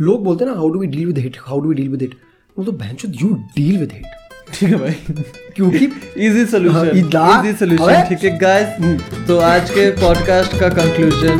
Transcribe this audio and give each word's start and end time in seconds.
लोग 0.00 0.24
बोलते 0.24 0.44
हैं 0.44 0.50
ना 0.50 0.56
how 0.58 0.68
do 0.70 0.78
we 0.80 0.86
deal 0.86 1.06
with 1.06 1.18
it 1.18 1.36
how 1.46 1.60
do 1.60 1.68
we 1.68 1.74
deal 1.74 1.88
with 1.88 2.02
it 2.02 2.14
वो 2.56 2.64
तो 2.64 2.72
बहन 2.72 2.96
यू 3.22 3.34
डील 3.56 3.78
विद 3.78 3.92
हिट 3.92 4.04
ठीक 4.52 4.68
है 4.70 4.76
भाई। 4.78 4.92
क्योंकि 5.56 5.86
इजी 6.26 6.44
सोल्यूशन 6.46 6.96
इजी 6.98 7.52
सोल्यूशन 7.58 8.04
ठीक 8.08 8.24
है 8.24 8.36
गाइस 8.38 9.26
तो 9.28 9.38
आज 9.46 9.70
के 9.70 9.90
पॉडकास्ट 10.00 10.58
का 10.60 10.68
कंक्लूजन 10.78 11.38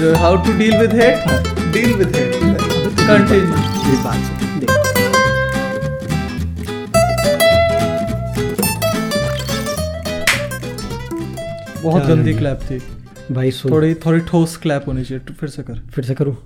जो 0.00 0.14
how 0.18 0.36
to 0.44 0.52
deal 0.58 0.76
with 0.78 0.94
hate 1.00 1.16
deal 1.72 1.92
with 1.94 2.16
hate 2.16 2.30
continue 3.00 3.96
बात 4.04 4.38
बहुत 11.82 12.02
गंदी 12.06 12.32
क्लैप 12.34 12.60
थी। 12.70 12.78
भाई 13.34 13.50
सुन। 13.50 13.72
थोड़ी 13.72 13.94
थोड़ी 14.04 14.20
ठोस 14.28 14.56
क्लैप 14.62 14.84
होनी 14.88 15.04
चाहिए 15.04 15.24
तो 15.24 15.34
फिर 15.34 15.48
से 15.48 15.62
कर। 15.62 15.78
फिर 15.94 16.04
से 16.04 16.14
करूँ? 16.14 16.36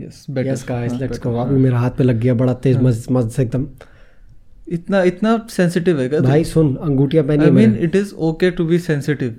Yes 0.00 0.26
yes 0.38 0.64
guys 0.68 0.92
let's 0.92 1.18
go 1.18 1.36
अभी 1.36 1.56
मेरा 1.56 1.78
हाथ 1.78 1.90
पे 1.90 2.04
लग 2.04 2.20
गया 2.20 2.34
बड़ा 2.34 2.54
तेज 2.54 2.76
मज 2.76 3.06
मज 3.10 3.30
से 3.30 3.42
एकदम। 3.42 3.66
इतना 4.68 5.02
इतना 5.02 5.46
सेंसिटिव 5.50 6.00
है 6.00 6.08
क्या 6.08 6.20
भाई 6.20 6.44
सुन 6.44 6.76
अंगूठियाँ 6.76 7.24
पहनी 7.24 7.44
I 7.44 7.50
mean. 7.50 7.76
It 7.80 7.96
is 7.96 8.14
okay 8.14 8.50
to 8.50 8.64
be 8.64 8.78
sensitive 8.78 9.38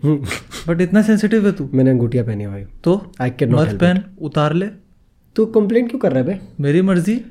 but 0.67 0.81
इतना 0.81 1.01
सेंसिटिव 1.01 1.45
है 1.45 1.51
तू? 1.51 1.69
मैंने 1.73 1.89
अंगूठियाँ 1.91 2.25
पहनी 2.25 2.47
भाई। 2.47 2.63
तो 2.83 3.13
I 3.21 3.29
cannot 3.29 3.55
मत 3.55 3.67
help 3.67 3.79
पहन 3.79 4.03
उतार 4.21 4.53
ले। 4.53 4.65
तू 5.35 5.45
कंप्लेंट 5.45 5.89
क्यों 5.89 5.99
कर 5.99 6.11
रहा 6.11 6.19
है 6.19 6.25
बे 6.25 6.39
मेरी 6.63 6.81
मर्ज़ी। 6.81 7.25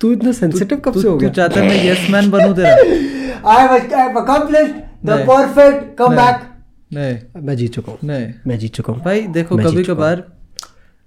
तू 0.00 0.12
इतना 0.12 0.32
सेंसिटिव 0.32 0.78
कब 0.78 1.00
से 1.00 1.08
हो 1.08 1.18
गया? 1.18 1.28
तू 1.28 1.34
चाहता 1.34 1.60
है 1.60 1.68
मैं 1.68 1.84
यस 1.84 2.10
मैन 2.10 2.30
बनूं 2.30 2.54
तेरा? 2.54 2.76
I 3.48 3.60
have 3.60 3.72
I 3.72 3.98
have 3.98 4.16
accomplished 4.16 4.74
the 5.06 6.48
नहीं। 6.92 7.42
मैं 7.42 7.56
जीत 7.56 7.74
चुका 7.74 7.92
हूँ। 7.92 7.98
नहीं। 8.04 8.32
मैं 8.46 8.58
जीत 8.58 8.74
चुका 8.74 8.92
हूँ। 8.92 9.02
भाई 9.04 9.26
देखो 9.26 9.56
कभी 9.56 9.84
कभार 9.84 10.37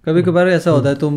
कभी 0.05 0.23
कभार 0.23 0.47
ऐसा 0.49 0.71
होता 0.71 0.89
है 0.89 0.95
तुम 0.95 1.15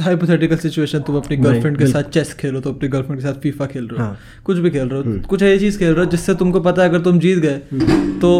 हाइपोथेटिकल 0.00 0.56
सिचुएशन 0.56 1.00
तुम 1.00 1.16
अपनी 1.16 1.36
गर्लफ्रेंड 1.36 1.78
के 1.78 1.86
साथ 1.86 2.10
चेस 2.10 2.32
खेलो 2.34 2.60
तो 2.60 2.72
अपनी 2.72 2.88
गर्लफ्रेंड 2.88 3.20
के 3.20 3.26
साथ 3.26 3.40
फीफा 3.40 3.66
खेल 3.66 3.88
रहे 3.88 4.00
हो 4.00 4.04
हाँ। 4.04 4.18
कुछ 4.44 4.58
भी 4.58 4.70
खेल 4.70 4.88
रहे 4.88 5.12
हो 5.12 5.18
कुछ 5.28 5.42
ऐसी 5.42 5.58
चीज़ 5.58 5.78
खेल 5.78 5.94
रहे 5.94 6.04
हो 6.04 6.10
जिससे 6.10 6.34
तुमको 6.34 6.60
पता 6.60 6.82
है 6.82 6.88
अगर 6.88 7.00
तुम 7.00 7.18
जीत 7.18 7.38
गए 7.38 7.58
तो 8.20 8.32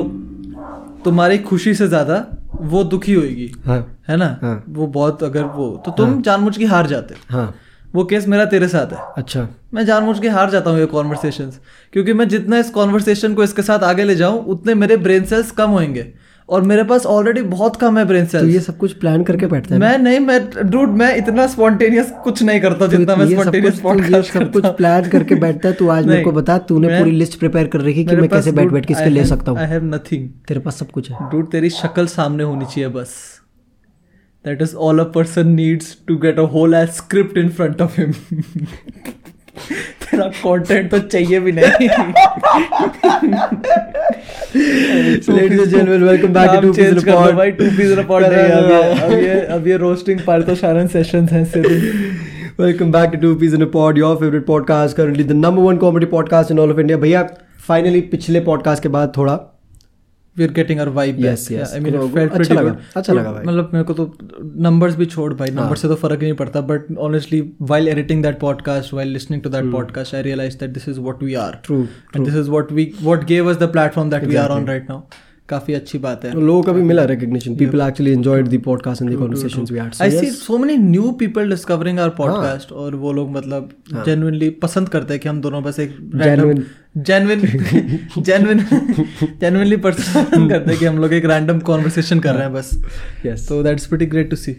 तुम्हारी 1.05 1.39
खुशी 1.41 1.75
से 1.75 1.89
ज़्यादा 1.89 2.25
वो 2.63 2.83
दुखी 2.85 3.15
होगी 3.15 3.51
हाँ। 3.67 3.79
है 4.09 4.17
ना? 4.17 4.39
हाँ। 4.43 4.65
वो 4.69 4.87
बहुत 4.89 5.23
अगर 5.23 5.45
वो 5.45 5.69
तो 5.87 5.91
तुम 5.91 6.21
जानबूझ 6.23 6.57
के 6.59 6.65
हार 6.65 6.87
जाते 6.87 7.15
हाँ। 7.31 7.53
वो 7.95 8.05
केस 8.05 8.27
मेरा 8.29 8.45
तेरे 8.45 8.69
साथ 8.69 8.93
है। 8.93 8.99
अच्छा। 9.17 9.49
मैं 9.75 9.85
जानबूझ 9.87 10.19
के 10.21 10.29
हार 10.29 10.51
जाता 10.51 10.71
हूँ 10.71 10.79
ये 10.79 10.87
कॉन्वर्सेशन 10.87 11.51
क्योंकि 11.93 12.13
मैं 12.13 12.29
जितना 12.29 12.59
इस 12.59 12.71
कॉन्वर्सेशन 12.71 13.35
को 13.35 13.45
इसके 13.45 13.63
साथ 13.63 13.85
आगे 13.85 14.05
ले 14.05 14.15
जाऊँ 14.15 14.45
उतने 14.47 14.75
मेरे 14.75 14.97
ब्रेन 14.97 15.25
सेल्स 15.25 15.51
कम 15.51 15.71
होंगे 15.71 16.13
और 16.53 16.63
मेरे 16.63 16.85
पास 16.85 17.07
ऑलरेडी 17.07 17.43
बहुत 17.43 17.77
कम 17.77 17.99
है 17.99 18.05
ब्रेन 18.05 18.27
सेल्स 18.27 18.45
तो 18.45 18.51
ये 18.51 18.61
सब 18.61 18.77
कुछ 18.79 18.93
प्लान 18.93 19.23
करके 19.25 19.47
बैठता 19.47 19.75
है 19.75 19.81
मैं 19.81 19.99
नहीं 19.99 20.21
मैं 20.21 20.71
डूड 20.71 20.89
मैं 20.89 21.17
इतना 21.17 21.47
स्पॉन्टेनियस 21.47 22.13
कुछ 22.25 22.43
नहीं 22.43 22.61
करता 22.61 22.87
तो 22.87 22.97
जितना 22.97 23.17
मैं 23.17 23.29
स्पॉन्टेनियस 23.29 23.77
तो 23.77 23.83
पॉडकास्ट 23.83 24.33
सब 24.33 24.53
कुछ 24.53 24.67
प्लान 24.67 25.09
करके 25.09 25.35
बैठता 25.35 25.69
है 25.69 25.75
तू 25.75 25.89
आज 25.89 26.07
मेरे 26.07 26.23
को 26.25 26.33
बता 26.33 26.59
तूने 26.59 26.89
पूरी 26.89 27.11
लिस्ट 27.11 27.39
प्रिपेयर 27.39 27.67
कर 27.67 27.81
रखी 27.81 28.05
कि 28.05 28.17
मैं 28.17 28.29
कैसे 28.29 28.53
बैठ 28.53 28.69
बैठ 28.69 28.87
के 28.87 28.95
इसके 28.95 29.09
ले 29.11 29.25
सकता 29.25 29.53
आई 29.53 29.59
हूँ 29.59 29.67
हैव 29.67 29.85
नथिंग 29.85 30.29
तेरे 30.49 30.61
पास 30.61 30.77
सब 30.77 30.91
कुछ 30.91 31.11
है। 31.11 31.31
डूड 31.31 31.51
तेरी 31.51 31.71
शक्ल 31.71 32.07
सामने 32.07 32.45
होनी 32.45 32.65
चाहिए 32.65 32.89
बस। 32.89 33.15
That 34.45 34.63
is 34.63 34.75
all 34.77 34.99
a 34.99 35.05
person 35.05 35.49
needs 35.49 35.97
to 36.09 36.17
get 36.17 36.39
a 36.39 36.47
whole 36.53 36.75
age 36.75 36.89
script 36.89 37.39
in 37.39 37.49
front 37.49 37.83
of 37.83 38.01
him 38.01 38.13
मेरा 40.15 40.29
कंटेंट 40.29 40.91
तो 40.91 40.99
चाहिए 40.99 41.41
भी 41.41 41.53
नहीं। 41.53 41.89
वेलकम 45.99 46.29
बैक 46.29 46.51
टू 46.63 46.73
अब 49.55 49.67
ये 49.67 49.77
रोस्टिंग 49.77 50.21
तो 50.21 50.55
सेशंस 50.89 51.33
हैं 51.33 51.45
सिर्फ़। 51.45 52.63
Welcome 52.63 52.93
back 52.93 53.11
to 53.23 53.35
Ps 53.35 53.55
in 53.55 53.63
your 53.99 54.17
favourite 54.17 54.47
podcast 54.47 54.97
currently 54.97 55.25
the 55.25 55.33
number 55.33 55.63
one 55.63 55.77
comedy 55.77 56.07
podcast 56.07 56.51
in 56.51 56.59
all 56.59 56.73
of 56.73 56.81
India 56.81 56.99
भैया 56.99 57.29
फाइनली 57.69 58.01
पिछले 58.01 58.41
पॉडकास्ट 58.41 58.83
के 58.83 58.89
बाद 58.89 59.13
थोड़ा 59.17 59.52
we 60.37 60.45
are 60.45 60.53
getting 60.53 60.81
our 60.81 60.89
vibe 60.93 61.25
yes 61.25 61.47
yes 61.53 61.73
I 61.75 61.81
mean 61.81 61.95
it 61.95 62.01
felt 62.15 62.33
अच्छा 62.33 62.37
pretty 62.37 62.55
लगा, 62.55 62.63
good 62.63 62.97
अच्छा 62.97 63.13
लगा 63.13 63.33
भाई। 63.33 63.45
मतलब 63.45 63.71
मेरे 63.73 63.85
को 63.85 63.95
तो 63.95 64.13
नंबर्स 64.67 64.97
भी 64.97 65.07
छोड़ 65.07 65.33
भाई 65.35 65.51
नंबर 65.51 65.77
से 65.77 65.89
तो 65.89 65.95
फ़र्क 65.95 66.21
ही 66.21 66.27
नहीं 66.27 66.37
पड़ता 66.37 66.61
but 66.71 66.97
honestly 66.99 67.41
while 67.63 67.89
editing 67.89 68.23
that 68.23 68.39
podcast 68.41 68.93
while 68.93 69.09
listening 69.09 69.43
to 69.43 69.51
that 69.51 69.73
podcast 69.73 70.15
I 70.15 70.23
realise 70.23 70.59
that 70.59 70.71
this 70.71 70.89
is 70.89 71.01
what 71.01 71.23
we 71.23 71.35
are 71.43 71.61
true 71.65 71.83
and 71.83 72.25
this 72.25 72.35
is 72.35 72.51
what 72.51 72.73
we 72.73 72.93
what 73.03 73.25
gave 73.25 73.51
us 73.51 73.57
the 73.57 73.73
platform 73.73 74.11
that 74.11 74.25
we 74.25 74.37
are 74.37 74.51
on 74.51 74.67
right 74.67 74.89
now 74.89 75.01
काफ़ी 75.53 75.75
अच्छी 75.75 75.99
बात 75.99 76.25
है। 76.25 76.35
लोगों 76.41 76.63
का 76.63 76.73
भी 76.73 76.83
मिला. 76.83 77.07
People 77.61 77.83
actually 77.87 78.13
enjoyed 78.17 78.51
the 78.51 78.61
podcast 78.67 79.03
and 79.03 79.13
the 79.13 79.19
conversations 79.23 79.73
we 79.73 79.79
had. 79.79 79.95
So 79.95 80.03
I 80.03 80.11
see 80.11 80.31
so 80.33 80.59
many 80.59 80.77
new 80.83 81.11
people 81.21 81.51
discovering 81.51 81.99
our 81.99 82.11
podcast 82.19 82.73
और 82.73 82.95
वो 82.97 83.13
लोग 83.13 83.31
मतलब 83.31 83.69
जेन्युइनली 83.95 84.51
पसंद 84.63 84.89
करते 84.89 85.15
हैं 85.15 85.21
कि 85.23 85.29
हम 85.29 85.41
दोनों 85.41 85.63
बस 85.63 85.81
एक 85.81 85.97
Genuine. 86.23 86.63
जेन्युइन 86.99 87.41
जेन्युइन 88.19 88.59
जेन्युइनली 89.41 89.77
पसंद 89.85 90.51
करते 90.51 90.71
हैं 90.71 90.79
कि 90.79 90.87
हम 90.87 90.99
लोग 90.99 91.13
एक 91.13 91.25
रैंडम 91.25 91.59
कॉन्वर्सेशन 91.69 92.21
कर 92.21 92.35
रहे 92.35 92.43
हैं 92.43 92.53
बस। 92.55 92.71
Yes. 93.27 93.49
तो 93.49 93.63
that's 93.63 93.87
pretty 93.87 94.07
great 94.07 94.31
to 94.31 94.37
see 94.37 94.53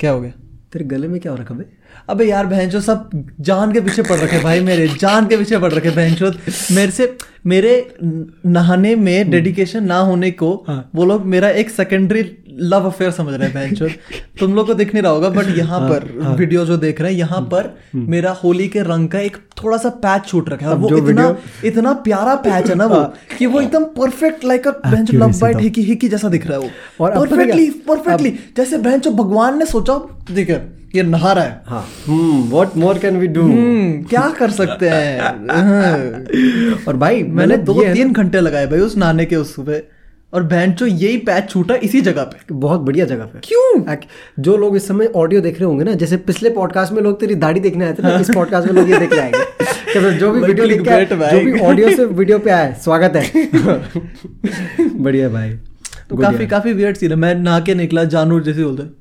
क्या 0.00 0.10
हो 0.10 0.20
गया? 0.20 0.32
तेरे 0.72 0.84
गले 0.84 1.08
में 1.08 1.20
क्या 1.20 1.32
हो 1.32 1.38
रखा 1.38 1.54
बे 1.54 1.64
अबे 2.10 2.24
यार 2.24 2.46
बहन 2.46 2.68
जो 2.68 2.80
सब 2.80 3.10
जान 3.40 3.72
के 3.72 3.80
पीछे 3.80 4.02
पड़ 4.02 4.18
रखे 4.18 4.38
भाई 4.38 4.60
मेरे 4.60 4.88
जान 5.00 5.26
के 5.26 5.36
पीछे 5.36 5.58
पड़ 5.58 5.72
रखे 5.72 5.90
बहन 5.90 6.34
मेरे 6.74 6.90
से 6.90 7.16
मेरे 7.46 7.72
नहाने 8.46 8.94
में 8.96 9.30
डेडिकेशन 9.30 9.84
ना 9.84 9.98
होने 9.98 10.30
को 10.30 10.64
हाँ। 10.68 10.90
वो 10.94 11.04
लोग 11.04 11.24
मेरा 11.26 11.48
एक 11.48 11.70
सेकेंडरी 11.70 12.22
लव 12.62 12.86
अफेयर 12.86 13.10
समझ 13.10 13.34
रहे 13.34 13.48
हैं 13.48 13.72
बहन 13.76 13.92
तुम 14.40 14.54
लोग 14.54 14.66
को 14.66 14.74
दिख 14.74 14.92
नहीं 14.94 15.02
रहा 15.02 15.12
होगा 15.12 15.28
बट 15.28 15.46
यहाँ 15.58 15.80
हाँ, 15.80 15.88
पर 15.90 16.22
हाँ, 16.22 16.34
वीडियो 16.36 16.64
जो 16.66 16.76
देख 16.76 17.00
रहे 17.00 17.12
हैं 17.12 17.18
यहाँ 17.18 17.40
पर 17.42 17.78
मेरा 17.94 18.30
होली 18.32 18.68
के 18.68 18.80
रंग 18.80 19.08
का 19.08 19.20
एक 19.20 19.36
थोड़ा 19.62 19.76
सा 19.76 19.88
पैच 19.88 20.26
छूट 20.26 20.48
रखा 20.48 20.68
है। 20.68 20.74
वो 20.74 20.96
इतना 20.96 21.36
इतना 21.64 21.92
प्यारा 21.92 22.34
पैच 22.34 22.68
है 22.68 22.74
ना 22.74 22.86
वो 22.86 23.02
कि 23.38 23.46
वो 23.46 23.60
एकदम 23.60 23.84
परफेक्ट 23.84 24.44
लाइक 24.44 24.68
अ 24.68 24.70
बहन 24.70 25.06
लव 25.12 25.38
बाइट 25.40 25.60
हिकी 25.60 25.82
हिकी 25.82 26.08
जैसा 26.08 26.28
दिख 26.28 26.46
रहा 26.46 26.58
है 26.58 26.64
वो। 26.64 27.08
परफेक्टली 27.08 27.70
परफेक्टली 27.70 28.30
जैसे 28.56 28.78
बहन 28.78 29.00
भगवान 29.00 29.58
ने 29.58 29.66
सोचा 29.66 29.98
देखिए 30.30 30.60
ये 30.96 31.02
नहा 31.02 31.32
रहा 31.32 31.44
है। 31.44 31.62
more 32.78 32.98
can 32.98 33.14
we 33.22 33.28
do? 33.28 33.42
हम्म, 33.42 34.02
क्या 34.02 34.28
कर 34.38 34.50
सकते 34.50 34.88
हैं? 34.88 35.20
हाँ। 35.20 36.84
और 36.88 36.96
भाई 36.96 37.22
मैंने 37.22 37.56
दो 37.56 37.84
तीन 37.94 38.12
घंटे 38.12 38.40
लगाए 38.40 38.66
भाई 38.66 38.78
उस 38.78 38.96
नहाने 38.96 39.24
के 39.24 39.36
उस 39.36 39.54
सुबह। 39.54 39.80
और 40.34 40.42
बहन 40.42 40.72
चो 40.72 40.86
यही 40.86 41.16
पैच 41.16 41.50
छूटा 41.50 41.74
इसी 41.74 42.00
जगह 42.00 42.22
पे। 42.22 42.54
बहुत 42.54 42.80
बढ़िया 42.80 43.04
जगह 43.04 43.24
पे। 43.24 43.38
क्यों? 43.44 43.96
जो 44.38 44.56
लोग 44.56 44.76
इस 44.76 44.88
समय 44.88 45.06
ऑडियो 45.06 45.40
देख 45.40 45.54
रहे 45.54 45.64
होंगे 45.64 45.84
ना 45.84 45.92
जैसे 45.92 46.16
पिछले 46.16 46.50
पॉडकास्ट 46.50 46.92
में 46.92 47.02
लोग 47.02 47.20
तेरी 47.20 47.34
दाढ़ी 47.34 47.60
देखने 47.60 47.84
आए 47.84 47.92
थे 47.92 48.02
ना 48.02 48.18
इस 48.18 48.30
पॉडकास्ट 48.34 48.68
में 48.68 48.74
लोग 48.74 48.90
ये 48.90 48.98
देख 48.98 49.12
आएँगे। 49.18 49.64
तो 50.00 50.10
जो 50.10 50.32
भी 50.32 50.40
वीडियो 50.52 50.66
के। 50.68 51.04
जो 51.04 51.52
भी 51.52 51.60
ऑडियो 51.60 51.90
से 51.90 52.04
वीडियो 52.04 52.38
पे 52.38 52.50
आए 52.50 52.76
स्वागत 52.84 53.16
है। 53.16 53.48
बढ़िया 54.94 55.28
भाई। 55.28 55.50
तो 56.10 56.16
काफ़ी 56.16 56.46
काफ़ी 56.46 56.72
वियर्ड 56.72 56.96
सीन 56.96 57.10
है। 57.10 57.16
मैं 57.16 57.34
नहा 57.34 57.60
के 57.60 57.74
निकला 57.74 58.04
जानवर 58.04 58.42
जैसे 58.42 58.64
बोलते 58.64 58.82
हैं। 58.82 58.99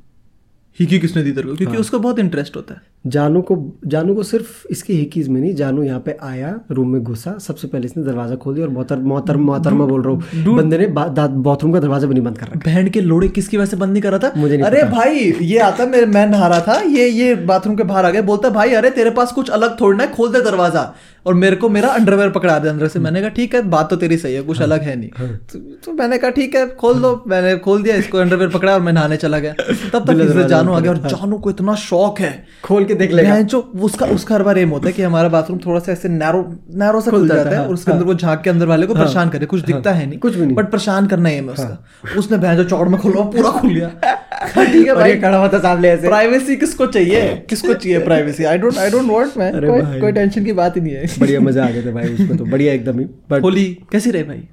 हिकी 0.79 0.99
किसने 0.99 1.23
दी 1.23 1.31
तेरे 1.31 1.47
को? 1.47 1.55
क्योंकि 1.55 1.77
उसको 1.77 1.99
बहुत 1.99 2.19
इंटरेस्ट 2.19 2.55
होता 2.55 2.73
है। 2.73 2.81
जानू 3.07 3.41
को 3.41 3.55
जानू 3.87 4.13
को 4.15 4.23
सिर्फ़ 4.23 4.67
इसकी 4.71 4.93
हिकीज 4.93 5.27
में 5.29 5.39
नहीं 5.41 5.53
जानू 5.55 5.83
यहाँ 5.83 5.99
पे 5.99 6.17
आया 6.23 6.53
रूम 6.71 6.89
में 6.89 7.01
घुसा। 7.03 7.37
सबसे 7.39 7.67
पहले 7.67 7.85
इसने 7.85 8.03
दरवाज़ा 8.03 8.35
खोल 8.37 8.55
दिया 8.55 8.65
और 8.65 8.71
मोहतर 8.73 8.97
मोहतर 9.03 9.37
मोहतरमा 9.39 9.85
बोल 9.85 10.01
रहा 10.03 10.13
हूँ 10.13 10.55
बंदे 10.55 10.77
ने 10.77 10.87
बाथरूम 10.87 11.73
का 11.73 11.79
दरवाज़ा 11.79 12.07
भी 12.07 12.13
नहीं 12.13 12.23
बंद 12.23 12.37
कर 12.37 12.47
रखा। 12.47 12.59
बहन 12.65 12.89
के 12.89 13.01
लोड़े 13.01 13.27
किसकी 13.29 13.57
वजह 13.57 13.65
से 13.65 13.77
बंद 13.77 13.91
नहीं 13.93 14.03
कर 14.03 14.11
रहा 14.11 14.19
था? 14.19 14.33
मुझे 14.37 14.57
अरे 14.61 14.83
भाई 14.89 15.31
ये 15.41 15.59
आता 15.61 15.85
मेरे 15.87 16.05
मैं 16.07 16.25
नहा 16.27 16.47
रहा 16.47 16.59
था 16.67 16.79
ये 16.89 17.07
ये 17.09 17.35
बाथरूम 17.45 17.75
के 17.75 17.83
बाहर 17.83 18.05
आ 18.05 18.09
गया 18.09 18.21
बोलता 18.23 18.49
भाई 18.51 18.73
अरे 18.73 18.89
तेरे 18.91 19.09
पास 19.11 19.31
कुछ 19.31 19.49
अलग 19.51 19.79
थोड़ना 19.81 20.03
है 20.03 20.11
खोल 20.11 20.31
दे 20.31 20.41
दरवाज़ा। 20.41 20.93
और 21.25 21.33
मेरे 21.33 21.55
को 21.55 21.69
मेरा 21.69 21.89
अंडरवेयर 21.89 22.29
पकड़ा 22.29 22.57
दिया 22.59 22.71
अंदर 22.73 22.87
से। 22.87 22.99
मैंने 22.99 23.21
कहा 23.21 23.29
ठीक 23.29 23.55
है 23.55 23.61
बात 23.69 23.89
तो 23.89 23.95
तेरी 23.95 24.17
सही 24.17 24.33
है 24.33 24.41
कुछ 24.41 24.61
अलग 24.61 24.81
है 24.81 24.95
नहीं। 24.95 25.09
तो, 25.09 25.59
तो 25.85 25.93
मैंने 25.93 26.17
कहा 26.17 26.31
ठीक 26.31 26.55
है 26.55 26.65
खोल 26.75 27.01
दो। 27.01 27.23
मैंने 27.27 27.55
खोल 27.57 27.83
दिया 27.83 27.95
इसको 27.95 28.17
अंडरवेयर 28.17 28.49
पकड़ा 28.49 28.73
और 28.73 28.81
मैं 28.81 28.93
नहाने 28.93 29.17
चला 29.17 29.39
गया। 29.39 29.53
तब 29.93 30.05
तक 30.05 30.47
जानू 30.47 30.73
आ 30.73 30.79
गया 30.79 30.91
और 30.91 30.97
जानू 30.97 31.37
को 31.37 31.49
इतना 31.49 31.75
शौक 31.75 32.19
है। 32.19 32.31
खोल 32.63 32.85
के 32.85 32.93
देख 32.93 33.11
लेगा। 33.11 33.39
जो 33.41 33.59
उसका 33.59 34.05
उसका 34.05 34.35
हर 34.35 34.43
बार 34.43 34.57
एम 34.57 34.69
होता 34.69 34.87
है 34.87 34.93
कि 34.93 35.01
हमारा 35.01 35.29
बाथरूम 35.29 35.59
थोड़ा 35.65 35.79
सा 35.79 35.91
ऐसे 35.91 36.09
नैरो 36.09 36.41
नैरो 36.75 37.01
सा 37.01 37.11
खुल 37.11 37.27
जाता 37.27 37.49
है 37.49 37.55
है, 37.55 37.65
और 37.67 37.73
उसके 37.73 37.91
अंदर 37.91 38.05
वो 38.05 38.13
झाँक 38.13 38.41
के 38.41 38.49
अंदर 38.49 38.65
वाले 38.65 38.87
को 38.87 38.93
परेशान 38.93 39.29
करे। 39.29 39.45
कुछ 39.45 39.61
दिखता 39.61 39.91
है 39.91 40.05
नहीं 40.05 40.19
कुछ 40.19 40.35
भी 40.35 40.45
नहीं। 40.45 40.55
बट 40.55 40.71
परेशान 40.71 41.07
करना 41.07 41.29
है 41.29 41.41
उसका। 41.41 41.85
उसने 42.17 42.55
जो 42.55 42.63
चौड़ 42.63 42.87
में 42.89 42.99
खोला 43.01 43.21
पूरा 43.29 43.51
खुल 43.51 43.73
गया 43.75 43.91
ठीक 44.55 44.87
है 44.87 44.95
भाई। 44.95 45.15
खड़ा 45.17 45.37
हुआ 45.37 45.47
सामने 45.59 45.89
ऐसे। 45.89 46.07
प्राइवेसी 46.07 46.55
किसको 46.55 46.85
चाहिए? 46.85 47.35
किसको 47.49 47.73
चाहिए 47.73 47.99
privacy 47.99 48.43
I 48.43 48.57
don't 48.57 48.77
I 48.77 48.89
don't 48.89 49.09
want 49.11 49.37
man 49.37 49.59
कोई 49.59 49.99
कोई 50.01 50.11
टेंशन 50.11 50.45
की 50.45 50.53
बात 50.53 50.77
ही 50.77 50.81
नहीं 50.81 50.93
है। 50.93 51.05
बढ़िया 51.19 51.39
मज़ा 51.39 51.65
आ 51.65 51.69
गया 51.69 51.85
था 51.85 51.91
भाई 51.91 52.13
उसमें 52.13 52.37
तो। 52.37 52.45
बढ़िया 52.45 52.73
एकदम 52.73 52.99
ही। 52.99 53.05
बट 53.05 53.43
होली 53.43 53.65
कैसी 53.91 54.11
रही 54.11 54.23
भाई? 54.23 54.43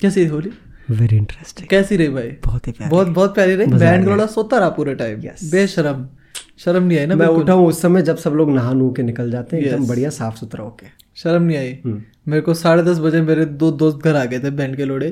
कैसी 0.00 0.20
रही 0.20 0.28
होली? 0.30 0.50
वेरी 0.90 1.16
इंटरेस्टिंग 1.16 1.68
कैसी 1.68 1.96
रही 1.96 2.08
भाई? 2.08 2.28
बहुत 2.46 2.68
ही 2.68 2.74
बहुत 2.90 3.08
बहुत 3.08 3.34
प्यारी 3.34 3.54
रही। 3.54 3.66
बैंड 3.66 4.08
गया। 4.08 4.26
सोता 4.26 4.58
रहा 4.58 4.68
पूरे 4.68 4.94
टाइम 4.94 5.20
Yes. 5.20 5.44
बेशरम। 5.52 6.06
शर्म 6.58 6.82
नहीं 6.82 6.98
आई 6.98 7.06
ना 7.06 7.14
मैं। 7.14 7.26
उठा 7.26 7.52
हूँ 7.52 7.66
उस 7.66 7.82
समय 7.82 8.02
जब 8.02 8.16
सब 8.16 8.30
लोग 8.30 8.50
नहा 8.54 8.72
नू 8.72 8.90
के 8.90 9.02
निकल 9.02 9.30
जाते 9.30 9.56
हैं 9.56 9.64
एकदम 9.64 9.86
बढ़िया 9.86 10.10
साफ़ 10.10 10.36
सुथरा 10.36 10.64
होके। 10.64 10.86
शर्म 11.22 11.42
नहीं 11.42 11.56
आई। 11.58 11.78
मेरे 12.28 12.40
को 12.42 12.54
साढ़े 12.54 12.82
दस 12.82 12.98
बजे 12.98 13.20
मेरे 13.22 13.44
दो 13.60 13.70
दोस्त 13.82 13.98
घर 14.04 14.16
आ 14.16 14.24
गए 14.24 14.38
थे 14.38 14.50
बहन 14.50 14.74
के 14.74 14.84
लोड़े 14.84 15.08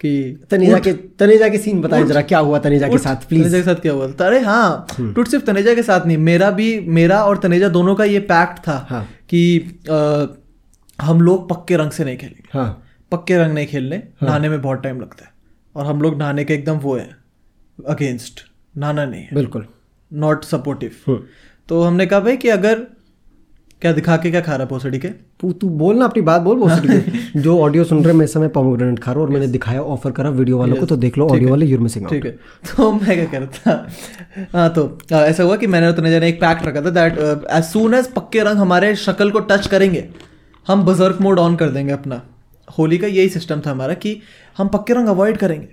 कि 0.00 0.10
तनेजा 0.50 0.78
के 0.78 0.92
तनेजा 1.18 1.48
के 1.48 1.58
सीन 1.58 1.80
बताएँ 1.80 2.04
जरा 2.06 2.22
क्या 2.22 2.38
हुआ 2.38 2.58
तनेजा 2.58 2.88
के 2.88 2.98
साथ 2.98 3.28
प्लीज़ 3.28 3.42
तनेजा 3.42 3.58
के 3.58 3.64
साथ 3.64 3.80
क्या 3.82 3.92
हुआ? 3.92 4.08
था 4.20 4.26
अरे 4.26 4.40
हाँ 4.40 4.86
टूट 5.00 5.28
सिर्फ़ 5.28 5.44
तनेजा 5.44 5.74
के 5.74 5.82
साथ 5.82 6.06
नहीं 6.06 6.16
मेरा 6.18 6.50
भी 6.50 6.68
मेरा 6.98 7.22
और 7.24 7.38
तनेजा 7.38 7.68
दोनों 7.68 7.94
का 7.94 8.04
ये 8.04 8.18
पैक्ट 8.32 8.58
था 8.68 8.76
हाँ। 8.90 9.04
कि 9.28 9.58
अ, 9.90 10.26
हम 10.98 11.20
लोग 11.20 11.48
पक्के 11.48 11.76
रंग 11.76 11.90
से 11.90 12.04
नहीं 12.04 12.16
खेलेंगे। 12.18 12.58
हाँ। 12.58 12.68
पक्के 13.12 13.36
रंग 13.38 13.52
नहीं 13.54 13.66
खेलने 13.66 14.02
नहाने 14.22 14.48
में 14.48 14.60
बहुत 14.62 14.82
टाइम 14.82 15.00
लगता 15.00 15.24
है। 15.24 15.30
और 15.76 15.86
हम 15.86 16.02
लोग 16.02 16.18
नहाने 16.18 16.44
के 16.44 16.54
एकदम 16.54 16.76
वो 16.78 16.96
है 16.96 17.08
अगेंस्ट 17.78 18.40
नहाना 18.76 19.04
नहीं 19.04 19.22
है। 19.22 19.34
बिल्कुल। 19.34 19.66
Not 20.12 20.44
supportive 20.44 20.90
hmm. 21.06 21.22
तो 21.68 21.82
हमने 21.82 22.06
कहा 22.06 22.20
भाई 22.20 22.36
कि 22.36 22.48
अगर 22.48 22.86
क्या 23.82 23.90
दिखा 23.92 24.16
के 24.16 24.30
क्या 24.30 24.40
खा 24.40 24.52
रहा 24.52 24.62
है 24.62 24.68
पोसड़ी 24.68 24.98
के? 24.98 25.08
तू 25.08 25.50
तू 25.52 25.68
बोल 25.70 25.96
ना 25.96 26.04
अपनी 26.04 26.22
बात 26.22 26.42
बोल 26.42 26.56
बहुत 26.58 26.82
सीधी। 26.82 27.40
जो 27.40 27.58
ऑडियो 27.60 27.84
सुन 27.84 27.98
रहे 27.98 28.12
हैं 28.12 28.18
मैं 28.18 28.24
इस 28.24 28.32
समय 28.32 28.48
पोमोग्रेनेट 28.48 28.98
खा 28.98 29.12
रहा 29.12 29.20
हूँ 29.20 29.26
और 29.26 29.32
मैंने 29.32 29.46
दिखाया 29.46 29.82
ऑफ़र 29.82 30.10
करा 30.10 30.30
वीडियो 30.30 30.58
वालों 30.58 30.76
को 30.76 30.86
तो 30.86 30.96
देख 30.96 31.18
लो 31.18 31.28
ऑडियो 31.28 31.50
वाले 31.50 31.66
यूर 31.66 31.80
मिसिंग 31.80 32.06
ठीक 32.06 32.24
है। 32.24 32.30
तो 32.66 32.90
मैं 32.92 33.16
क्या 33.16 33.24
कर 33.30 33.42
रहा 33.42 34.58
हाँ 34.58 34.68
तो 34.70 34.98
ऐसा 35.12 35.42
हुआ 35.42 35.56
कि 35.56 35.66
मैंने 35.66 35.86
और 35.86 35.92
तनेजा 35.92 36.18
ने 36.18 36.28
एक 36.28 36.40
पैक्ट 36.40 36.66
रखा 36.66 36.82
था 36.82 36.90
दैट 36.90 37.18
एज 37.50 37.64
सून 37.64 37.94
एज 37.94 38.12
पक्के 38.12 38.42
रंग 38.42 38.58
हमारे 38.58 38.94
शक्ल 38.96 39.30
को 39.30 39.40
टच 39.42 39.66
करेंगे 39.66 40.04
हम 40.66 40.84
बजर्क 40.84 41.20
मोड 41.20 41.38
ऑन 41.38 41.56
कर 41.56 41.70
देंगे 41.70 41.92
अपना। 41.92 42.20
होली 42.68 42.98
का 42.98 43.06
यही 43.06 43.28
सिस्टम 43.28 43.60
था 43.66 43.70
हमारा 43.70 43.94
कि 43.96 44.20
हम 44.58 44.68
पक्के 44.68 44.94
रंग 44.94 45.08
अवॉइड 45.08 45.36
करेंगे। 45.36 45.68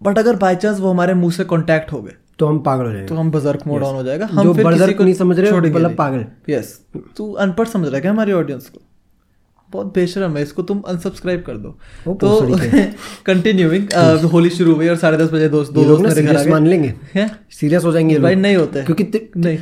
बट 0.00 0.18
अगर 0.18 0.36
बाई 0.36 0.56
चांस 0.56 0.80
वो 0.80 0.90
हमारे 0.90 1.14
मुँह 1.14 1.32
से 1.32 1.44
कॉन्टैक्ट 1.44 1.92
हो 1.92 2.02
गए 2.02 2.12
तो 2.38 2.46
हम 2.46 2.58
पागल 2.58 2.84
हो 2.84 2.92
जाएँगे। 2.92 3.06
तो 3.06 3.14
हम 3.14 3.30
बजर्क 3.30 3.66
मोड 3.66 3.82
ऑन 3.82 3.94
हो 3.94 4.02
जाएगा। 4.02 4.26
जो 4.26 4.40
हम 4.40 4.52
फिर 4.54 4.64
berserk 4.64 4.80
किसी 4.80 4.94
को 4.94 5.04
नहीं 5.04 5.14
समझ 5.14 5.38
रहे, 5.38 5.70
मतलब 5.70 5.94
पागल। 5.94 6.24
यस 6.48 6.78
तू 7.16 7.32
अनपढ़ 7.32 7.66
समझ 7.68 7.86
रहा 7.86 7.94
है 7.94 8.00
क्या 8.00 8.10
हमारी 8.10 8.32
ऑडियंस 8.32 8.68
को? 8.68 8.80
बहुत 9.70 9.86
बेशरम 9.94 10.36
है 10.36 10.42
इसको 10.42 10.62
तुम 10.62 10.80
अनसब्सक्राइब 10.88 11.42
कर 11.46 11.56
दो। 11.56 12.14
तो 12.14 12.58
कंटिन्यूइंग 13.26 13.88
होली 14.32 14.50
शुरू 14.50 14.74
हुई 14.74 14.88
और 14.88 14.96
साढ़े 14.96 15.18
दस 15.18 15.30
बजे 15.32 15.48
दोस्त 15.48 15.72
दो 15.72 15.84
लोग 15.84 16.08
सीरियस 16.08 16.46
मान 16.46 16.66
लेंगे। 16.66 17.26
सीरियस 17.50 17.84
हो 17.84 17.92
जाएँगे 17.92 18.18
भाई 18.18 18.34
नहीं 18.34 18.56
होते। 18.56 18.82
क्योंकि 18.82 19.30
नहीं। 19.36 19.58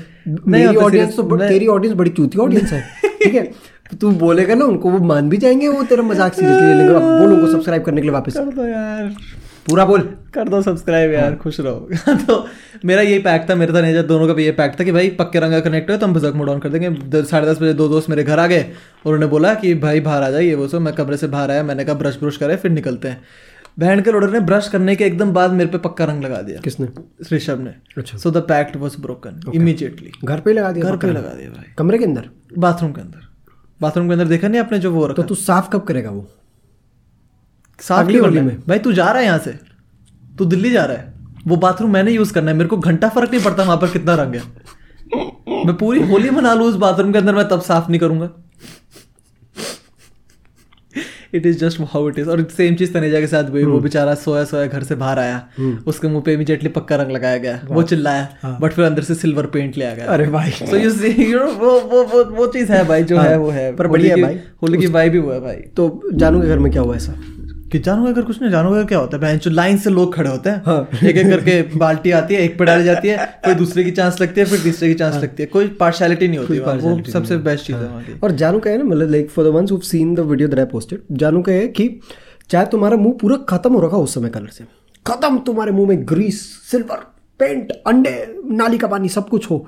मेरी 0.49 0.77
ऑडियंस 0.77 1.17
तो 1.17 1.37
तेरी 1.39 1.67
ऑडियंस 1.67 1.97
बड़ी 1.97 2.11
चूती 2.11 2.39
ऑडियंस 2.39 2.73
है। 2.73 2.85
ठीक 3.23 3.35
है? 3.35 3.43
तो 3.91 3.97
तू 3.97 4.11
बोलेगा 4.21 4.55
ना 4.55 4.65
उनको 4.65 4.91
वो 4.91 4.99
मान 4.99 5.29
भी 5.29 5.37
जाएँगे 5.37 5.69
वो 5.69 5.83
तेरा 5.83 6.03
मज़ाक 6.03 6.35
सीरियसली 6.35 6.67
ले 6.67 6.75
लेंगे 6.75 6.95
अब 6.95 7.03
बोल 7.03 7.33
उनको 7.33 7.53
सब्सक्राइब 7.53 7.83
करने 7.83 8.01
के 8.01 8.03
लिए 8.03 8.13
वापस। 8.13 8.37
कर 8.37 8.55
दो 8.55 8.67
यार। 8.67 9.15
पूरा 9.67 9.85
बोल। 9.85 10.01
कर 10.35 10.49
दो 10.49 10.63
सब्सक्राइब 10.63 11.13
यार 11.13 11.25
हाँ। 11.25 11.37
खुश 11.37 11.61
रहो। 11.61 11.89
तो 12.09 12.47
मेरा 12.85 13.03
यही 13.03 13.19
पैक 13.19 13.47
था 13.51 13.55
मेरा 13.55 13.75
था 13.75 13.81
नेजा 13.81 14.03
दोनों 14.03 14.27
का 14.27 14.33
भी 14.33 14.45
ये 14.45 14.53
पैक 14.53 14.77
था 14.81 14.85
कि 14.85 14.93
भाई 14.93 15.09
पक्के 15.11 15.39
रंग 15.39 15.63
कनेक्ट 15.63 15.91
हो 15.91 15.97
तो 15.97 16.07
हम 16.07 16.15
बजक 16.15 16.33
मोड 16.35 16.49
ऑन 16.49 16.59
कर 16.59 16.69
देंगे। 16.69 17.23
साढ़े 17.25 17.47
दस 17.47 17.57
बजे 17.57 17.73
दो 17.73 17.89
दोस्त 17.89 18.11
मेरे 18.11 18.25
घर 18.25 18.39
आ 18.39 18.47
गए 18.47 18.63
और 18.63 19.15
उन्होंने 19.15 19.27
बोला 19.27 19.55
कि 19.55 19.75
भाई 19.75 20.01
बाहर 20.01 20.23
आ 20.23 20.31
जाइए 20.31 20.55
वो 20.55 20.69
सो 20.69 20.81
मैं 20.81 20.95
कमरे 20.95 21.17
से 21.17 21.27
बाहर 21.27 21.51
आया 21.51 21.63
मैंने 21.63 21.85
कहा 21.85 21.95
ब्रश 21.95 22.19
ब्रश 22.23 22.37
करे 22.37 22.57
फिर 22.57 22.71
निकलते 22.71 23.09
हैं। 23.09 23.23
बहन 23.79 24.01
के 24.01 24.13
लोडर 24.13 24.31
ने 24.31 24.41
ब्रश 24.41 24.69
करने 24.69 24.97
के 24.97 25.05
एकदम 25.05 25.33
बाद 25.33 25.51
मेरे 25.51 25.71
पे 25.71 25.79
पक्का 25.79 26.05
रंग 26.05 26.25
लगा 26.25 26.43
दिया। 26.43 26.61
किसने? 26.61 26.89
ऋषभ 27.37 27.61
ने। 27.61 27.71
अच्छा। 27.99 28.19
So 28.19 28.31
the 28.31 28.37
pact 28.37 28.77
was 28.77 29.01
broken 29.01 29.53
immediately 29.55 30.11
घर 30.25 30.41
पे 30.41 30.53
लगा 30.53 30.73
दिया 30.73 30.85
घर 30.85 30.97
पे 30.97 31.07
लगा 31.07 31.35
दिया 31.35 31.51
भाई। 31.51 31.73
कमरे 31.79 31.99
के 31.99 32.05
अंदर? 32.05 32.31
बाथरूम 32.59 32.93
के 32.93 33.01
अंदर। 33.01 33.29
बाथरूम 33.81 34.07
के 34.07 34.13
अंदर 34.13 34.25
देखा 34.25 34.49
नहीं 34.49 34.61
आपने 34.61 34.79
जो 34.79 34.93
वो 34.93 35.05
रखा 35.05 35.15
तो 35.15 35.23
रखा? 35.23 35.29
तू 35.29 35.35
साफ़ 35.35 35.71
कब 35.71 35.83
करेगा 35.83 36.11
वो? 36.11 36.31
साफ़ 37.79 38.07
क्यों 38.07 38.25
होली 38.25 38.39
है? 38.39 38.57
भाई 38.69 38.79
तू 38.79 38.93
जा 38.93 39.05
रहा 39.05 39.19
है 39.19 39.25
यहाँ 39.25 39.39
से। 39.39 39.59
तू 40.39 40.45
दिल्ली 40.45 40.71
जा 40.71 40.85
रहा 40.85 40.97
है। 40.97 41.15
वो 41.47 41.57
बाथरूम 41.57 41.93
मैंने 41.93 42.13
यूज़ 42.13 42.33
करना 42.33 42.51
है। 42.51 42.57
मेरे 42.57 42.69
को 42.69 42.77
घंटा 42.77 43.09
फ़र्क 43.09 43.31
नहीं 43.31 43.43
पड़ता 43.45 43.63
वहाँ 43.63 43.77
पर 43.77 43.89
कितना 43.89 44.15
रंग 44.15 44.35
है। 44.35 44.43
मैं 45.67 45.77
पूरी 45.77 46.03
होली 46.09 46.31
मना 46.31 46.55
लूँ 46.55 46.67
उस 46.67 46.75
बाथरूम 46.77 47.13
के 47.13 47.19
अंदर 47.19 47.35
मैं 47.35 47.49
तब 47.49 47.61
साफ़ 47.61 47.89
नहीं 47.91 48.01
करूँगा। 48.01 48.31
It 51.35 51.47
is 51.47 51.59
just 51.59 51.81
how 51.81 52.09
it 52.09 52.19
is 52.19 52.29
और 52.31 52.43
सेम 52.57 52.75
चीज़ 52.75 52.93
तनेजा 52.93 53.21
के 53.21 53.27
साथ 53.27 53.51
हुई। 53.51 53.65
वो 53.65 53.79
बेचारा 53.81 54.15
सोया 54.15 54.45
सोया 54.45 54.67
घर 54.67 54.83
से 54.83 54.95
बाहर 54.95 55.19
आया। 55.19 55.49
उसके 55.87 56.09
मुँह 56.09 56.23
पे 56.23 56.33
इमीडिएटली 56.33 56.69
पक्का 56.69 56.97
रंग 56.97 57.11
लगाया 57.11 57.39
गया। 57.39 57.61
वो 57.69 57.83
चिल्लाया 57.83 58.59
बट 58.61 58.73
फिर 58.73 58.85
अंदर 58.85 59.03
से 59.03 59.15
सिल्वर 59.15 59.47
पेंट 59.47 59.77
ले 59.79 59.85
आ 59.85 59.95
गया। 59.95 60.07
अरे 60.07 60.27
भाई। 60.27 60.51
So 60.51 60.77
you 60.77 60.91
see 60.91 61.09
you 61.33 61.39
know 61.39 61.47
वो 61.47 61.81
वो 61.81 62.03
वो 62.05 62.25
वो 62.37 62.47
चीज़ 62.47 62.73
है 62.73 62.85
भाई 62.85 63.05
जो 63.05 63.17
हाँ, 63.17 63.25
है 63.25 63.39
वो 63.39 63.51
है। 63.51 63.75
पर 63.77 63.87
बढ़िया 63.87 64.17
भाई। 64.17 64.41
होली 64.63 64.79
की 64.79 64.87
वाइब 64.87 65.13
भी 65.13 65.19
वो 65.19 65.33
है 65.33 65.41
भाई। 65.41 65.57
तो 65.57 66.03
जानू 66.15 66.43
के 66.43 66.49
घर 66.49 66.59
में 66.59 66.73
क्या 66.73 66.83
हुआ 66.83 66.97
ऐसा? 66.97 67.15
कि 67.73 67.79
जानोगे 67.79 68.11
अगर 68.11 68.23
कुछ 68.23 68.41
नहीं 68.43 68.51
जानोगे 68.51 68.85
क्या 68.85 68.99
होता 68.99 69.27
है? 69.27 69.39
जो 69.39 69.51
लाइन 69.51 69.79
से 69.79 69.91
लोग 69.91 70.15
खड़े 70.15 70.29
होते 70.31 70.51
हैं 70.51 70.63
हाँ। 70.67 70.89
एक 71.05 71.17
एक 71.17 71.27
करके 71.27 71.79
बाल्टी 71.79 72.11
आती 72.11 72.35
है 72.35 72.41
एक 72.43 72.59
पे 72.59 72.65
डाली 72.65 72.85
जाती 72.85 73.09
है 73.09 73.17
कोई 73.45 73.55
दूसरे 73.55 73.85
की 73.85 73.91
चांस 73.91 74.21
लगती 74.21 74.41
है 74.41 74.47
फिर 74.47 74.61
तीसरे 74.61 74.89
की 74.89 74.95
चांस 74.95 75.15
हाँ। 75.15 75.23
लगती 75.23 75.43
है। 75.43 75.47
कोई 75.49 75.69
पार्शियलिटी 75.81 76.29
नहीं 76.29 76.39
होती 76.39 76.59
वो 76.59 77.11
सबसे 77.13 77.37
बेस्ट 77.49 77.67
चीज़ 77.67 77.77
है 77.77 78.19
और 78.23 78.33
जानू 78.33 78.59
का 78.59 78.71
है 78.71 78.79
ना 78.79 78.85
मतलब 78.85 79.11
like 79.11 79.31
for 79.31 79.45
the 79.45 79.49
ones 79.49 79.73
who 79.73 79.79
seen 79.79 80.15
the 80.15 80.21
video 80.21 80.49
that 80.49 80.59
I 80.59 80.67
posted 80.67 81.03
जानू 81.13 81.43
का 81.43 81.53
है 81.53 81.67
कि 81.69 81.89
चाहे 82.51 82.67
तुम्हारा 82.67 82.97
मुँह 82.97 83.15
पूरा 83.21 83.37
खत्म 83.49 83.73
हो 83.75 83.81
रखा 83.81 83.97
हो 83.97 84.03
उस 84.03 84.15
समय 84.15 84.29
कलर 84.29 84.49
से 84.49 84.65
खत्म 85.07 85.39
तुम्हारे 85.39 85.73
मुँह 85.73 85.89
में 85.89 86.09
ग्रीस 86.09 86.41
सिल्वर 86.71 87.05
पेंट 87.41 87.73
अंडे 87.87 88.15
नाली 88.51 88.79
का 88.79 88.87
पानी 88.87 89.09
सब 89.09 89.29
कुछ 89.29 89.51
हो 89.51 89.67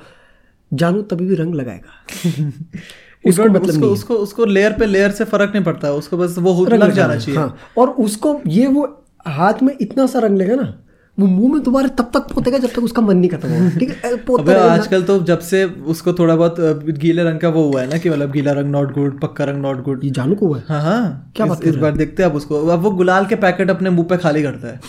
जानू 0.73 1.03
तभी 1.03 1.27
भी 1.27 1.35
रंग 1.35 1.55
लगाएगा। 1.55 1.93
उसको 3.29 3.43
उसको 3.43 3.53
मतलब 3.53 3.69
उसको 3.69 3.81
नहीं 3.81 3.93
उसको 3.93 4.15
उसको 4.17 4.45
लेयर 4.45 4.73
पे 4.73 4.87
लेयर 4.87 5.11
से 5.11 5.25
फ़र्क 5.25 5.53
नहीं 5.55 5.65
पड़ता 5.65 5.93
उसको 5.93 6.17
बस 6.17 6.35
वो 6.39 6.65
लग 6.67 6.93
जाना 6.93 7.17
चाहिए। 7.17 7.39
हाँ 7.41 7.57
और 7.79 7.89
उसको 8.01 8.41
ये 8.47 8.67
वो 8.67 8.85
हाथ 9.27 9.63
में 9.63 9.75
इतना 9.81 10.07
सा 10.07 10.19
रंग 10.19 10.39
लेगा 10.39 10.55
ना 10.55 10.75
वो 11.19 11.27
मुँह 11.27 11.53
में 11.53 11.63
तुम्हारे 11.63 11.89
तब 11.89 12.11
तक 12.15 12.27
पोतेगा 12.35 12.59
जब 12.59 12.71
तक 12.71 12.83
उसका 12.83 13.03
मन 13.03 13.17
नहीं 13.17 13.31
खत्म 13.31 13.49
होगा 13.49 13.79
ठीक 13.79 13.91
है? 14.05 14.11
अबे 14.39 14.55
आजकल 14.55 15.03
तो 15.03 15.19
जब 15.23 15.39
से 15.39 15.65
उसको 15.65 16.13
थोड़ा 16.13 16.37
बहुत 16.37 16.85
गीले 16.99 17.23
रंग 17.25 17.41
का 17.41 17.49
वो 17.49 17.63
हुआ 17.63 17.81
है 17.81 17.89
ना 17.91 17.99
कि 17.99 18.11
मतलब 18.11 18.33
गीला 18.33 18.53
रंग 18.53 18.71
नॉट 18.71 18.93
गुड 18.95 19.21
पक्का 19.21 19.45
रंग 19.45 19.63
नॉट 19.63 19.83
गुड 19.85 20.05
ये 20.05 20.11
जानू 20.11 20.35
को 20.35 20.47
हुआ 20.47 20.59
है? 20.59 20.65
हाँ 20.69 20.81
हाँ। 20.83 21.33
क्या 21.37 21.47
इस, 21.47 21.51
बात 21.51 21.65
इस 21.65 21.75
बार 21.75 21.97
देखते 21.97 22.23
हैं 22.23 22.31
अब 22.31 22.37
उसको। 22.37 22.67
अब 22.67 22.81
वो 22.81 22.91
गुलाल 22.91 23.27
के 23.27 23.37
पैकेट 23.37 23.71
अपने 23.71 23.91
मुँह 23.91 24.07
पे 24.07 24.17
खाली 24.17 24.43
करता 24.43 24.69
है। 24.69 24.81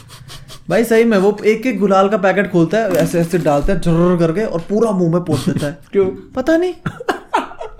भाई 0.70 0.84
सही 0.84 1.04
में 1.04 1.18
वो 1.18 1.38
एक 1.46 1.66
एक 1.66 1.80
गुलाल 1.80 2.10
का 2.10 2.18
पैकेट 2.18 2.52
खोलता 2.52 2.78
है 2.78 2.92
ऐसे 2.94 3.20
ऐसे 3.20 3.38
डालता 3.38 3.74
है 3.74 3.80
ज़रूर 3.80 4.18
करके 4.18 4.46
और 4.46 4.60
पूरा 4.60 4.92
मुँह 4.92 5.12
में 5.14 5.22
पोत 5.22 5.50
देता 5.50 5.68
है। 5.68 5.78
क्यों? 5.92 6.06
पता 6.36 6.58
नहीं। 6.58 6.74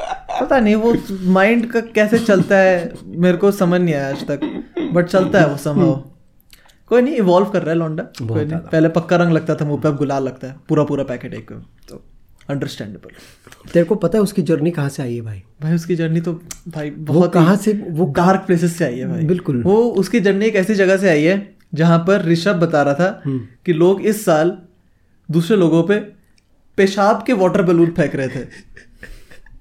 पता 0.10 0.60
नहीं 0.60 0.76
वो 0.76 0.94
माइंड 1.32 1.66
का 1.72 1.80
कैसे 1.96 2.20
चलता 2.20 2.58
है 2.58 2.92
मेरे 3.06 3.38
को 3.38 3.52
समझ 3.52 3.82
नहीं 3.82 3.94
आया 3.96 4.10
आज 4.10 4.26
तक 4.28 4.40
बट 4.94 5.08
चलता 5.08 5.40
है 5.40 5.48
वो 5.50 5.58
संभव 5.58 6.04
कोई 6.92 7.02
नहीं 7.02 7.16
इवॉल्व 7.16 7.50
कर 7.50 7.62
रहा 7.62 7.70
है 7.70 7.78
लौंडा 7.78 8.04
कोई 8.04 8.46
नहीं। 8.46 8.60
पहले 8.60 8.90
पक्का 8.90 9.16
रंग 9.16 9.34
लगता 9.34 9.56
था 9.56 9.66
मुँह 9.66 9.82
पे 9.82 9.88
अब 9.88 9.98
गुलाल 9.98 10.24
लगता 10.24 10.48
है 10.48 10.56
पूरा 10.70 10.84
पूरा 10.84 11.04
पैकेट 11.04 11.34
एक 11.34 11.52
तो 11.90 12.02
अंडरस्टैंडेबल 12.50 13.10
तेरे 13.74 13.86
को 13.86 13.96
पता 13.96 14.18
है 14.18 14.22
उसकी 14.22 14.42
जर्नी 14.42 14.72
कहाँ 14.72 14.90
से 14.90 15.04
आई 15.04 15.16
है 15.16 15.22
भाई? 15.22 15.42
भाई 15.62 15.76
उसकी 15.76 15.96
जर्नी 15.96 16.22
तो 16.22 16.34
भाई 16.68 16.90
बहुत 16.90 17.34
कहाँ 17.34 17.56
से 17.56 17.74
वो 17.90 18.06
डार्क 18.16 18.42
प्लेसेस 18.42 18.78
से 18.78 18.86
आई 18.86 18.98
है 18.98 19.08
भाई। 19.08 19.26
बिल्कुल। 19.26 19.62
वो 19.64 19.76
उसकी 20.00 20.20
जर्नी 20.20 20.46
एक 20.46 20.56
ऐसी 20.56 20.76
जगह 20.76 20.98
से 20.98 21.10
आई 21.10 21.24
है 21.24 21.38
जहाँ 21.74 22.00
पर 22.00 22.26
ऋषभ 22.26 22.56
बता 22.56 22.82
रहा 22.82 22.94
था 22.94 23.22
हम्म। 23.26 23.48
कि 23.66 23.74
लोग 23.74 24.02
इस 24.02 24.26
साल 24.26 24.58
दूसरे 25.30 25.58
लोगों 25.58 25.84
पे 25.84 26.00
पेशाब 26.78 27.24
के 27.28 27.34
वाटर 27.34 27.62
बैलून 27.62 27.92
फेंक 27.92 28.16
रहे 28.16 28.28
थे। 28.28 28.44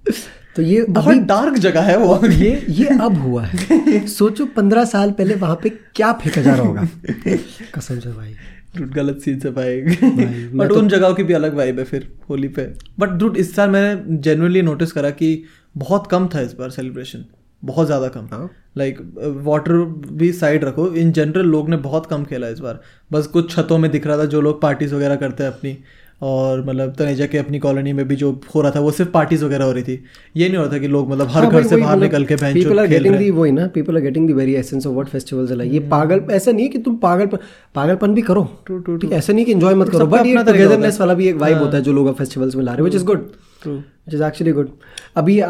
तो 0.58 0.62
ये 0.62 0.84
बहुत 0.88 1.16
डार्क 1.16 1.54
जगह 1.54 1.80
है 1.80 1.98
वो। 1.98 2.26
ये 2.28 2.66
ये 2.68 2.86
अब 2.86 3.18
हुआ 3.18 3.44
है। 3.44 4.06
सोचो 4.06 4.46
पंद्रह 4.46 4.84
साल 4.84 5.10
पहले 5.10 5.34
वहाँ 5.34 5.60
पे 5.62 5.68
क्या 5.68 6.12
फेंका 6.12 6.42
जा 6.42 6.54
रहा 6.54 6.66
होगा। 6.66 6.88
कसम 7.74 7.98
से 7.98 8.12
भाई। 8.12 8.34
दुड 8.76 8.90
गलत 8.90 9.18
सीन 9.18 9.38
से 9.40 9.50
भाई। 9.50 9.80
बट 9.80 10.68
तो- 10.68 10.78
उन 10.78 10.88
जगहों 10.88 11.14
की 11.14 11.22
भी 11.22 11.32
अलग 11.32 11.54
वाइब 11.54 11.78
है 11.78 11.84
फिर 11.84 12.12
होली 12.30 12.48
पे। 12.48 12.74
बट 12.98 13.08
दुड 13.08 13.36
इस 13.36 13.56
साल 13.56 13.70
मैंने 13.70 14.16
जेनुअनली 14.16 14.62
नोटिस 14.62 14.92
करा 14.92 15.10
कि 15.10 15.44
बहुत 15.76 16.06
कम 16.06 16.28
था 16.34 16.40
इस 16.40 16.52
बार 16.52 16.70
सेलिब्रेशन 16.70 17.24
बहुत 17.64 17.86
ज़्यादा 17.86 18.08
कम। 18.08 18.28
हाँ। 18.32 18.50
लाइक 18.78 18.98
वाटर 19.44 19.72
भी 20.12 20.32
साइड 20.32 20.64
रखो। 20.64 20.88
इन 20.88 21.12
जनरल 21.12 21.46
लोग 21.46 21.68
ने 21.68 21.76
बहुत 21.76 22.06
कम 22.06 22.24
खेला 22.24 22.48
इस 22.48 22.58
बार। 22.58 22.80
बस 23.12 23.26
कुछ 23.26 23.56
छतों 23.56 23.78
में 23.78 23.90
दिख 23.90 24.06
रहा 24.06 24.18
था 24.18 24.24
जो 24.24 24.40
लोग 24.40 24.62
पार्टीज़ 24.62 24.94
वगैरह 24.94 25.16
करते 25.16 25.42
हैं 25.44 25.50
अपनी। 25.50 25.78
और 26.20 26.64
मतलब 26.66 26.94
तनेजा 26.98 27.26
के 27.26 27.38
अपनी 27.38 27.58
कॉलोनी 27.58 27.92
में 27.92 28.06
भी 28.08 28.16
जो 28.16 28.30
हो 28.54 28.60
रहा 28.60 28.70
था 28.70 28.80
वो 28.80 28.90
सिर्फ़ 28.90 29.10
पार्टीज़ 29.10 29.44
वगैरह 29.44 29.64
हो 29.64 29.72
रही 29.72 29.82
थी। 29.82 29.92
ये 30.36 30.48
नहीं 30.48 30.56
हो 30.56 30.62
रहा 30.64 30.72
था 30.72 30.78
कि 30.78 30.88
लोग 30.88 31.10
मतलब 31.10 31.28
हर 31.30 31.46
घर 31.46 31.62
से 31.64 31.76
बाहर 31.76 31.98
निकल 31.98 32.24
के 32.24 32.36
bench 32.36 32.54
people 32.54 32.78
are 32.80 32.86
getting 32.86 33.16
the 33.16 33.30
वही 33.30 33.52
ना 33.52 33.66
people 33.74 33.96
are 33.96 34.02
getting 34.02 34.28
the 34.30 34.34
very 34.36 34.54
essence 34.54 34.86
of 34.86 34.94
what 34.94 35.08
festivals 35.08 35.52
like 35.52 35.72
ये 35.72 35.80
पागल 35.90 36.22
ऐसा 36.32 36.52
नहीं 36.52 36.64
है 36.64 36.68
कि 36.68 36.78
तुम 36.78 36.96
पागल 36.98 37.26
पागलपन 37.74 38.14
भी 38.14 38.22
करो। 38.22 38.44
ठीक 38.70 39.04
है 39.04 39.18
ऐसा 39.18 39.32
नहीं 39.32 39.44
कि 39.44 39.52
एंजॉय 39.52 39.74
मत 39.74 39.88
करो 39.88 40.06
बट 40.06 40.26
ये 40.26 40.32
अपना 40.32 40.40
है। 40.40 40.46
टुगेदरनेस 40.52 41.00
वाला 41.00 41.14
भी 41.14 41.28
एक 41.28 41.36
वाइब 41.36 41.58
होता 41.58 41.76
है 41.76 41.82
जो 41.82 41.92
लोग 41.92 42.14
फेस्टिवल्स 42.18 42.56
में 42.56 42.64
ला 42.64 42.72
रहे 42.72 42.76
हैं 42.76 42.90
which 42.90 42.94
is 42.94 43.04
good 43.06 43.30
which 43.66 44.14
is 44.14 44.22
actually 44.24 44.52
good 44.52 44.70
अभी 45.16 45.40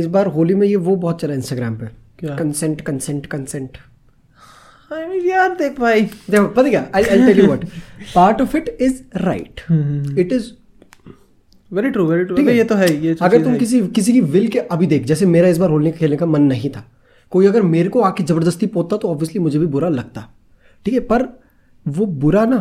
इस 0.00 0.06
बार 0.08 0.26
होली 0.36 0.54
में 0.54 0.66
ये 0.68 0.76
वो 0.78 0.96
बहुत 0.96 1.20
चला 1.20 1.34
इंस्टाग्राम 1.34 1.76
पे? 1.76 1.86
कंसेंट 2.26 2.80
कंसेंट 2.80 3.26
कंसेंट 3.26 3.78
यार 4.92 5.54
देख 5.54 5.78
भाई 5.80 6.02
देखो 6.02 6.46
पता 6.46 6.68
क्या 6.68 6.86
I 6.94 7.02
I 7.02 7.26
tell 7.26 7.40
you 7.40 7.46
what 7.46 7.64
part 8.14 8.40
of 8.42 8.56
it 8.56 8.68
is 8.80 9.02
right 9.16 9.60
it 10.18 10.32
is 10.32 10.50
very 11.70 11.90
true 11.90 12.06
very 12.06 12.24
true 12.24 12.48
ये 12.48 12.64
तो 12.64 12.74
है 12.74 12.88
ये 13.04 13.14
तो 13.14 13.24
अगर 13.24 13.42
तुम 13.44 13.56
किसी 13.56 13.80
किसी 13.88 14.12
की 14.12 14.20
विल 14.20 14.48
के 14.48 14.58
अभी 14.58 14.86
देख 14.86 15.04
जैसे 15.06 15.26
मेरा 15.26 15.48
इस 15.48 15.58
बार 15.58 15.70
होली 15.70 15.90
खेलने 15.92 16.16
का 16.16 16.26
मन 16.26 16.42
नहीं 16.42 16.70
था। 16.70 16.84
कोई 17.32 17.46
अगर 17.46 17.62
मेरे 17.62 17.88
को 17.88 18.00
आके 18.02 18.24
ज़बरदस्ती 18.24 18.66
पोता 18.66 18.96
तो 18.96 19.08
ऑब्वियसली 19.08 19.40
मुझे 19.40 19.58
भी 19.58 19.66
बुरा 19.66 19.88
लगता। 19.88 20.26
ठीक 20.86 20.94
है? 20.94 21.00
पर 21.00 21.24
वो 21.86 22.06
बुरा 22.22 22.44
ना 22.44 22.56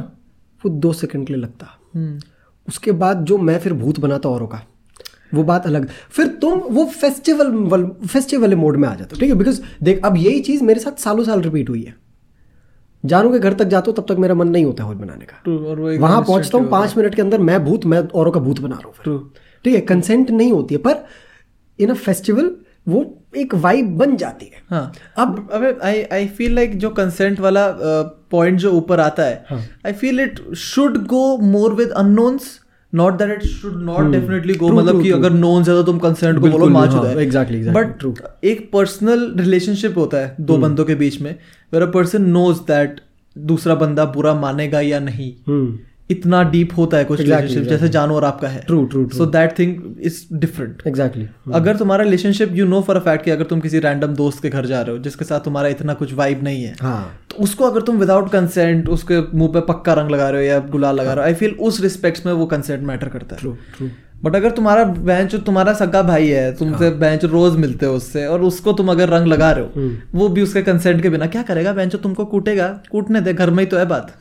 वो 0.64 0.70
दो 0.70 0.92
सेकंड 0.94 1.28
के 1.28 1.34
लिए 1.34 1.42
लगता। 1.42 1.68
हम्म, 1.96 2.20
उसके 2.68 2.92
बाद 2.92 3.24
जो 3.26 3.38
मैं 3.38 3.58
फिर 3.60 3.74
भूत 3.74 4.00
बनाता 4.00 4.30
औरों 4.30 4.48
का 4.48 4.62
वो 5.34 5.44
बात 5.44 5.66
अलग। 5.68 5.88
फिर 6.10 6.28
तुम 6.42 6.60
वो 6.70 6.86
फेस्टिवल 6.92 7.86
फेस्टिवल 8.06 8.56
मोड 8.56 8.78
में 8.78 8.88
आ 8.90 8.94
जाते 8.96 9.16
हो। 9.16 9.20
ठीक 9.20 9.30
है? 9.30 9.36
बिकॉज़ 9.36 9.62
देख 9.84 10.06
अब 10.06 10.18
यही 10.18 10.40
चीज़ 10.42 10.64
मेरे 10.64 10.80
साथ 10.80 11.02
सालों 11.02 11.24
साल 11.24 11.42
रिपीट 11.42 11.70
हुई 11.70 11.82
है। 11.84 11.96
जानू 13.04 13.32
के 13.32 13.40
घर 13.40 13.54
तक 13.54 13.66
जाता 13.66 13.92
हूँ 13.92 13.96
तब 13.96 14.14
तक 14.14 14.20
मेरा 14.20 14.36
मन 14.36 14.48
नहीं 14.48 14.66
होता 14.66 14.84
हॉल 14.84 14.96
बनाने 14.96 15.26
का। 15.26 15.42
वहाँ 15.98 16.22
पहुँचता 16.22 16.58
हूँ 16.58 16.70
पाँच 16.70 16.98
मिनट 16.98 17.16
के 17.16 17.22
अंदर 17.22 17.40
मैं 17.40 17.64
भूत 17.66 17.86
मैं 17.86 18.00
औरों 18.00 18.32
का 18.32 18.40
भूत 18.40 18.60
बना 18.60 18.76
रहा 18.76 18.88
हूँ 18.88 19.20
ठीक 19.66 19.76
है 19.76 19.82
कंसेंट 19.82 20.32
नहीं 20.32 20.52
होती 20.52 20.76
है 20.76 20.82
पर 20.82 21.06
इन 21.80 21.90
अ 21.90 21.94
फेस्टिवल 21.94 22.56
वो 22.88 23.06
एक 23.38 23.54
वाइब 23.56 23.98
बन 23.98 24.16
जाती 24.18 24.46
है। 24.46 24.62
हाँ। 24.70 24.92
अब 25.18 25.50
अबे 25.54 25.76
आई 25.84 26.02
आई 26.04 26.28
फील 26.28 26.56
लाइक 26.56 26.78
जो 26.80 26.90
कंसेंट 26.90 27.40
वाला 27.40 27.68
पॉइंट 28.32 28.56
uh, 28.56 28.62
जो 28.62 28.72
ऊपर 28.72 29.00
आता 29.00 29.24
है 29.24 29.46
हाँ। 29.50 29.60
I 29.86 29.94
feel 29.94 30.20
it 30.20 30.54
should 30.54 30.98
go 31.08 31.38
more 31.38 31.74
with 31.74 31.90
unknowns 31.90 32.59
not 32.94 33.18
that 33.18 33.32
it 33.32 33.44
should 33.44 33.82
not 33.84 34.12
definitely 34.12 34.54
go 34.54 34.68
Hmm. 34.68 34.78
मतलब 34.78 35.02
कि 35.04 35.12
अगर 35.12 35.32
है 35.70 35.76
तो 35.76 35.84
तुम 35.84 35.98
कंसेंट 36.00 36.36
को 36.36 36.42
बोलो 36.42 36.52
बिल्कुल, 36.52 36.72
मार 36.72 36.88
हाँ, 36.88 37.04
है। 37.06 37.16
exactly, 37.16 37.60
exactly, 37.60 37.76
but 37.76 38.00
true. 38.02 38.16
एक 38.44 38.70
पर्सनल 38.74 39.34
रिलेशनशिप 39.40 39.98
होता 39.98 40.18
है 40.18 40.36
Hmm. 40.36 40.46
दो 40.48 40.58
बंदों 40.58 40.86
के 40.86 40.96
बीच 40.96 41.22
में 41.22 41.36
where 41.74 41.82
a 41.82 41.92
person 41.92 42.26
knows 42.30 42.60
that 42.68 43.00
दूसरा 43.36 43.76
बंदा 43.76 44.06
बुरा 44.06 44.34
मानेगा 44.34 44.82
या 44.82 45.00
नहीं। 45.00 45.32
हम्म 45.48 45.78
इतना 46.12 46.42
डीप 46.44 46.70
होता 46.78 46.98
है 46.98 47.06
कुछ 47.06 47.20
Exactly, 47.20 47.36
रिलेशनशिप 47.42 47.70
जैसे 47.70 47.90
जानू 47.90 48.16
और 48.16 48.24
आपका 48.26 48.48
है। 48.48 48.66
True, 48.66 48.86
true, 48.86 49.04
true. 49.04 49.18
So 49.18 49.26
that 49.26 49.58
thing 49.60 49.76
is 50.02 50.22
different 50.36 50.82
exactly 50.88 51.28
अगर 51.54 51.78
तुम्हारा 51.78 52.04
relationship 52.04 52.56
you 52.56 52.66
know 52.66 52.82
for 52.82 52.96
a 52.96 53.00
fact 53.00 53.26
कि 53.26 53.32
अगर 53.32 53.46
तुम 53.46 53.60
किसी 53.60 53.80
रैंडम 53.80 54.14
दोस्त 54.16 54.42
के 54.42 54.50
घर 54.50 54.66
जा 54.66 54.82
रहे 54.82 54.96
हो 54.96 55.02
जिसके 55.04 55.26
साथ 55.26 55.40
तुम्हारा 55.40 55.70
इतना 55.70 55.94
कुछ 55.94 56.14
वाइब 56.14 56.44
नहीं 56.44 56.64
है 56.64 56.76
हाँ। 56.82 57.12
उसको 57.40 57.66
अगर 57.66 57.82
तुम 57.82 57.98
विदाउट 57.98 58.32
कंसेंट 58.32 58.90
उसके 58.90 59.22
मुँह 59.38 59.52
पे 59.54 59.62
पक्का 59.64 59.94
रंग 59.94 60.12
लगा 60.12 60.30
रहे 60.30 60.42
हो 60.42 60.48
या 60.48 60.60
गुलाल 60.70 60.96
लगा 60.96 61.14
रहे 61.14 61.24
हो 61.24 61.28
आई 61.28 61.34
फील 61.34 61.56
उस 61.62 61.82
रिस्पेक्ट्स 61.82 62.26
में 62.26 62.34
वो 62.34 62.46
कंसेंट 62.46 62.88
मैटर 62.88 63.08
करता 63.08 63.36
है। 63.36 63.42
ट्रू 63.42 63.52
ट्रू 63.78 63.88
बट 64.24 64.36
अगर 64.36 64.52
तुम्हारा 64.52 64.84
बेंच 64.84 65.36
तुम्हारा 65.36 65.74
सगा 65.74 66.02
भाई 66.02 66.28
है 66.28 66.52
तुमसे 66.56 66.90
बेंच 67.00 67.24
रोज 67.26 67.56
मिलते 67.56 67.86
हो 67.86 67.94
उससे 67.96 68.26
और 68.26 68.42
उसको 68.42 68.74
तुम 68.74 68.90
अगर 68.92 69.10
रंग 69.10 69.28
लगा 69.28 69.52
रहे 69.52 69.66
हो 69.66 69.92
वो 70.16 70.28
भी 70.30 70.42
उसके 70.42 70.62
कंसेंट 70.62 71.02
के 71.02 71.10
बिना 71.10 71.26
क्या 71.26 71.44
करेगा? 71.44 71.74
बेंच 71.74 71.96
तुमको 71.96 72.26
कूटेगा 72.26 72.68
कूटने 72.92 73.22
दे 73.22 73.34
घर 73.34 73.50
में 73.50 73.64
ही 73.64 73.70
तो 73.70 73.78
है 73.78 73.86
बात। 73.86 74.12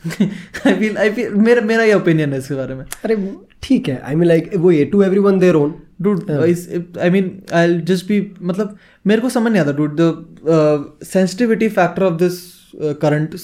आई 0.66 0.72
फील 0.72 0.96
आई 0.96 1.10
फील 1.10 1.34
मेरा 1.36 1.62
मेरा 1.62 1.84
ये 1.84 1.94
ओपिनियन 1.94 2.32
है 2.32 2.38
इसके 2.38 2.54
बारे 2.54 2.74
में। 2.74 2.84
अरे 3.04 3.16
ठीक 3.62 3.88
है 3.88 4.00
आई 4.04 4.14
मीन 4.14 4.28
लाइक 4.28 4.50
वो 4.56 4.70
ये 4.70 4.84
to 4.84 5.02
every 5.02 5.20
one 5.20 5.38
their 5.38 5.54
own 5.54 5.74
dude 6.02 6.30
I 6.30 7.10
mean 7.10 7.30
I 7.54 7.80
just 7.80 8.06
be 8.06 8.20
मतलब 8.42 8.76
मेरे 9.06 9.20
को 9.20 9.28
समझ 9.28 9.52
नहीं 9.52 9.62
आता 9.62 9.72
dude 9.72 9.96
the 10.00 10.94
sensitivity 11.04 11.68
factor 11.68 12.02
of 12.02 12.14
this 12.14 12.57
current 12.80 13.34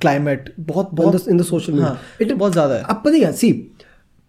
climate 0.00 0.52
बहुत 0.60 0.90
बहुत 0.94 1.28
इन 1.28 1.38
द 1.38 1.42
सोशल 1.44 1.80
हाँ, 1.80 1.92
मीडिया 2.20 2.36
बहुत 2.36 2.52
ज़्यादा 2.52 2.74
है। 2.74 2.82
अब 2.82 3.02
पता 3.04 3.26
है 3.26 3.32
see 3.34 3.52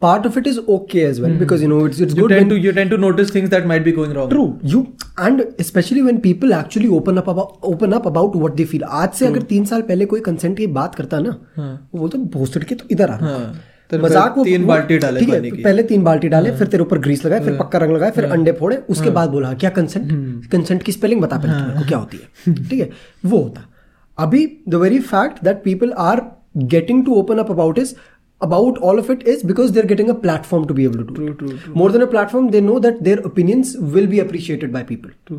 part 0.01 0.25
of 0.27 0.38
it 0.39 0.48
is 0.48 0.60
okay 0.60 1.00
as 1.00 1.20
well 1.22 1.38
because 1.39 1.62
you 1.63 1.68
know 1.70 1.86
it's 1.88 2.01
it's 2.01 2.13
you 2.13 2.22
good 2.22 2.34
tend 2.34 2.50
to 2.51 2.56
you 2.58 2.72
tend 2.77 2.94
to 2.94 2.98
notice 3.01 3.30
things 3.34 3.51
that 3.51 3.68
might 3.68 3.84
be 3.84 3.92
going 3.98 4.15
wrong. 4.15 4.30
True 4.30 4.46
you 4.65 4.86
and 5.20 5.44
specially 5.62 6.01
when 6.01 6.18
people 6.20 6.53
actually 6.53 6.88
open 6.98 7.18
up 7.18 7.30
open 7.30 7.92
up 7.92 8.08
about 8.08 8.36
what 8.36 8.56
they 8.56 8.65
feel 8.65 8.84
आज 8.84 9.10
से 9.13 9.27
अगर 9.27 9.42
तीन 9.51 9.65
साल 9.65 9.82
पहले 9.84 10.06
कोई 10.06 10.20
consent 10.22 10.58
की 10.58 10.68
बात 10.80 10.96
करता 10.96 11.20
ना 11.20 11.30
वो 11.60 12.00
बोलता 12.00 12.18
भोसड़ 12.34 12.63
के 12.63 12.75
तो 12.75 12.86
इधर 12.92 13.10
आ 13.10 13.18
हाँ, 13.18 13.53
मज़ाक 13.94 14.39
तीन 14.39 14.65
बाल्टी 14.68 14.98
डाले 14.98 15.20
ठीक 15.20 15.30
है। 15.30 15.39
हाँ। 15.42 15.62
पहले 15.63 15.84
तीन 15.84 16.03
बाल्टी 16.03 16.27
डाले 16.30 16.51
फिर 16.51 16.68
तेरे 16.68 16.84
ऊपर 16.84 17.00
ग्रीस 17.00 17.25
लगाए 17.25 17.39
फिर 17.39 17.58
पक्का 17.58 17.80
रंग 17.80 17.96
लगाए 17.96 18.12
फिर 18.12 18.25
अंडे 18.27 18.51
फोड़े 18.60 18.77
उसके 18.89 19.10
बाद 19.12 19.30
बोला 19.30 19.53
क्या 19.56 19.70
कंसेंट। 19.72 20.12
कंसेंट 20.51 20.84
की 20.84 20.92
स्पेलिंग 20.92 21.22
बता 21.22 21.38
पहले 21.38 21.53
हाँ। 21.53 21.88
क्या 21.88 21.98
होती 21.98 22.18
है? 22.18 22.53
ठीक 22.70 22.80
है 22.80 22.89
वो 23.25 23.38
होता। 23.38 23.70
अभी 24.17 24.46
the 24.70 24.75
very 24.84 25.00
fact 25.01 25.43
that 25.43 25.63
people 25.63 25.91
are 26.00 26.22
getting 26.58 27.05
to 27.05 27.15
open 27.15 27.38
up 27.38 27.51
about 27.51 27.79
is 27.79 27.93
about 28.41 28.77
all 28.88 28.98
of 29.00 29.10
it 29.12 29.22
is 29.32 29.43
because 29.50 29.70
they're 29.75 29.89
getting 29.89 30.10
a 30.12 30.13
platform 30.24 30.63
to 30.70 30.75
be 30.77 30.86
able 30.86 31.01
to 31.01 31.03
do 31.10 31.13
True, 31.17 31.27
it. 31.27 31.36
true, 31.41 31.51
true. 31.60 31.75
more 31.82 31.86
than 31.91 32.01
a 32.05 32.08
platform 32.13 32.48
they 32.55 32.62
know 32.63 32.79
that 32.86 32.98
their 33.05 33.22
opinions 33.29 33.70
will 33.93 34.10
be 34.13 34.20
appreciated 34.24 34.74
by 34.74 34.82
people. 34.89 35.38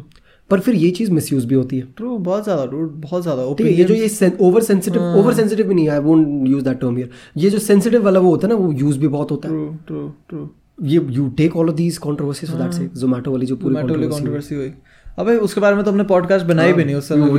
पर 0.51 0.61
फिर 0.61 0.75
ये 0.75 0.91
चीज़ 0.91 1.11
misuse 1.13 1.45
भी 1.51 1.55
होती 1.55 1.79
है। 1.79 1.87
True 1.97 2.17
बहुत 2.29 2.45
ज़्यादा 2.45 2.65
बहुत 3.05 3.23
ज़्यादा 3.23 3.45
ठीक 3.59 3.67
है 3.67 3.73
ये 3.73 3.85
जो 3.85 3.95
ये 3.95 4.31
ओवर 4.49 4.63
सेंसिटिव 4.63 5.03
ओवर 5.19 5.35
सेंसिटिव 5.35 5.69
भी 5.69 5.75
नहीं 5.75 5.89
I 5.89 5.99
won't 6.07 6.49
use 6.49 6.65
that 6.65 6.81
term 6.81 6.97
here 6.97 7.11
ये 7.45 7.51
जो 7.51 7.59
सेंसिटिव 7.67 8.05
वाला 8.05 8.21
वो 8.21 8.31
होता 8.31 8.47
है 8.47 8.53
ना 8.53 8.59
वो 8.61 8.73
यूज़ 8.81 8.99
भी 8.99 9.09
बहुत 9.09 9.31
होता 9.31 9.49
है। 9.49 9.55
ट्रू 9.55 9.69
ट्रू 9.87 10.09
ट्रू 10.29 10.49
ये 10.93 11.07
you 11.13 11.29
take 11.39 11.57
all 11.57 11.69
of 11.69 11.77
these 11.77 11.99
controversies 12.05 12.51
for 12.51 12.61
that 12.61 12.73
से 12.73 12.89
जोमेटो 13.01 13.33
वाली 13.33 13.47
जो 13.47 13.57
पूरी 13.57 13.75
कंट्रोवर्सी 13.77 14.55
हुई। 14.55 14.73
अबे 15.19 15.37
उसके 15.39 15.61
बारे 15.61 15.77
में 15.77 15.85
तो 15.85 15.91
हमने 15.91 16.05
पॉडकास्ट 16.05 16.47
बनाई 16.47 16.73
भी 16.73 16.85
नहीं 16.85 16.95
उस 16.95 17.09
समय 17.09 17.31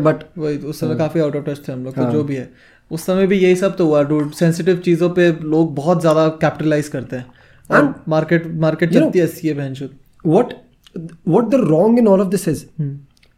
बट 0.00 0.22
तो। 0.22 0.42
वही 0.42 0.56
उस 0.58 0.80
समय 0.80 0.96
काफ़ी 0.96 1.20
आउट 1.20 1.36
ऑफ़ 1.36 1.44
टच 1.44 1.68
थे 1.68 1.72
हम 1.72 1.84
लोग 1.84 1.94
तो 1.94 2.10
जो 2.12 2.22
भी 2.24 2.36
है। 2.36 2.50
उस 2.90 3.04
समय 3.06 3.26
भी 3.26 3.38
यही 3.38 3.56
सब 3.56 3.76
तो 3.76 3.86
हुआ 3.86 4.02
डूड 4.04 4.32
सेंसिटिव 4.34 4.76
चीज़ों 4.84 5.10
पे 5.10 5.30
लोग 5.44 5.74
बहुत 5.74 6.00
ज़्यादा 6.00 6.26
कैपिटलाइज 6.40 6.88
करते 6.88 7.16
हैं। 7.16 7.26
और 7.70 7.94
मार्केट 8.08 8.46
मार्केट 8.60 8.92
चलती 8.92 9.18
है 9.18 9.26
सीए 9.28 9.54
बहन 9.54 9.74
शुद 9.74 9.90
what 10.26 10.54
what 11.28 11.44
the 11.44 11.60
wrong 11.64 11.98
in 11.98 12.08
all 12.08 12.20
of 12.20 12.28
this 12.28 12.48
is 12.48 12.64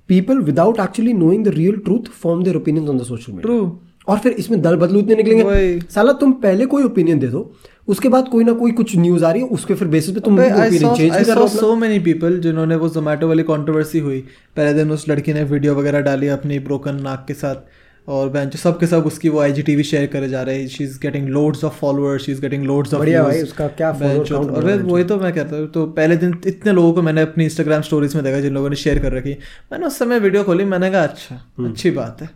people 0.09 0.39
without 0.43 0.81
actually 0.81 1.13
knowing 1.15 1.45
the 1.45 1.49
real 1.55 1.77
truth 1.85 2.09
form 2.23 2.43
their 2.45 2.57
opinions 2.57 2.89
on 2.89 2.99
the 2.99 3.03
social 3.03 3.33
media 3.33 3.43
true 3.43 3.79
और 4.09 4.19
फिर 4.19 4.33
इसमें 4.35 4.61
दल 4.63 4.77
बदलू 4.77 4.99
इतने 5.01 5.15
निकलेंगे। 5.15 5.81
साला 5.91 6.13
तुम 6.15 6.33
पहले 6.41 6.67
कोई 6.67 6.83
ओपिनियन 6.85 7.19
दे 7.19 7.29
दो 7.29 7.51
उसके 7.89 8.09
बाद 8.09 8.29
कोई 8.29 8.45
ना 8.45 8.53
कोई 8.55 8.73
कुछ 8.73 8.97
न्यूज़ 8.97 9.25
आ 9.25 9.31
रही 9.31 9.43
है 9.43 9.49
उसके 9.51 9.75
फिर 9.75 9.89
बेसिस 9.89 10.15
पे 10.15 10.21
तुम 10.21 10.41
आई 10.41 10.51
ओपिनियन 10.51 10.95
चेंज 10.97 11.15
कर 11.17 11.25
रहे 11.25 11.35
हो 11.37 11.49
सो 11.51 11.75
मेनी 11.77 11.99
पीपल 12.01 12.39
जिन्होंने 12.41 12.77
वो 12.77 12.89
जोमेटो 12.91 13.29
वाली 13.29 13.43
कंट्रोवर्सी 13.45 13.99
हुई। 14.01 14.21
पहले 14.57 14.75
दिन 14.75 14.91
उस 14.91 15.09
लड़की 15.09 15.33
ने 15.33 15.43
वीडियो 15.47 15.75
वगैरह 15.75 16.01
डाली 16.03 16.29
अपनी 16.35 16.59
ब्रोकन 16.69 17.01
नाक 17.03 17.25
के 17.29 17.35
साथ 17.35 17.83
और 18.09 18.29
बेंच 18.29 18.57
सब 18.57 18.79
के 18.79 18.87
सब 18.87 19.07
उसकी 19.07 19.29
वो 19.29 19.41
आईजीटीवी 19.41 19.83
शेयर 19.83 20.07
करे 20.07 20.29
जा 20.29 20.43
रहे 20.43 20.61
हैं। 20.61 20.67
She 20.69 20.85
is 20.85 20.99
getting 21.03 21.29
loads 21.29 21.65
of 21.65 21.79
followers 21.81 22.23
she 22.23 22.33
is 22.33 22.41
getting 22.41 22.65
loads 22.65 22.95
of 22.95 23.01
बढ़िया 23.01 23.23
भाई, 23.23 23.43
उसका 23.43 23.67
क्या 23.79 23.91
अरे 23.91 24.77
वही 24.77 25.05
तो 25.05 25.19
मैं 25.19 25.33
कहता 25.33 25.57
हूँ 25.57 25.67
तो 25.73 25.87
पहले 25.93 26.17
दिन 26.17 26.35
इतने 26.47 26.73
लोगों 26.73 26.93
को 26.93 27.03
मैंने 27.03 27.23
अपनी 27.23 27.45
इंस्टाग्राम 27.45 27.83
स्टोरीज 27.83 28.15
में 28.15 28.25
देखा 28.25 28.41
जिन 28.41 28.55
लोगों 28.55 28.71
ने 28.71 28.77
शेयर 28.77 28.99
कर 28.99 29.13
रखी। 29.13 29.37
मैंने 29.73 29.87
उस 29.87 29.99
समय 29.99 30.19
वीडियो 30.19 30.43
खोली 30.45 30.65
मैंने 30.67 30.91
कहा 30.91 31.03
अच्छा 31.03 31.35
हम्म। 31.35 31.71
अच्छी 31.71 31.91
बात 31.93 32.23
है। 32.23 32.31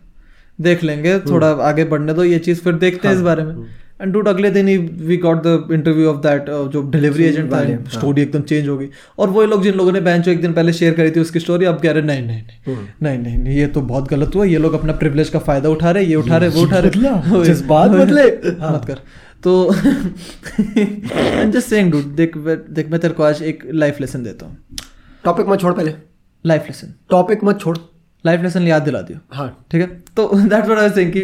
देख 0.59 0.83
लेंगे 0.83 1.19
थोड़ा 1.21 1.51
आगे 1.67 1.83
बढ़ने 1.85 2.13
दो 2.13 2.23
ये 2.23 2.39
चीज़ 2.39 2.61
फिर 2.61 2.73
देखते 2.75 3.07
हैं 3.07 3.15
इस 3.15 3.17
हाँ, 3.17 3.25
बारे 3.25 3.43
में। 3.43 3.53
हम्म। 3.53 3.67
एंड 3.99 4.13
डूड 4.13 4.27
अगले 4.27 4.49
दिन 4.49 4.67
ही 4.67 4.77
we 4.77 5.17
got 5.17 5.41
the 5.43 5.67
interview 5.73 6.07
of 6.09 6.17
that 6.17 6.49
जो 6.73 6.81
डिलीवरी 6.91 7.23
एजेंट 7.23 7.51
था 7.53 7.57
हाँ। 7.57 7.77
स्टोरी 7.89 8.21
एकदम 8.21 8.41
चेंज 8.41 8.67
हो 8.67 8.77
गई 8.77 8.89
और 9.19 9.29
वही 9.29 9.47
लोग 9.47 9.63
जिन 9.63 9.73
लोगों 9.73 9.91
ने 9.91 10.01
बेंच 10.01 10.27
एक 10.27 10.41
दिन 10.41 10.53
पहले 10.53 10.73
शेयर 10.73 10.93
करी 10.93 11.11
थी 11.11 11.19
उसकी 11.19 11.39
स्टोरी 11.39 11.65
अब 11.65 11.79
कह 11.81 11.91
रहे 11.91 12.03
नहीं 12.03 12.21
नहीं 12.23 12.41
नहीं 12.41 12.75
हम्म। 12.75 13.05
नहीं 13.05 13.17
नहीं 13.17 13.37
नहीं 13.37 13.55
ये 13.55 13.67
तो 13.67 13.81
बहुत 13.83 14.09
गलत 14.09 14.35
हुआ 14.35 14.45
ये 14.45 14.57
लोग 14.57 14.73
अपना 14.73 14.93
प्रिवलेज 14.95 15.29
का 15.29 15.39
फ़ायदा 15.39 15.69
उठा 15.69 15.91
रहे 15.91 16.05
ये 16.05 16.15
उठा 16.15 16.37
रहे 16.37 16.49
वो 16.49 16.61
उठा 16.61 16.79
रहे 16.79 17.43
जज्बात 17.45 17.91
बदले। 17.91 18.21
हाँ। 18.61 18.73
मत 18.73 18.85
कर 18.85 19.01
तो 19.43 19.71
जस्ट 21.51 21.67
सेइंग 21.67 21.91
डूड 21.91 22.15
देख 22.15 22.37
देख 22.37 22.89
मैं 22.91 22.99
तेरे 22.99 23.13
को 23.13 23.23
आज 23.23 23.43
एक 23.43 23.63
लाइफ 23.75 24.01
लेसन 24.01 24.23
देता 24.23 24.45
हूँ 24.45 24.77
टॉपिक 25.23 25.47
मत 25.47 25.59
छोड़ 25.59 25.73
पहले 25.73 25.93
लाइफ 26.45 26.65
लेसन 26.67 26.93
टॉपिक 27.09 27.43
मत 27.43 27.59
छोड़ 27.59 27.77
लाइफ 28.25 28.41
लेसन 28.41 28.67
याद 28.67 28.81
दिला 28.81 29.01
दियो। 29.01 29.19
हाँ। 29.31 29.65
ठीक 29.71 29.81
है? 29.81 29.87
तो 29.87 30.27
that 30.35 30.65
what 30.65 30.77
I 30.77 30.87
was 30.87 30.93
saying 30.95 31.11
कि 31.11 31.21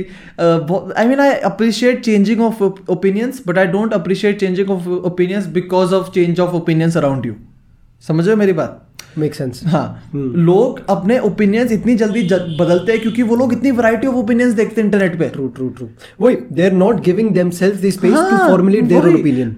I 0.99 1.07
mean 1.07 1.19
I 1.19 1.29
appreciate 1.29 2.03
changing 2.05 2.41
of 2.41 2.63
opinions 2.91 3.41
but 3.47 3.57
I 3.57 3.65
don't 3.65 3.93
appreciate 3.93 4.39
changing 4.39 4.69
of 4.69 4.87
opinions 4.89 5.45
because 5.47 5.93
of 5.93 6.11
change 6.11 6.39
of 6.39 6.55
opinions 6.55 6.97
around 6.97 7.25
you 7.25 7.33
समझ 8.07 8.25
रहे 8.25 8.33
हो 8.33 8.39
मेरी 8.39 8.53
बात? 8.53 8.81
मेक 9.17 9.35
सेंस 9.35 9.61
हाँ। 9.65 10.11
लोग 10.15 10.79
अपने 10.89 11.19
ओपिनियंस 11.19 11.71
इतनी 11.71 11.95
जल्दी 11.95 12.23
ज- 12.23 12.57
बदलते 12.59 12.91
हैं 12.91 13.01
क्योंकि 13.01 13.23
वो 13.23 13.35
लोग 13.35 13.53
इतनी 13.53 13.71
वैरायटी 13.71 14.07
ऑफ़ 14.07 14.15
ओपिनियंस 14.15 14.53
देखते 14.53 14.81
हैं 14.81 14.85
इंटरनेट 14.85 15.19
पे। 15.19 15.29
ट्रू 15.29 15.47
ट्रू 15.47 15.69
ट्रू 15.69 15.87
वही 16.21 16.37
they 16.51 16.65
are 16.65 16.71
not 16.71 17.01
giving 17.03 17.29
themselves 17.29 17.81
the 17.81 17.89
space 17.89 18.13
to 18.13 18.37
formulate 18.37 18.83
their 18.83 19.07
opinion 19.07 19.55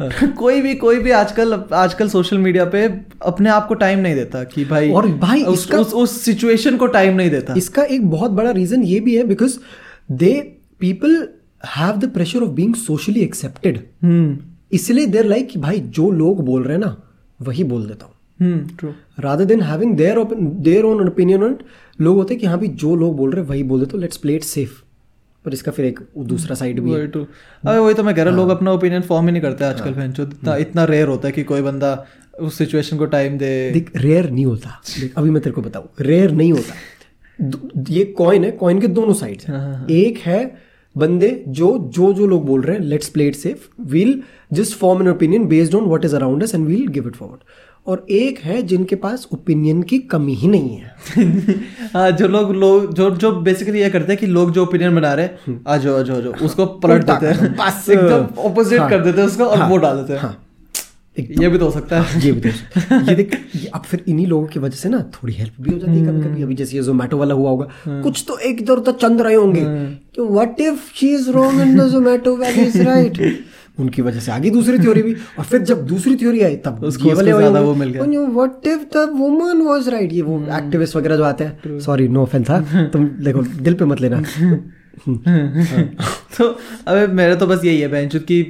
कोई 0.36 0.60
भी 0.60 0.74
कोई 0.74 0.98
भी 0.98 1.10
आजकल 1.10 1.64
आजकल 1.72 2.08
सोशल 2.08 2.38
मीडिया 2.38 2.64
पे 2.64 3.00
अपने 3.22 3.50
आप 3.50 3.68
को 3.68 3.74
टाइम 3.74 3.98
नहीं 3.98 4.14
देता 4.14 4.44
कि 4.44 4.64
भाई 4.64 4.90
और 4.90 5.08
भाई 5.08 5.42
उस 5.42 5.58
इसका- 5.58 5.80
उस, 5.80 5.94
उस 5.94 6.20
सिचुएशन 6.20 6.76
को 6.76 6.86
टाइम 6.86 7.14
नहीं 7.16 7.30
देता। 7.30 7.54
इसका 7.56 7.82
एक 7.82 8.10
बहुत 8.10 8.30
बड़ा 8.30 8.50
रीजन 8.50 8.82
ये 8.82 9.00
भी 9.00 9.16
है 9.16 9.24
because 9.24 9.58
they 10.12 10.58
people 10.80 11.28
have 11.76 11.96
the 11.96 12.10
pressure 12.10 12.42
of 12.42 12.50
being 12.50 12.74
socially 12.74 13.20
accepted 13.20 13.86
इसलिए 14.72 15.06
देर 15.06 15.24
लाइक 15.24 15.48
कि 15.48 15.58
भाई 15.58 15.80
जो 15.80 16.10
लोग 16.10 16.44
बोल 16.44 16.62
रहे 16.62 16.72
हैं 16.72 16.80
ना 16.80 17.02
वही 17.42 17.64
बोल 17.64 17.86
देता 17.86 18.06
हूँ। 18.06 18.14
True 18.78 19.44
then 19.44 19.60
having 19.60 19.96
their 19.96 20.24
their 20.34 20.84
own 20.84 21.08
opinion 21.08 21.56
लोग 22.00 22.16
होते 22.16 22.34
हैं 22.34 22.40
कि 22.40 22.46
हाँ 22.46 22.58
भी 22.58 22.68
जो 22.68 22.96
लोग 22.96 23.16
बोल 23.16 23.30
रहे 23.30 23.42
हैं 23.42 23.50
वही 23.50 23.62
बोल 23.62 23.80
देते 23.80 23.98
लेट्स 23.98 24.16
प्ले 24.16 24.34
इट 24.34 24.42
सेफ़ 24.42 24.70
पर 25.44 25.52
इसका 25.52 25.72
फिर 25.72 25.84
एक 25.86 26.00
दूसरा 26.26 26.54
साइड 26.54 26.80
भी 26.80 26.90
है। 26.90 26.96
वही 26.96 27.06
ट्रू 27.06 27.22
अबे 27.22 27.78
वही 27.78 27.94
तो 27.94 28.02
मैं 28.02 28.14
कह 28.14 28.22
रहा 28.22 28.34
हूँ 28.34 28.40
लोग 28.40 28.50
अपना 28.50 28.72
ओपिनियन 28.72 29.02
फॉर्म 29.02 29.26
ही 29.26 29.32
नहीं 29.32 29.42
करते 29.42 29.64
आजकल 29.64 29.92
बहन 29.92 30.12
चो 30.12 30.22
इतना 30.22 30.56
इतना 30.56 30.84
रेयर 30.84 31.08
होता 31.08 31.28
है 31.28 31.32
कि 31.32 31.42
कोई 31.44 31.62
बंदा 31.62 31.94
उस 32.40 32.58
सिचुएशन 32.58 32.96
को 32.96 33.06
टाइम 33.06 33.38
दे। 33.38 33.70
देख 33.70 33.90
रेयर 33.96 34.30
नहीं 34.30 34.46
होता। 34.46 34.80
अभी 35.16 35.30
मैं 35.30 35.42
तेरे 35.42 35.54
को 35.54 35.62
बताऊँ 35.62 35.88
रेयर 36.00 36.30
नहीं 36.30 36.52
होता। 36.52 36.74
ये 37.90 38.04
कॉइन 38.18 38.44
है 38.44 38.50
कॉइन 38.50 38.80
के 38.80 38.86
दोनों 38.88 39.14
साइड्स 39.14 39.48
हाँ, 39.48 39.58
हैं 39.58 39.86
एक 39.88 40.18
है 40.18 40.72
बंदे 40.96 41.28
जो 41.48 41.66
जो 41.94 42.12
जो 42.12 42.26
लोग 42.26 42.46
बोल 42.46 42.62
रहे 42.62 42.76
हैं 42.76 42.84
let's 42.84 43.08
play 43.08 43.26
it 43.28 43.34
safe 43.34 43.68
we'll 43.82 44.22
just 44.52 44.76
form 44.78 45.02
an 45.02 45.08
opinion 45.08 45.46
based 45.48 45.74
on 45.74 45.84
what 45.84 46.04
is 46.04 46.16
around 46.16 46.42
and 46.42 46.66
we'll 46.66 46.86
give 46.88 47.08
it 47.08 47.14
forward 47.16 47.40
और 47.86 48.06
एक 48.10 48.38
है 48.38 48.62
जिनके 48.62 48.96
पास 48.96 49.28
ओपिनियन 49.32 49.82
की 49.82 49.98
कमी 49.98 50.34
ही 50.34 50.48
नहीं 50.48 50.76
है। 50.76 50.94
हाँ 51.94 52.10
जो 52.10 52.28
लोग 52.28 52.52
लोग 52.52 52.94
जो 52.94 53.10
जो 53.10 53.32
बेसिकली 53.40 53.80
ये 53.80 53.90
करते 53.90 54.12
हैं 54.12 54.20
कि 54.20 54.26
लोग 54.26 54.52
जो 54.52 54.62
ओपिनियन 54.62 54.94
बना 54.94 55.12
रहे 55.14 55.26
हैं 55.26 55.60
आ 55.68 55.76
जाओ 55.76 55.98
आ 55.98 56.02
जाओ 56.02 56.18
उसको 56.18 56.66
पलट 56.66 57.04
देते 57.04 57.26
हैं। 57.26 57.52
बस। 57.52 57.86
एकदम 57.90 58.40
ऑपोजिट 58.40 58.80
हाँ, 58.80 58.90
कर 58.90 59.00
देते 59.00 59.20
हैं 59.20 59.28
उसको 59.28 59.44
और 59.44 59.58
हाँ, 59.58 59.68
वो 59.68 59.76
डाल 59.76 59.96
देते 59.96 60.12
हैं। 60.12 60.20
हाँ 60.20 60.38
ये 61.18 61.48
भी 61.48 61.58
तो 61.58 61.64
हो 61.64 61.70
सकता 61.70 62.00
है। 62.00 62.20
ये 62.26 62.32
भी 62.32 62.50
तो 62.50 63.00
ये 63.08 63.14
देख 63.14 63.32
ये 63.56 63.66
अब 63.66 63.82
फिर 63.82 64.04
इन्हीं 64.08 64.26
लोगों 64.26 64.46
की 64.46 64.60
वजह 64.60 64.76
से 64.76 64.88
ना 64.88 65.00
थोड़ी 65.14 65.34
हेल्प 65.34 65.54
भी 65.60 65.72
हो 65.72 65.78
जाती 65.78 65.98
है 65.98 66.06
कभी 66.06 66.20
कभी 66.20 66.42
अभी 66.42 66.54
जैसे 66.54 66.76
ये 66.76 66.82
जोमेटो 66.82 67.16
वाला 67.18 67.34
हुआ 67.34 67.50
होगा 67.50 67.68
कुछ 68.02 68.24
तो 68.28 68.38
एक 68.38 68.60
इधर 68.60 68.72
उधर 68.72 68.92
चंद 68.92 69.22
रहे 69.22 69.34
होंगे। 69.34 69.60
कि 70.14 70.22
what 70.22 70.60
if 70.60 70.92
she 70.94 71.14
is 71.14 71.30
wrong 71.30 71.60
and 71.60 71.80
the 71.80 71.88
Zomato 71.88 72.36
valley 72.36 72.62
is 72.62 72.82
right 72.82 73.44
उनकी 73.82 74.02
वजह 74.02 74.20
से 74.20 74.32
आगे 74.32 74.50
दूसरी 74.50 74.78
थ्योरी 74.78 75.02
भी। 75.02 75.12
और 75.38 75.44
फिर 75.44 75.62
जब 75.62 75.86
दूसरी 75.86 76.16
थ्योरी 76.16 76.40
आई 76.40 76.56
तब 76.56 76.84
उसको- 76.84 77.12
उसको 77.12 77.24
ज़्यादा 77.24 77.60
वो। 77.60 77.74
मिल 77.74 77.88
गया। 77.90 78.20
What 78.20 78.66
if 78.66 78.82
the 78.94 79.08
woman 79.16 79.62
was 79.62 79.88
right 79.88 80.12
ये 80.12 80.22
वो 80.22 80.38
एक्टिविस्ट 80.52 80.96
वगैरह 80.96 81.16
जो 81.16 81.24
आते 81.24 81.44
हैं। 81.44 81.78
सॉरी 81.80 82.08
नो 82.08 82.22
ऑफेंस 82.22 82.50
था 82.50 82.60
तुम 82.88 83.04
देखो 83.24 83.42
दिल 83.42 83.74
पे 83.74 83.84
मत 83.84 84.00
लेना। 84.00 84.22
तो 86.38 86.48
अबे 86.88 87.06
मेरा 87.12 87.34
तो 87.34 87.46
बस 87.46 87.64
यही 87.64 87.80
है 87.80 87.88
बेंच 87.88 88.16
की 88.30 88.42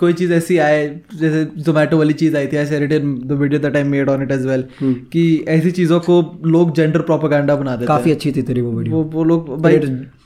कोई 0.00 0.12
चीज़ 0.12 0.32
ऐसी 0.32 0.58
आए 0.58 0.86
जैसे 1.20 1.44
जोमेटो 1.56 1.98
वाली 1.98 2.12
चीज़ 2.22 2.36
आई 2.36 2.46
थी 2.46 2.56
I 2.56 2.66
said 2.66 2.92
the 3.26 3.32
video 3.40 3.60
that 3.60 3.76
I 3.76 3.82
made 3.90 4.08
on 4.08 4.22
it 4.22 4.30
as 4.30 4.46
well 4.46 4.64
कि 5.12 5.24
ऐसी 5.48 5.70
चीज़ों 5.70 6.00
को 6.00 6.20
लोग 6.46 6.74
जेंडर 6.76 7.00
प्रोपेगेंडा 7.00 7.56
बना 7.56 7.76
देते 7.76 7.86
काफ़ी 7.86 8.12
अच्छी 8.12 8.32
थी 8.32 8.42
तेरी 8.42 8.60
वो 8.60 8.72
वीडियो 8.72 8.96
वो 8.96 9.02
वो 9.12 9.24
लोग 9.24 9.62
भाई 9.62 9.78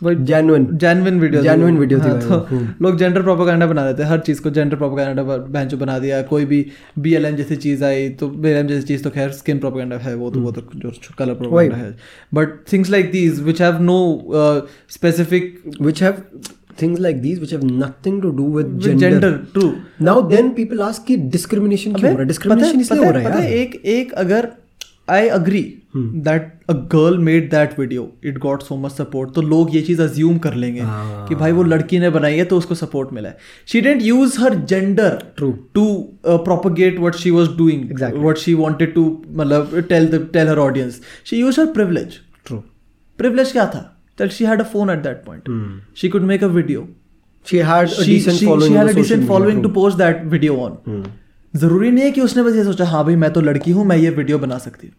genuine 0.03 0.67
genuine 0.77 1.21
video 1.21 1.43
Genuine 1.43 1.79
video 1.81 1.99
थी 2.05 2.11
तो 2.21 2.59
लोग 2.83 2.99
जेंडर 2.99 3.23
प्रोपेगेंडा 3.23 3.67
बना 3.67 3.85
देते 3.93 4.09
हर 4.09 4.19
चीज़ 4.21 4.41
को 4.43 4.51
जेंडर 4.51 4.77
प्रोपेगेंडा 4.77 5.23
बेंच 5.23 5.75
बना 5.75 5.99
दिया 5.99 6.23
कोई 6.23 6.45
भी 6.45 6.65
बीएलएम 6.99 7.37
जैसी 7.37 7.57
चीज़ 7.57 7.85
आई 7.85 8.09
तो 8.21 8.29
बीएलएम 8.29 8.67
जैसी 8.67 8.87
चीज़ 8.87 9.05
तो 9.05 9.11
खैर 9.11 9.31
स्किन 9.33 9.59
प्रोपेगेंडा 9.59 9.97
है 9.97 10.15
वो 10.15 10.31
तो 10.31 10.41
वो 10.41 10.53
तो 10.53 10.63
जो 10.77 10.93
कलर 11.19 11.35
प्रोपेगेंडा 11.35 11.77
है। 11.77 11.97
But 12.35 12.59
things 12.73 12.91
like 12.91 13.11
these 13.13 13.43
which 13.43 13.63
have 13.63 13.83
no 13.83 13.99
specific 14.91 15.55
which 15.83 16.01
have 16.03 16.17
things 16.83 17.03
like 17.07 17.23
these 17.23 17.41
which 17.43 17.55
have 17.57 17.65
nothing 17.71 18.21
to 18.27 18.35
do 18.41 18.51
with 18.59 18.77
gender. 18.85 19.01
Gender 19.01 19.33
true 19.55 19.73
Now 20.09 20.19
then 20.35 20.53
people 20.61 20.85
ask 20.91 21.07
कि 21.07 21.17
discrimination 21.37 21.99
क्यों 21.99 22.11
हो 22.11 22.17
रहा 22.17 22.23
है? 22.23 22.29
Discrimination 22.29 22.81
इसलिए 22.81 23.05
हो 23.05 23.11
रहा 23.11 23.23
है 23.23 23.43
यार। 23.43 23.53
एक 23.53 23.75
एक 23.97 24.13
अगर 24.25 24.49
I 25.11 25.29
agree 25.29 25.63
that 25.97 26.53
a 26.71 26.73
girl 26.93 27.19
made 27.25 27.51
that 27.51 27.79
video 27.79 28.09
it 28.27 28.39
got 28.39 28.63
so 28.63 28.77
much 28.77 28.93
support 28.93 29.35
तो 29.35 29.43
लोग 29.43 29.75
ये 29.75 29.83
चीज़ 29.83 30.03
अज्यूम 30.03 30.39
कर 30.47 30.55
लेंगे 30.55 30.83
कि 31.29 31.35
भाई 31.35 31.53
वो 31.53 31.63
लड़की 31.63 31.99
ने 31.99 32.11
बनाई 32.11 32.37
है 32.37 32.45
तो 32.45 32.59
उसको 32.59 32.75
सपोर्ट 32.75 33.13
मिला 33.13 33.29
है। 33.29 33.37
She 33.67 33.81
didn't 33.81 34.03
use 34.03 34.41
her 34.41 34.55
gender 34.55 35.19
True. 35.41 35.53
To 35.75 35.87
propagate 36.27 36.99
what 36.99 37.15
she 37.15 37.31
was 37.31 37.49
doing 37.59 37.91
Exactly. 37.91 38.35
She 38.37 38.55
wanted 38.55 38.95
to 38.95 39.05
मतलब 39.31 39.79
tell 39.89 40.09
tell 40.33 40.49
her 40.49 40.59
audience 40.59 41.01
she 41.25 41.41
use 41.41 41.61
her 41.61 41.67
privilege 41.67 42.19
True. 42.49 42.61
Privilege 43.19 43.53
क्या 43.53 43.67
था? 43.67 43.93
That 44.19 44.31
she 44.33 44.45
had 44.45 44.61
a 44.61 44.65
phone 44.73 44.91
at 44.91 45.03
that 45.03 45.25
point 45.27 45.49
she 45.97 46.09
could 46.09 46.23
make 46.33 46.45
a 46.45 46.47
video 46.59 46.89
She 47.47 47.59
had 47.59 47.85
a 47.85 48.05
she, 48.05 48.05
decent 48.07 48.39
she, 48.39 48.47
following 48.47 48.73
she 48.73 48.77
had 48.77 48.89
a 48.89 48.95
decent 48.95 49.27
following 49.27 49.59
to 49.65 49.69
post 49.75 49.99
that 49.99 50.23
video 50.31 50.55
on. 50.63 50.73
ज़रूरी 51.55 51.91
नहीं 51.91 52.05
है 52.05 52.11
कि 52.11 52.21
उसने 52.21 52.43
बस 52.43 52.55
ये 52.57 52.65
सोचा 52.65 52.85
हाँ 52.85 53.05
भाई 53.05 53.17
मैं 53.17 53.31
तो 53.33 53.41
लड़की 53.41 53.71
हूँ 53.71 53.85
मैं 53.87 53.97
ये 53.97 54.11
वीडियो 54.17 54.39
बना 54.39 54.59
सकती 54.59 54.87
हूँ. 54.87 54.95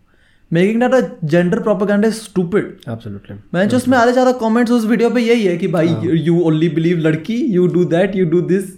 Making 0.52 0.80
that 0.82 0.94
a 0.94 1.28
gender 1.28 1.60
propaganda 1.60 2.08
is 2.08 2.16
stupid 2.16 2.70
Absolutely. 2.90 3.36
मैं 3.54 3.68
जो 3.70 3.78
उसमें 3.78 3.98
आधे 3.98 4.12
ज़्यादा 4.12 4.32
कमेंट्स 4.44 4.72
उस 4.72 4.86
वीडियो 4.86 5.10
पे 5.10 5.22
यही 5.22 5.44
है 5.46 5.58
कि 5.58 5.68
भाई 5.68 5.96
यू 6.20 6.40
ओनली 6.42 6.70
बिलीव 6.70 7.00
लड़की 7.00 7.36
you 7.56 7.68
do 7.74 7.84
that 7.96 8.16
you 8.16 8.26
do 8.30 8.42
this 8.54 8.72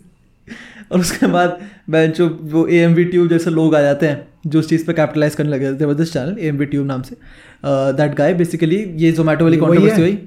और 0.92 1.00
उसके 1.00 1.28
बाद 1.28 1.60
मैं 1.90 2.12
जो 2.14 2.30
वो 2.54 2.68
ए 2.68 2.78
एम 2.78 2.94
वी 2.94 3.06
ट्यूब 3.06 3.30
जैसे 3.30 3.50
लोग 3.52 3.76
आ 3.76 3.82
जाते 3.82 4.08
हैं 4.08 4.28
जो 4.44 4.60
उस 4.60 4.70
चीज़ 4.70 4.86
पर 4.86 4.94
कैपिटलाइज 4.94 5.36
करने 5.36 5.50
लगे 5.50 5.74
थे 5.76 5.94
this 5.96 6.14
channel 6.14 6.38
M 6.42 6.58
V 6.58 6.66
Tube 6.66 6.86
नाम 6.88 7.02
से। 7.02 7.16
दैट 7.64 8.16
गाय 8.16 8.34
बेसिकली 8.34 8.84
ये 8.98 9.12
जोमेटो 9.12 9.46
वाली 9.46 9.58
कॉन्ट्रोवर्सी 9.58 10.02
हुई। 10.02 10.18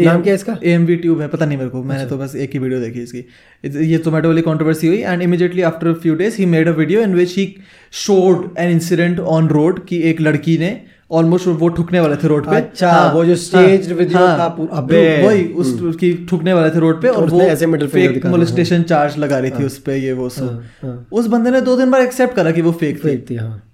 नाम 0.00 0.22
क्या 0.22 0.34
इसका? 0.34 0.56
एम 0.64 0.84
वी 0.86 0.96
ट्यूब 0.96 1.20
है 1.20 1.28
पता 1.28 1.46
नहीं 1.46 1.58
मेरे 1.58 1.70
को 1.70 1.82
मैंने 1.82 2.06
तो 2.06 2.16
बस 2.18 2.34
एक 2.36 2.52
ही 2.52 2.58
वीडियो 2.58 2.80
देखी 2.80 3.00
इसकी। 3.00 3.18
ये 3.64 3.98
जोमेटो 3.98 4.28
वाली 4.28 4.42
कॉन्ट्रोवर्सी 4.42 4.86
हुई 4.86 4.98
and 4.98 5.22
immediately 5.22 5.62
after 5.62 5.92
few 5.94 6.14
days 6.14 6.36
he 6.38 6.46
made 6.46 6.68
a 6.68 6.72
video 6.72 7.02
in 7.02 7.14
which 7.14 7.36
he 7.36 7.54
showed 7.92 8.48
an 8.58 8.70
incident 8.70 9.20
on 9.20 9.48
road 9.48 9.84
कि 9.86 10.00
एक 10.10 10.20
लड़की 10.20 10.58
ने 10.58 10.70
ऑलमोस्ट 11.12 11.46
वो 11.46 11.68
ठुकने 11.68 12.00
वाले 12.00 12.16
थे 12.16 12.28
रोड 12.28 12.50
पे। 12.50 12.56
अच्छा, 12.56 12.92
हाँ, 12.92 13.12
वो 13.12 13.24
जो 13.24 13.36
staged 13.36 14.14
हाँ, 14.14 14.38
था 14.38 14.48
पूरा- 14.48 14.78
अबे। 14.78 15.26
वही 15.26 15.44
उस 15.44 15.80
उसकी 15.82 16.26
ठुकने 16.30 16.52
वाले 16.52 16.70
थे 16.70 16.78
रोड 16.78 17.02
पे 17.02 17.08
और 17.08 17.30
वो 17.30 17.40
ऐसे 17.40 17.66
मिडिल 17.66 17.88
फेक 17.88 18.26
मोलिस्टेशन 18.26 18.82
चार्ज 18.82 19.18
लगा 19.18 19.38
रही 19.38 19.50
थी 19.50 19.64
उस 19.64 19.78
पे 19.78 19.96
ये 19.96 20.12
वो 20.12 20.28
सब। 20.28 20.42
हाँ, 20.42 20.64
हाँ। 20.82 21.06
उस 21.12 21.26
बंदे 21.26 21.50
ने 21.50 21.60
दो 21.60 21.76
दिन 21.76 21.90
बाद 21.90 22.02
एक्सेप्ट 22.02 22.34
करा 22.34 22.50
कि 22.50 22.62
वो 22.62 22.72
फेक 22.72 23.04
थी। 23.04 23.16
थी 23.30 23.36
हाँ। 23.36 23.71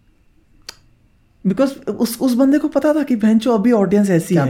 बिकॉज़ 1.45 1.73
उस 1.91 2.17
उस 2.21 2.35
बंदे 2.35 2.59
को 2.59 2.69
पता 2.69 2.93
था 2.95 3.03
कि 3.03 3.17
भैंचो 3.17 3.53
अभी 3.53 3.73
ऑडियंस 3.73 4.11
ऐसी 4.11 4.35
है 4.35 4.41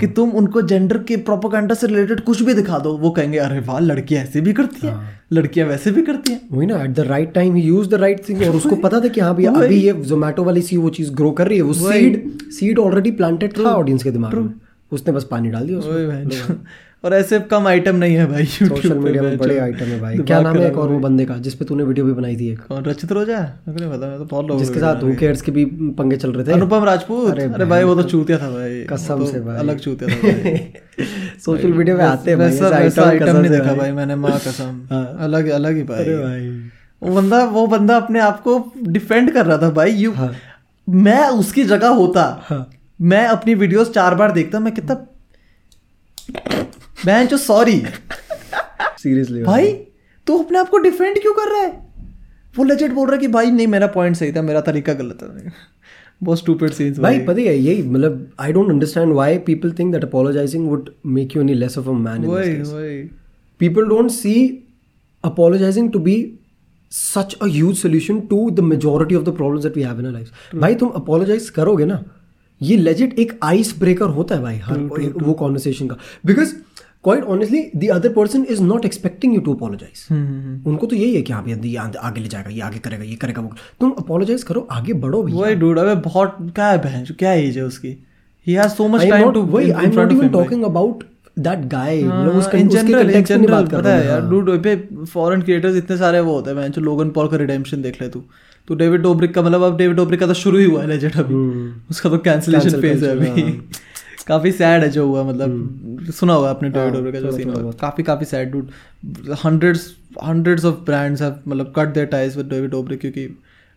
कि 0.00 0.06
तुम 0.16 0.30
उनको 0.30 0.62
जेंडर 0.62 0.98
के 1.08 1.16
प्रोपोगंडा 1.28 1.74
से 1.74 1.86
रिलेटेड 1.86 2.20
कुछ 2.20 2.42
भी 2.42 2.54
दिखा 2.54 2.78
दो 2.78 2.92
वो 2.98 3.10
कहेंगे 3.10 3.38
अरे 3.38 3.60
वाह 3.60 3.78
लड़कियाँ 3.80 4.22
ऐसे 4.22 4.40
भी 4.40 4.52
करती 4.52 4.86
हैं 4.86 4.94
हाँ। 4.94 5.10
लड़कियाँ 5.32 5.66
वैसे 5.68 5.90
भी 5.90 6.02
करती 6.02 6.32
हैं। 6.32 6.40
वही 6.52 6.66
ना 6.66 6.82
एट 6.84 6.90
द 6.90 7.00
राइट 7.08 7.32
टाइम 7.34 7.54
ही 7.54 7.62
यूज़ 7.62 7.88
द 7.88 7.94
राइट 7.94 8.28
थिंग 8.28 8.42
और 8.42 8.56
उसको 8.56 8.76
पता 8.76 9.00
था 9.00 9.08
कि 9.08 9.20
हाँ 9.20 9.34
भैया 9.36 9.50
अभी 9.52 9.80
ये 9.80 9.92
जोमेटो 9.92 10.44
वाली 10.44 10.62
सी 10.62 10.76
वो 10.76 10.90
चीज़ 10.90 11.12
ग्रो 11.12 11.30
कर 11.30 11.48
रही 11.48 11.56
है 11.58 11.62
वो 11.62 11.72
सीड 11.74 12.50
सीड 12.58 12.78
ऑलरेडी 12.78 13.10
प्लांटेड 13.20 13.58
था 13.58 13.74
ऑडियंस 13.74 14.02
के 14.02 14.10
दिमाग 14.10 14.34
में। 14.34 14.52
उसने 14.92 15.12
बस 15.12 15.24
पानी 15.30 15.50
डाल 15.50 15.66
दिया। 15.66 16.44
और 17.04 17.14
ऐसे 17.14 17.38
कम 17.40 17.66
आइटम 17.68 17.96
नहीं 17.96 18.14
है 18.16 18.26
भाई 18.26 18.44
सोशल 18.44 18.98
मीडिया 18.98 19.22
में 19.22 19.36
बड़े 19.38 19.58
आइटम 19.58 19.84
है 19.84 20.00
भाई। 20.00 20.18
क्या 20.18 20.40
नाम 20.40 20.56
है 20.56 20.66
एक 20.68 20.78
और 20.78 20.88
वो 20.88 20.98
बंदे 20.98 21.24
का 21.24 21.36
जिस 21.36 21.54
पे 21.54 21.64
तूने 21.64 21.82
वीडियो 21.84 22.06
भी 22.06 22.12
बनाई 22.12 22.36
थी 22.36 22.48
एक? 22.48 22.58
कौन? 22.58 22.84
रचित 22.84 23.12
रोजा? 23.12 23.38
मेरे 23.68 23.88
पता 23.88 24.06
मैं 24.06 24.18
तो 24.18 24.24
बहुत 24.24 24.46
लोग 24.46 24.58
जिसके 24.58 24.80
साथ 24.80 25.02
हुकेट्स 25.02 25.42
के 25.42 25.52
भी 25.52 25.64
पंगे 25.98 26.16
चल 26.16 26.32
रहे 26.32 26.46
थे? 26.46 26.52
अनुपम 26.52 26.84
राजपूत? 26.84 27.30
अरे 27.30 27.44
अरे 27.44 27.64
भाई 27.64 27.84
वो 27.84 27.94
तो 27.94 28.02
चूतिया 28.02 28.38
था 28.38 28.50
भाई। 28.50 28.84
कसम 28.84 29.18
तो 29.18 29.26
से 29.26 29.40
भाई। 29.40 29.56
अलग 29.56 29.78
चूतिया 29.78 30.16
था 30.16 31.36
सोशल 31.44 31.72
मीडिया 31.72 31.96
पे 31.96 32.02
आते 32.02 32.30
हैं 32.30 32.38
भाई 32.38 32.48
ऐसे 32.86 33.00
आइटम 33.00 33.36
नहीं 33.36 33.50
देखा 33.50 33.64
भाई। 33.64 33.76
भाई 33.76 33.92
मैंने 33.92 34.16
माँ 34.16 34.38
कसम। 34.38 34.80
हाँ। 34.92 35.16
अलग 35.20 35.48
अलग 35.48 35.76
ही 35.76 35.82
भाई। 35.82 36.04
अरे 36.04 36.16
भाई। 36.16 36.70
वो 37.02 37.14
बंदा 37.14 37.44
वो 37.44 37.66
बंदा 37.66 37.96
अपने 37.96 38.20
आप 38.20 38.40
को 38.40 38.72
डिफेंड 38.82 39.32
कर 39.32 39.46
रहा 39.46 39.58
था 39.58 39.70
भाई। 39.70 39.90
यू 39.90 40.12
हाँ। 40.12 40.32
मैं 40.88 41.28
उसकी 41.28 41.64
जगह 41.64 41.88
होता। 41.88 42.40
हाँ। 42.44 42.70
मैं 43.00 43.26
अपनी 43.26 43.54
वीडियोस 43.54 43.92
चार 43.92 44.14
बार 44.14 44.32
देखता 44.32 44.60
मैं 44.60 44.74
कितना 44.74 45.04
मैं 47.06 47.28
जो 47.28 47.36
सॉरी 47.36 47.82
सीरियसली 48.98 49.42
भाई 49.42 49.72
तू 50.26 50.38
अपने 50.38 50.58
आप 50.58 50.68
को 50.68 50.78
डिफेंड 50.78 51.22
क्यों 51.22 51.34
कर 51.34 51.52
रहा 51.52 51.60
है? 51.60 51.88
वो 52.58 52.64
लेजेंड 52.64 52.94
बोल 52.94 53.06
रहा 53.06 53.14
है 53.14 53.20
कि 53.20 53.28
भाई 53.28 53.50
नहीं 53.50 53.66
मेरा 53.66 53.86
पॉइंट 53.86 54.16
सही 54.16 54.32
था 54.32 54.42
मेरा 54.42 54.60
तरीका 54.60 54.92
गलत 54.92 55.18
है 55.22 55.52
बहुत 56.22 56.38
स्टूपिड 56.38 56.70
सीन्स 56.70 56.98
भाई 56.98 57.18
पता 57.18 57.40
है 57.40 57.58
यही 57.58 57.82
मतलब 57.82 58.30
I 58.40 58.52
don't 58.52 58.68
understand 58.68 59.12
why 59.12 59.38
people 59.38 59.72
think 59.72 59.92
that 59.92 60.04
apologizing 60.04 60.68
would 60.68 60.90
make 61.06 61.36
you 61.36 61.42
any 61.42 61.54
less 61.54 61.78
of 61.78 61.88
a 61.88 61.92
man 61.92 62.24
in 62.24 62.58
this 62.58 62.68
वही 62.68 63.10
people 63.64 63.84
don't 63.84 64.12
see 64.12 64.40
apologizing 65.24 65.86
to 65.92 66.00
be 66.04 66.16
such 66.90 67.32
a 67.42 67.48
huge 67.48 67.78
solution 67.84 68.20
to 68.32 68.38
the 68.50 68.64
majority 68.72 69.16
of 69.20 69.24
the 69.24 69.32
problems 69.40 69.64
that 69.66 69.76
we 69.76 69.82
have 69.82 69.98
in 69.98 70.06
our 70.06 70.16
lives. 70.18 70.60
भाई 70.60 70.74
तुम 70.74 70.88
apologize 70.88 71.48
करोगे 71.48 71.84
ना 71.84 72.04
ये 72.62 72.78
legit 72.78 73.12
एक 73.12 73.38
ice 73.42 73.78
breaker 73.78 74.04
होता 74.04 74.34
है 74.34 74.42
भाई 74.42 74.56
हर 74.56 74.76
एक 74.76 75.14
वो 75.22 75.32
कॉन्वर्सेशन 75.32 75.86
का। 75.86 75.96
Because 76.26 76.54
quite 77.04 77.24
honestly 77.24 77.70
the 77.76 77.88
other 77.90 78.08
person 78.08 78.46
is 78.50 78.62
not 78.62 78.84
expecting 78.84 79.34
you 79.34 79.40
to 79.40 79.54
apologize 79.54 80.06
उनको 80.66 80.86
तो 80.86 80.96
यही 80.96 81.14
है 81.14 81.22
कि 81.22 81.32
हाँ 81.32 81.44
भैया 81.44 81.56
ये 81.64 81.76
आगे- 81.76 82.22
ले 82.22 82.28
जाएगा 82.28 82.50
ये 82.50 82.60
आगे 82.60 82.78
करेगा 82.78 83.04
ये 83.04 83.14
करेगा 83.14 83.42
वो। 83.42 83.52
तुम 83.80 83.90
अपोलोजाइज 83.90 84.42
करो 84.42 84.66
आगे 84.70 84.92
बढ़ो 84.92 85.22
भैया। 85.22 85.54
डूड 85.54 85.78
अबे 85.78 85.94
बहुत 85.94 86.36
क्या 86.40 86.66
है 86.66 86.78
बहन 86.78 87.04
क्या 87.18 87.32
एज 87.32 87.56
है 87.56 87.64
उसकी? 87.64 87.88
He 88.46 88.54
has 88.54 88.72
so 88.72 88.88
much 88.88 89.00
time 89.10 89.30
to 89.32 89.42
वही 89.42 89.70
I 89.70 89.84
am 89.84 89.92
not 89.94 90.12
even 90.12 90.28
talking 90.28 90.62
about 90.64 91.04
that 91.38 91.58
guy 91.68 92.02
मतलब 92.02 92.36
उसके 92.36 92.58
इन 92.58 92.68
जनरल 92.68 93.10
इन 93.10 93.24
जनरल 93.24 93.50
बात 93.52 93.68
कर 93.70 93.78
पता 93.78 93.88
रहा 93.88 93.98
है 93.98 94.06
यार। 94.06 94.20
डूड 94.20 94.62
पे 94.62 94.76
फॉरेन 95.04 95.42
क्रिएटर्स 95.42 95.76
इतने 95.76 95.96
सारे 95.96 96.20
वो 96.20 96.32
होते 96.32 96.50
हैं 96.50 96.56
मैं 96.56 96.70
जो 96.72 96.80
लोगन 96.82 97.10
पॉल 97.10 97.28
का 97.28 97.36
रिडेम्पशन 97.36 97.82
देख 97.82 98.02
ले 98.02 98.08
तू। 98.08 98.22
तो 98.68 98.74
डेविड 98.74 99.00
डोब्रिक 99.02 99.34
का 99.34 99.42
मतलब 99.42 99.62
अब 99.62 99.76
डेविड 99.76 99.96
डोब्रिक 99.96 100.20
का 100.20 100.26
तो 100.26 100.34
शुरू 100.34 100.58
ही 100.58 100.64
हुआ 100.64 100.80
है 100.82 100.88
लेजेंड 100.88 101.12
अभी। 101.16 101.34
उसका 101.90 102.10
तो 102.10 102.18
कैंसिलेशन 102.18 102.68
हम्म। 102.68 102.80
फ़ेज़ 102.80 103.04
है 103.04 103.10
अभी। 103.10 103.42
हाँ। 103.42 103.50
काफ़ी 104.28 104.52
सैड 104.52 104.82
है 104.82 104.88
जो 104.90 105.06
हुआ 105.06 105.22
मतलब 105.24 106.10
सुना 106.14 106.32
होगा 106.32 106.50
आपने 106.50 106.68
डेविड 106.70 106.94
हाँ, 106.94 107.12
का 107.12 107.20
जो 107.20 107.32
सीन 107.32 107.50
हुआ। 107.50 107.72
काफ़ी 107.80 108.04
काफ़ी 108.04 108.26
sad 108.26 108.50
dude 108.52 108.70
hundreds 109.44 109.86
hundreds 110.24 110.64
of 110.64 110.74
brands 110.86 111.22
have 111.22 111.38
मतलब 111.48 111.72
cut 111.76 111.94
their 111.94 112.06
ties 112.08 112.36
with 112.36 112.48
David 112.48 112.70
Dobrik 112.70 113.00
क्योंकि 113.00 113.26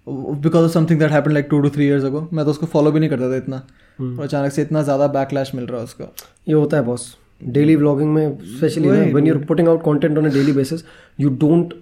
because 0.08 0.64
of 0.66 0.72
something 0.72 1.00
that 1.00 1.12
happened 1.12 1.34
like 1.34 1.48
two 1.50 1.60
two 1.62 1.70
three 1.70 1.88
years 1.88 2.04
ago 2.06 2.28
मैं 2.34 2.46
तो 2.46 2.52
उसको 2.52 2.66
फॉलो 2.68 2.92
भी 2.92 3.00
नहीं 3.00 3.10
करता 3.10 3.32
था 3.32 3.36
इतना। 3.38 3.62
हम्म। 4.00 4.18
और 4.18 4.26
अचानक 4.26 4.52
से 4.52 4.62
इतना 4.62 4.82
ज़्यादा 4.84 5.08
बैकलैश 5.10 5.52
मिल 5.56 5.66
रहा 5.66 5.78
है 5.78 5.84
उसका। 5.84 6.06
ये 6.48 6.54
होता 6.54 6.78
है 6.78 6.84
बॉस 6.84 7.16
डेली 7.44 7.76
व्लॉगिंग 7.76 8.14
में 8.14 8.38
specially 8.58 8.90
when 8.90 9.28
you 9.28 9.34
are 9.36 9.44
putting 9.46 9.68
out 9.68 9.82
content 9.86 10.18
on 10.18 10.26
a 10.26 10.34
daily 10.34 10.52
basis 10.54 10.84
you 11.20 11.30
don't 11.42 11.74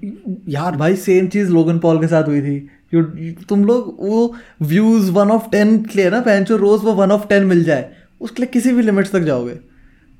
यार। 0.50 0.76
भाई 0.78 0.96
सेम 0.98 1.28
चीज़ 1.28 1.52
लोगन 1.54 1.80
पॉल 1.80 2.00
के 2.02 2.08
साथ 2.08 2.28
हुई 2.28 2.42
थी। 2.42 2.56
यू 2.94 3.04
तुम 3.50 3.64
लोग 3.66 3.96
वो 4.02 4.34
व्यूज़ 4.64 5.12
वन 5.12 5.32
ऑफ़ 5.32 5.50
टेन 5.52 5.76
लिए 5.96 6.10
ना 6.10 6.20
पैंचो 6.22 6.58
रोज 6.58 6.84
वो 6.84 6.94
वन 6.96 7.12
ऑफ़ 7.12 7.28
टेन 7.28 7.46
मिल 7.46 7.64
जाए। 7.64 7.90
उसके 8.22 8.42
लिए 8.42 8.50
किसी 8.54 8.74
भी 8.74 8.82
लिमिट्स 8.84 9.12
तक 9.12 9.22
जाओगे। 9.24 9.58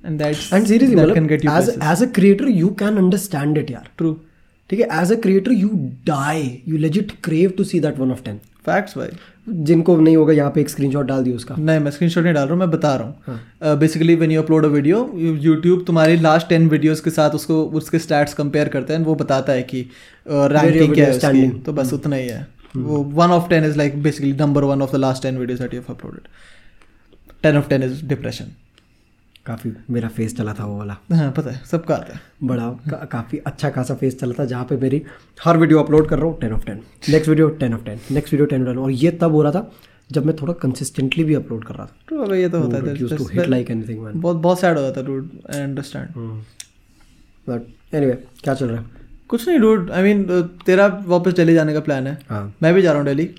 And 0.04 0.18
that's 0.20 0.52
and 0.54 0.66
seriously 0.66 0.96
that 0.96 1.16
can 1.16 1.30
get 1.32 1.46
you 1.46 1.52
मतलब 1.52 1.84
as 1.84 1.92
as 1.92 2.04
a 2.04 2.12
creator 2.16 2.50
you 2.50 2.68
can 2.80 2.98
understand 2.98 3.58
it 3.58 3.72
यार 3.72 3.90
True. 4.02 4.14
ठीक 4.70 4.80
है? 4.80 4.88
As 5.02 5.12
a 5.12 5.16
creator 5.22 5.52
you 5.52 5.70
die 6.08 6.62
you 6.68 6.78
legit 6.78 7.12
crave 7.24 7.54
to 7.58 7.64
see 7.64 7.80
that 7.80 8.00
one 8.00 8.12
of 8.12 8.24
ten 8.24 8.40
facts 8.66 8.98
भाई. 8.98 9.08
जिनको 9.66 9.96
नहीं 9.98 10.16
होगा 10.18 10.34
यहाँ 10.34 10.52
पे 10.56 10.62
एक 10.62 10.70
स्क्रीनशॉट 10.70 11.06
डाल 11.06 11.24
दियो 11.24 11.36
उसका। 11.36 11.56
नहीं 11.58 11.80
मैं 11.80 11.92
स्क्रीनशॉट 11.92 12.24
नहीं 12.24 12.34
डाल 12.34 12.44
रहा 12.44 12.54
हूँ 12.54 12.60
मैं 12.60 12.70
बता 12.72 12.94
रहा 12.96 13.34
हाँ। 13.64 13.78
Basically 13.80 14.16
when 14.16 14.32
you 14.32 14.42
upload 14.42 14.66
a 14.66 14.70
video 14.70 15.00
YouTube 15.18 15.84
तुम्हारी 15.88 16.18
लास्ट 16.18 16.50
टेन 16.50 16.68
वीडियोस 16.70 17.02
के 17.02 17.10
साथ 17.10 17.36
उसको 17.36 17.64
उसके 17.80 18.00
स्टैट्स 18.00 18.34
कंपेयर 18.34 18.68
करते 18.70 18.94
हैं 18.94 19.00
वो 19.04 19.16
बताता 19.16 19.54
है 19.54 19.64
कि 19.64 19.82
रैंकिंग 20.28 20.94
क्या 20.94 21.06
है 21.06 21.18
उसकी। 21.18 21.50
तो 21.66 21.74
बस 21.74 21.94
उतना 21.94 22.16
ही 22.16 22.28
है। 22.28 22.48
वो 22.78 22.98
one 23.16 23.32
of 23.32 23.50
ten 23.50 23.66
is 23.66 23.78
like 23.78 24.02
basically 24.04 24.32
number 24.40 24.64
one 24.64 24.82
of 24.82 24.92
the 24.92 25.00
last 25.00 25.24
ten 25.24 25.38
videos 25.38 25.60
that 25.60 25.74
you 25.74 25.80
have 25.80 25.94
uploaded 25.96 26.28
ten 27.44 27.58
of 27.58 27.70
ten 27.70 27.84
is 27.84 28.06
depression. 28.06 28.46
काफ़ी 29.46 29.72
मेरा 29.90 30.08
फेस 30.08 30.36
चला 30.38 30.54
था 30.54 30.66
वो 30.66 30.78
वाला। 30.78 30.98
हाँ 31.12 31.32
पता 31.32 31.52
है 31.52 31.62
सबका 31.66 31.96
आता 31.96 32.14
है। 32.14 32.20
बड़ा 32.44 32.68
का, 32.90 32.98
काफ़ी 33.06 33.38
अच्छा 33.48 33.70
खासा 33.70 33.96
फेस 33.96 34.20
चला 34.20 34.34
था 34.40 34.46
जहाँ 34.46 34.66
पे 34.66 34.78
मेरी 34.78 35.02
हर 35.46 35.58
वीडियो 35.58 35.80
अपलोड 35.80 36.08
कर 36.10 36.20
रहा 36.20 36.28
हूँ 36.28 36.40
ten 36.42 36.54
of 36.54 36.66
ten. 36.66 36.82
Next 37.10 37.30
video 37.30 37.50
ten 37.62 37.74
of 37.74 37.84
ten. 37.86 38.00
Next 38.12 38.34
video 38.34 38.46
ten 38.46 38.62
of 38.62 38.68
ten. 38.68 38.78
और 38.78 38.92
ये 38.92 39.12
तब 39.22 39.32
हो 39.32 39.42
रहा 39.44 39.52
था 39.52 39.72
जब 40.10 40.26
मैं 40.26 40.36
थोड़ा 40.36 40.54
कंसिस्टेंटली 40.62 41.24
भी 41.24 41.34
अपलोड 41.34 41.66
कर 41.66 41.76
रहा 41.76 41.86
था। 41.86 41.96
तो 42.10 42.22
अबे 42.24 42.42
ये 42.42 42.50
तो 42.50 42.60
होता 42.60 42.78
है 42.78 42.98
use 43.00 43.16
to 43.16 43.26
hit 43.26 43.48
like 43.48 43.72
anything 43.72 44.04
man 44.04 44.20
बहुत 44.22 44.38
बहुत 44.38 44.60
सैड 44.60 44.78
हो 44.78 44.84
जाता 44.84 45.00
है 45.00 45.06
dude 45.08 45.30
I 45.56 45.62
understand 45.62 46.08
but 47.48 47.96
anyway 47.96 48.14
क्या 48.44 48.54
चल 48.54 48.66
रहा 48.66 48.80
है? 48.80 48.86
कुछ 49.30 49.48
नहीं 49.48 49.60
डूड 49.60 49.92
आई 49.92 50.04
मीन 50.04 50.42
तेरा 50.66 50.88
वापस 51.06 51.34
दिल्ली 51.34 51.54
जाने 51.54 51.74
का 51.74 51.80
प्लान 51.80 52.08
है। 52.08 52.18
हाँ। 52.30 52.56
मैं 52.64 52.74
भी 52.74 52.82
जा 52.82 52.92
रहा 52.92 53.02
हूँ 53.02 53.08
दिल्ली। 53.08 53.30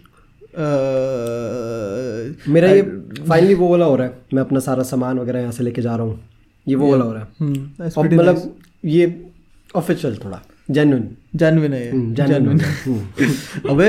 मेरा 2.49 2.71
ये 2.71 2.83
फाइनली 3.29 3.55
वो 3.55 3.69
वाला 3.69 3.85
हो 3.85 3.97
रहा 3.97 4.07
है। 4.07 4.19
मैं 4.35 4.43
अपना 4.43 4.61
सारा 4.61 4.83
सामान 4.83 5.19
वगैरह 5.19 5.41
यहाँ 5.41 5.53
से 5.53 5.65
लेके 5.65 5.83
जा 5.83 5.97
रहा 5.97 6.07
हूँ। 6.07 6.21
ये 6.69 6.75
वो 6.75 6.91
वाला 6.91 7.05
हो 7.05 7.13
रहा 7.13 7.23
है। 7.23 7.29
हम्म 7.41 7.91
और 7.99 8.05
मतलब 8.15 8.57
ये 8.85 9.31
ऑफिशियल 9.77 10.17
थोड़ा 10.25 10.43
जेन्युइन 10.71 11.17
जेन्युइन 11.37 11.73
है 11.73 12.15
जेन्युइन 12.15 12.61
अबे 13.71 13.87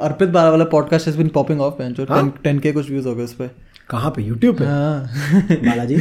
अर्पित 0.00 0.28
बारा 0.28 0.50
वाला 0.50 0.64
podcast 0.64 1.06
has 1.06 1.18
been 1.18 1.28
popping 1.28 1.60
off 1.60 1.74
bench 1.74 2.00
और 2.00 2.06
10 2.46 2.60
के 2.60 2.72
कुछ 2.72 2.90
व्यूज़ 2.90 3.08
हो 3.08 3.14
गए 3.14 3.24
उस 3.24 3.32
पे। 3.32 3.67
कहाँ 3.90 4.10
पे? 4.16 4.22
यूट्यूब 4.22 4.56
पे। 4.56 4.64
हाँ। 4.64 5.10
बालाजी 5.64 5.96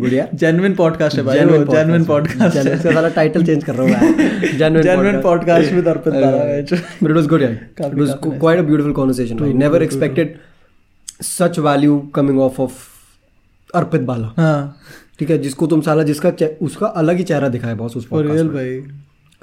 गुड़िया। 0.00 0.26
जेन्युइन 0.34 0.74
पॉडकास्ट 0.74 1.16
है 1.16 1.22
भाई 1.24 1.38
जेन्युइन 1.38 2.04
पॉडकास्ट 2.04 2.58
सारा 2.82 3.08
टाइटल 3.08 3.44
चेंज 3.46 3.64
कर 3.64 3.74
रहा 3.74 3.82
हूँ 3.82 3.90
मैं। 3.90 4.58
Genuine 4.58 4.82
genuine 4.82 5.20
podcast 5.22 5.72
with 5.72 5.88
Arpit 5.88 6.12
But 7.02 7.10
it 7.10 7.16
was 7.16 7.26
good, 7.26 7.40
yeah. 7.40 7.86
it 7.86 7.96
was 8.02 8.12
quite 8.44 8.60
a 8.60 8.66
beautiful 8.68 8.94
conversation. 8.98 9.42
I 9.44 9.52
never 9.62 9.80
expected 9.86 10.38
such 11.20 11.58
value 11.66 11.96
coming 12.18 12.38
off 12.44 12.60
of 12.66 12.76
Arpit 13.80 14.06
Bala. 14.10 14.30
हाँ। 14.36 14.76
ठीक 15.18 15.30
है 15.30 15.38
जिसको 15.38 15.66
तुम 15.66 15.80
साला 15.80 16.02
जिसका 16.02 16.32
उसका 16.62 16.86
अलग 17.02 17.16
ही 17.16 17.24
चेहरा 17.24 17.48
दिखाया 17.48 17.74
बॉस 17.74 17.96
उस 17.96 18.08
रियल 18.12 18.48
भाई। 18.48 18.78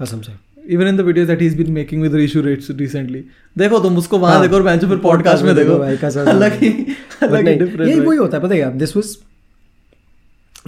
कसम 0.01 0.21
से। 0.21 0.31
Even 0.69 0.87
in 0.87 0.97
the 0.97 1.01
videos 1.01 1.27
that 1.27 1.41
he 1.41 1.47
is 1.47 1.57
been 1.57 1.71
making 1.71 2.01
with 2.01 2.15
Rishu 2.15 2.41
रेट्स 2.41 2.71
रिसेंटली 2.71 3.25
देखो 3.57 3.79
तुम 3.79 3.97
उसको 3.97 4.17
वहाँ 4.17 4.41
देखो 4.41 4.55
और 4.55 4.63
बेंच 4.63 4.85
फिर 4.85 4.97
पॉडकास्ट 4.97 5.43
में 5.43 5.55
देखो। 5.55 5.79
भाई 5.79 5.97
से। 5.97 6.19
अलग 6.19 6.53
ही 6.53 6.87
अलग 7.23 7.47
ही 7.47 7.55
डिफरेंट 7.55 7.89
यही 7.89 7.99
वही 7.99 8.17
होता 8.17 8.37
है 8.37 8.43
पता 8.43 8.55
है 8.55 8.77
this 8.77 8.97
was 8.97 9.17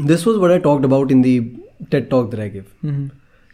this 0.08 0.28
was 0.28 0.38
what 0.38 0.52
I 0.52 0.58
talked 0.58 0.86
about 0.86 1.12
in 1.12 1.22
the 1.22 1.40
TED 1.92 2.10
talk 2.10 2.32
that 2.32 2.40
I 2.40 2.50
give 2.50 3.10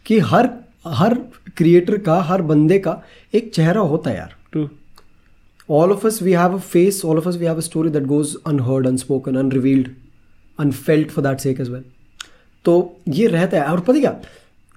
कि 0.06 0.18
हर 0.18 0.50
हर 0.86 1.14
क्रिएटर 1.56 1.98
का 1.98 2.20
हर 2.22 2.42
बंदे 2.42 2.78
का 2.78 3.02
एक 3.34 3.54
चेहरा 3.54 3.80
होता 3.80 4.10
है 4.10 4.16
यार। 4.16 4.36
True 4.52 4.68
all 5.70 5.92
of 5.94 6.04
us 6.04 6.16
we 6.26 6.32
have 6.32 6.54
a 6.54 6.60
face 6.70 6.96
all 7.04 7.18
of 7.20 7.26
us 7.30 7.36
we 7.40 7.46
have 7.48 7.58
a 7.58 7.64
story 7.64 7.90
that 7.96 8.06
goes 8.12 8.30
unheard 8.50 8.86
unspoken 8.90 9.36
unrevealed 9.42 9.90
unfelt 10.58 11.12
for 11.16 11.22
that 11.26 11.44
sake 11.44 11.60
as 11.60 11.68
well. 11.70 11.84
तो 12.64 13.00
ये 13.08 13.26
रहता 13.26 13.56
है। 13.56 13.64
और 13.64 13.80
पता 13.80 13.98
क्या? 13.98 14.20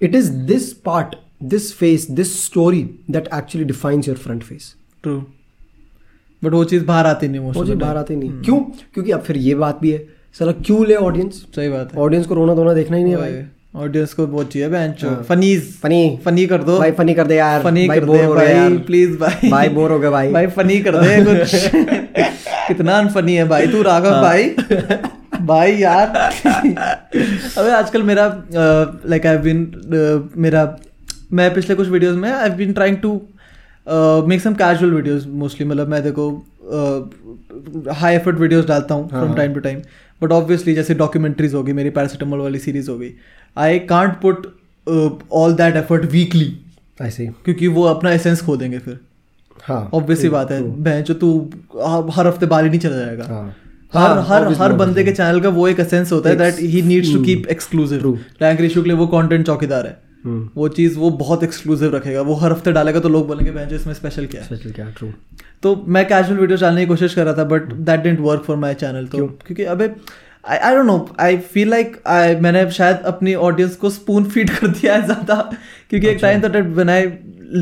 It 0.02 0.14
is 0.14 0.30
this 0.32 0.72
part 0.72 1.14
this 1.44 1.74
face 1.76 2.10
this 2.10 2.44
story 2.44 2.90
that 3.10 3.28
actually 3.34 3.64
defines 3.64 4.08
your 4.08 4.16
front 4.16 4.42
face 4.42 4.74
true 5.02 5.24
but 6.44 6.52
वो 6.52 6.64
चीज़ 6.64 6.84
बाहर 6.84 7.06
आती 7.06 7.28
नहीं 7.28 7.40
वो 7.40 7.64
चीज़ 7.64 7.76
बाहर 7.76 7.96
आती 7.96 8.16
नहीं। 8.16 8.30
क्यों? 8.30 8.58
क्योंकि 8.94 9.10
अब 9.10 9.20
फिर 9.20 9.36
ये 9.36 9.54
बात 9.54 9.78
भी 9.82 9.90
है। 9.90 10.08
साला 10.38 10.52
क्यों 10.52 10.86
ले 10.86 10.94
ऑडियंस 10.94 11.46
सही 11.56 11.68
बात 11.68 11.94
है। 11.94 12.00
ऑडियंस 12.00 12.26
को 12.26 12.34
रोना 12.34 12.54
धोना 12.54 12.74
देखना 12.74 12.96
ही 12.96 13.02
नहीं 13.04 13.12
है 13.12 13.18
भाई। 13.20 13.42
ऑडियंस 13.76 14.12
को 14.14 14.26
बहुत 14.26 14.52
चाहिए 14.52 14.68
बेंच। 14.68 15.04
फनीज। 15.04 15.72
फनी। 15.80 16.18
फनी 16.24 16.46
कर 16.46 16.62
दो। 16.62 16.78
भाई 16.78 16.92
फनी 16.92 17.14
कर 17.14 17.26
दे 17.26 17.36
यार। 17.36 17.62
फनी 17.62 17.88
कर 17.88 18.04
दे 18.04 18.24
हो 18.24 18.34
भाई 18.34 18.78
प्लीज़ 18.78 19.18
भाई। 19.18 19.50
भाई 19.50 19.68
बोर 19.68 19.90
हो 19.92 19.98
गए 19.98 20.10
भाई। 20.10 20.32
भाई 20.32 20.46
फनी 20.46 20.80
कर 20.80 20.96
दे 20.96 21.24
कुछ। 21.24 21.50
कितना 22.68 22.98
अनफनी 22.98 23.34
है 23.34 23.48
भाई। 23.48 23.66
तू 23.66 23.76
हाँ। 23.76 23.84
राघव 23.84 24.10
भाई। 24.10 24.48
भाई 25.46 25.72
यार। 25.72 26.06
अबे 27.58 27.70
आजकल 27.70 28.02
मेरा 28.02 28.44
लाइक 29.06 29.26
आई 29.26 29.36
बीन 29.36 29.72
मेरा 30.36 30.78
मैं 31.32 31.52
पिछले 31.54 31.74
कुछ 31.76 31.88
वीडियोस 31.88 32.16
में 32.16 32.30
I 32.30 32.50
been 32.50 32.72
trying 32.72 32.96
to 32.96 33.12
make 34.28 34.40
some 34.40 34.54
casual 34.54 34.92
videos 34.94 35.26
mostly 35.42 35.66
मतलब 35.66 35.88
मैं 35.88 36.02
देखो 36.02 36.30
हाई 37.92 38.14
एफर्ट 38.14 38.38
वीडियोस 38.38 38.66
डालता 38.66 38.94
हूँ 38.94 39.08
from 39.08 39.34
time 39.34 39.54
to 39.54 39.60
time 39.60 39.80
but 40.20 40.32
obviously 40.32 40.74
जैसे 40.74 40.94
डॉक्यूमेंट्रीज 40.94 41.54
होगी 41.54 41.72
मेरी 41.72 41.90
पैरासिटामोल 41.90 42.40
वाली 42.40 42.58
सीरीज़ 42.58 42.90
होगी 42.90 43.10
I 43.56 43.78
can't 43.88 44.20
put 44.20 44.46
all 45.32 45.54
that 45.54 45.76
effort 45.76 46.04
weekly 46.12 46.52
ऐसे 47.00 47.26
क्योंकि 47.44 47.66
वो 47.68 47.82
अपना 47.84 48.10
एसेंस 48.12 48.42
खो 48.42 48.56
देंगे 48.56 48.78
फिर। 48.78 48.98
हाँ 49.60 49.88
ऑब्वियसली 49.94 50.28
बात 50.28 50.50
है 50.50 50.62
बहन 50.62 51.02
जो 51.02 51.14
तू 51.14 51.28
हर 52.10 52.26
हफ़्ते 52.26 52.46
बाल 52.46 52.64
ही 52.64 52.70
नहीं 52.70 52.80
चला 52.80 52.96
जाएगा। 52.96 53.24
हाँ। 53.24 53.54
हर 53.94 54.00
हाँ, 54.00 54.24
हर 54.28 54.52
हर 54.54 54.72
बंदे 54.72 55.04
के 55.04 55.12
चैनल 55.12 55.40
का 55.40 55.48
वो 55.48 55.66
एक 55.68 55.80
एसेंस 55.80 56.12
होता 56.12 56.30
है 56.30 56.36
that 56.36 56.58
he 56.70 56.82
needs 56.82 57.12
to 57.12 57.22
keep 57.24 57.46
exclusive 57.50 58.18
rank 58.42 58.60
ratio 58.60 58.82
के 58.82 58.88
लिए 58.88 58.98
वो 58.98 59.06
कंटेंट 59.08 59.46
चौकीदार 59.46 59.86
है। 59.86 59.98
वो 60.26 60.68
चीज़ 60.70 60.98
वो 60.98 61.10
बहुत 61.12 61.42
एक्सक्लूसिव 61.44 61.94
रखेगा। 61.96 62.20
वो 62.22 62.34
हर 62.34 62.52
हफ़्ते 62.52 62.72
डालेगा 62.72 63.00
तो 63.00 63.08
लोग 63.08 63.26
बोलेंगे 63.26 63.50
बहन 63.50 63.74
इसमें 63.74 63.94
स्पेशल 63.94 64.26
क्या 64.26 64.40
है? 64.40 64.46
स्पेशल 64.46 64.72
क्या 64.72 64.88
ट्रू 64.98 65.08
तो 65.62 65.74
मैं 65.88 66.06
कैजुअल 66.08 66.38
वीडियो 66.40 66.58
डालने 66.58 66.80
की 66.80 66.86
कोशिश 66.86 67.14
कर 67.14 67.24
रहा 67.24 67.34
था 67.34 67.44
but 67.44 67.72
that 67.72 68.00
didn't 68.00 68.20
work 68.20 68.42
for 68.42 68.56
my 68.56 68.74
channel 68.74 69.06
तो 69.06 69.26
क्योंकि 69.46 69.64
अबे 69.64 69.90
I 70.44 70.58
I 70.58 70.74
don't 70.74 70.86
know 70.86 70.96
I 71.20 71.36
feel 71.52 71.68
like 71.70 71.96
I 72.06 72.34
मैंने 72.36 72.70
शायद 72.70 72.96
अपनी 73.06 73.34
ऑडियंस 73.48 73.76
को 73.76 73.90
स्पून 73.90 74.24
फ़ीड 74.24 74.50
कर 74.58 74.66
दिया 74.68 74.94
है 74.94 75.04
ज़्यादा। 75.04 75.34
क्योंकि 75.90 76.08
एक 76.08 76.18
टाइम 76.22 76.42
था 76.42 76.48
डेट 76.48 76.88
आई 76.90 77.06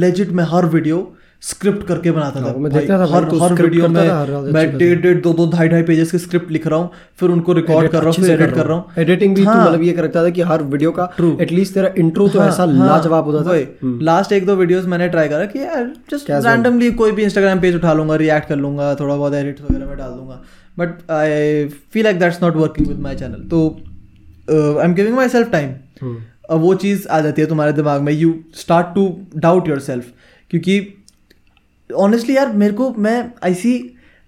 लेजिट 0.01 0.29
में 0.29 0.44
हर 0.44 0.66
वीडियो 0.66 0.98
स्क्रिप्ट 1.42 1.87
करके 1.87 2.11
बनाता 2.11 2.40
था। 2.40 2.44
हाँ, 2.44 2.55
मैं 2.57 2.70
देखता 2.72 2.98
था 2.98 3.05
हर 3.07 3.24
हर 3.37 3.52
वीडियो 3.55 3.88
में 3.88 3.96
था, 3.98 4.18
हर 4.18 4.28
रोज 4.28 4.52
मैं 4.55 4.76
डेढ़ 4.78 5.00
डेढ़ 5.02 5.20
दो 5.22 5.33
दो 5.35 5.46
ढाई 5.50 5.68
ढाई 5.68 5.83
पेजेस 5.83 6.11
की 6.11 6.18
स्क्रिप्ट 6.18 6.50
लिख 6.52 6.66
रहा 6.66 6.78
हूँ 6.78 6.90
फिर 7.20 7.31
उनको 7.31 7.52
रिकॉर्ड 7.52 7.90
कर 7.90 7.98
रहा 7.98 8.07
हूँ 8.07 8.14
फिर 8.16 8.31
एडिट 8.33 8.55
कर 8.55 8.66
रहा 8.66 8.76
हूँ। 8.76 8.85
एडिटिंग 8.98 9.35
भी 9.37 9.44
हाँ। 9.44 9.57
मतलब 9.61 9.83
ये 9.83 9.92
करता 9.92 10.24
था 10.24 10.31
कि 10.31 10.42
हर 10.42 10.62
वीडियो 10.64 10.92
का 10.92 11.11
एटलीस्ट 11.40 11.74
तेरा 11.74 11.90
इंट्रो 11.98 12.28
तो 12.28 12.40
हाँ, 12.40 12.48
ऐसा 12.48 12.64
लाजवाब 12.66 13.24
होता 13.26 13.42
था। 13.44 13.57
हम्म। 13.83 13.98
लास्ट 14.05 14.33
एक 14.33 14.46
दो 14.46 14.57
वीडियोस 14.57 14.87
मैंने 14.87 15.09
ट्राई 15.09 15.28
करा 15.28 15.44
कि 15.46 15.59
यार 15.59 15.92
जस्ट 16.11 16.31
रैंडमली 16.31 16.90
कोई 17.02 17.12
भी 17.12 17.22
इंस्टाग्राम 17.22 17.61
पेज 17.61 17.74
उठा 17.76 17.92
लूँगा 17.92 18.16
रिएक्ट 18.24 18.48
कर 18.48 18.57
लूँगा 18.57 18.94
थोड़ा 19.00 19.14
बहुत 19.16 19.35
एडिट 19.35 19.61
वगैरह 19.61 19.87
में 19.87 19.96
डाल 19.96 20.11
दूँगा। 20.11 20.42
But 20.78 21.11
I 21.12 21.66
feel 21.92 22.05
like 22.05 22.18
that's 22.18 22.42
not 22.42 22.57
working 22.57 22.88
with 22.88 23.00
my 23.00 23.16
channel 23.16 23.48
तो 23.50 23.66
I 24.50 24.85
am 24.85 24.94
giving 24.94 25.16
myself 25.28 25.50
time 25.52 25.70
hmm. 26.02 26.16
अब 26.50 26.61
वो 26.61 26.74
चीज़ 26.76 27.07
आ 27.09 27.20
जाती 27.20 27.42
है 27.42 27.48
तुम्हारे 27.48 27.72
दिमाग 27.72 28.00
में। 28.00 28.12
You 28.12 28.35
start 28.57 28.94
to 28.94 29.12
doubt 29.37 29.68
yourself 29.83 30.12
क्योंकि 30.50 30.81
ऑनेस्टली 31.92 32.37
यार 32.37 32.52
मेरे 32.52 32.72
को 32.72 32.90
मैं 32.98 33.33
I 33.44 33.55
see 33.55 33.74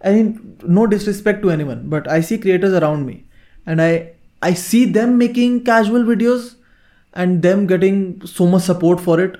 I 0.06 0.14
mean 0.14 0.34
no 0.68 0.84
disrespect 0.84 1.42
to 1.42 1.50
anyone 1.64 1.80
but 1.90 2.08
I 2.08 2.22
see 2.22 2.36
creators 2.36 2.74
around 2.74 3.06
me 3.06 3.20
and 3.68 3.80
I 3.80 3.98
I 4.42 4.54
see 4.54 4.84
them 4.86 5.16
making 5.16 5.60
casual 5.60 6.04
videos 6.04 6.50
and 7.16 7.40
them 7.40 7.66
getting 7.66 8.26
so 8.26 8.46
much 8.46 8.62
support 8.62 9.00
for 9.00 9.22
it 9.22 9.36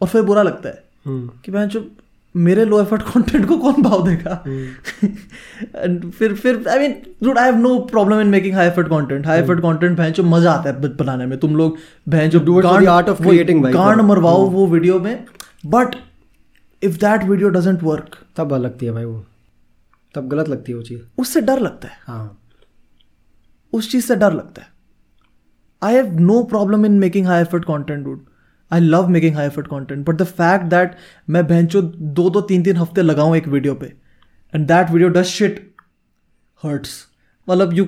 और 0.00 0.08
फिर 0.08 0.22
बुरा 0.22 0.42
लगता 0.42 0.68
है 0.68 0.82
हम्म। 1.06 1.30
कि 1.44 1.52
मैं 1.52 1.68
जो 1.68 1.90
मेरे 2.34 2.64
लो 2.64 2.80
एफर्ट 2.80 3.02
कंटेंट 3.02 3.46
को 3.48 3.56
कौन 3.58 3.82
भाव 3.82 4.08
देगा? 4.08 4.44
एंड 5.84 6.10
फिर 6.10 6.34
फिर 6.34 6.64
I 6.68 6.78
mean 6.78 6.96
dude 7.22 7.38
I 7.38 7.50
have 7.50 7.56
no 7.56 7.78
problem 7.78 8.20
in 8.20 8.26
making 8.26 8.54
high 8.54 8.66
effort 8.66 8.88
content 8.88 9.26
high 9.26 9.40
effort 9.40 9.60
content 9.60 9.96
भैंस 9.98 10.14
जो 10.14 10.22
मज़ा 10.22 10.52
आता 10.52 10.70
है 10.70 10.96
बनाने 10.96 11.26
में। 11.26 11.38
तुम 11.38 11.56
लोग 11.56 11.76
भैंस 12.08 12.34
of 12.34 13.20
creating, 13.20 13.62
भाई, 13.62 13.72
गांड 13.72 14.00
मरवाओ 14.00 14.46
वो 14.46 14.66
वीडियो 14.66 14.98
में 15.00 15.24
but 15.66 15.94
if 16.84 16.98
that 16.98 17.24
video 17.24 17.48
doesn't 17.48 17.82
work 17.82 18.16
तब 18.36 18.52
लगती 18.54 18.86
है 18.86 18.92
भाई 18.92 19.04
वो। 19.04 19.24
तब 20.14 20.28
गलत 20.28 20.48
लगती 20.48 20.72
है 20.72 20.76
वो 20.78 20.82
चीज़। 20.82 21.00
उससे 21.18 21.40
डर 21.40 21.60
लगता 21.60 21.88
है। 21.88 21.98
हाँ। 22.06 22.40
उस 23.72 23.90
चीज़ 23.92 24.06
से 24.06 24.16
डर 24.16 24.32
लगता 24.32 24.62
है। 24.62 24.68
I 25.82 25.94
have 25.94 26.12
no 26.20 26.42
problem 26.42 26.86
in 26.86 26.92
making 26.92 27.26
high 27.26 27.42
effort 27.42 27.64
content 27.64 28.04
dude 28.04 28.24
I 28.70 28.80
love 28.80 29.08
making 29.08 29.34
high 29.36 29.46
effort 29.46 29.66
content 29.66 30.06
but 30.06 30.14
the 30.14 30.24
fact 30.24 30.64
that 30.64 30.96
मैं 31.30 31.46
बेंचो 31.46 31.82
दो 31.82 32.28
दो 32.30 32.40
तीन 32.40 32.62
तीन 32.62 32.76
हफ़्ते 32.76 33.02
लगाऊँ 33.02 33.36
एक 33.36 33.48
वीडियो 33.48 33.74
पे 33.74 33.86
and 34.54 34.66
that 34.66 34.90
video 34.90 35.08
does 35.08 35.24
shit 35.24 35.74
hurts 36.62 36.94
मतलब 37.48 37.72
यू 37.74 37.84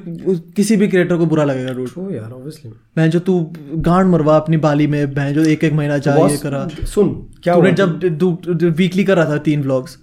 किसी 0.56 0.76
भी 0.76 0.88
क्रिएटर 0.88 1.16
को 1.16 1.26
बुरा 1.26 1.44
लगेगा 1.44 1.72
डूड 1.72 1.88
ट्रू 1.90 2.08
यार 2.10 2.32
ऑब्वियसली 2.32 2.70
बहन 2.96 3.10
जो 3.10 3.20
तू 3.20 3.38
गांड 3.86 4.10
मरवा 4.10 4.36
अपनी 4.36 4.56
बाली 4.64 4.86
में 4.86 5.14
बहन 5.14 5.32
जो 5.34 5.44
एक 5.44 5.64
एक 5.64 5.72
महीना 5.72 5.98
जा 5.98 6.14
ये 6.16 6.36
करा। 6.38 6.66
सुन 6.86 7.12
क्या 7.42 7.54
तूने 7.54 7.72
जब 7.72 8.18
तू 8.18 8.30
वीकली 8.70 9.04
कर 9.04 9.16
रहा 9.16 9.30
था 9.30 9.38
तीन 9.46 9.62
व्लॉग्स 9.62 9.98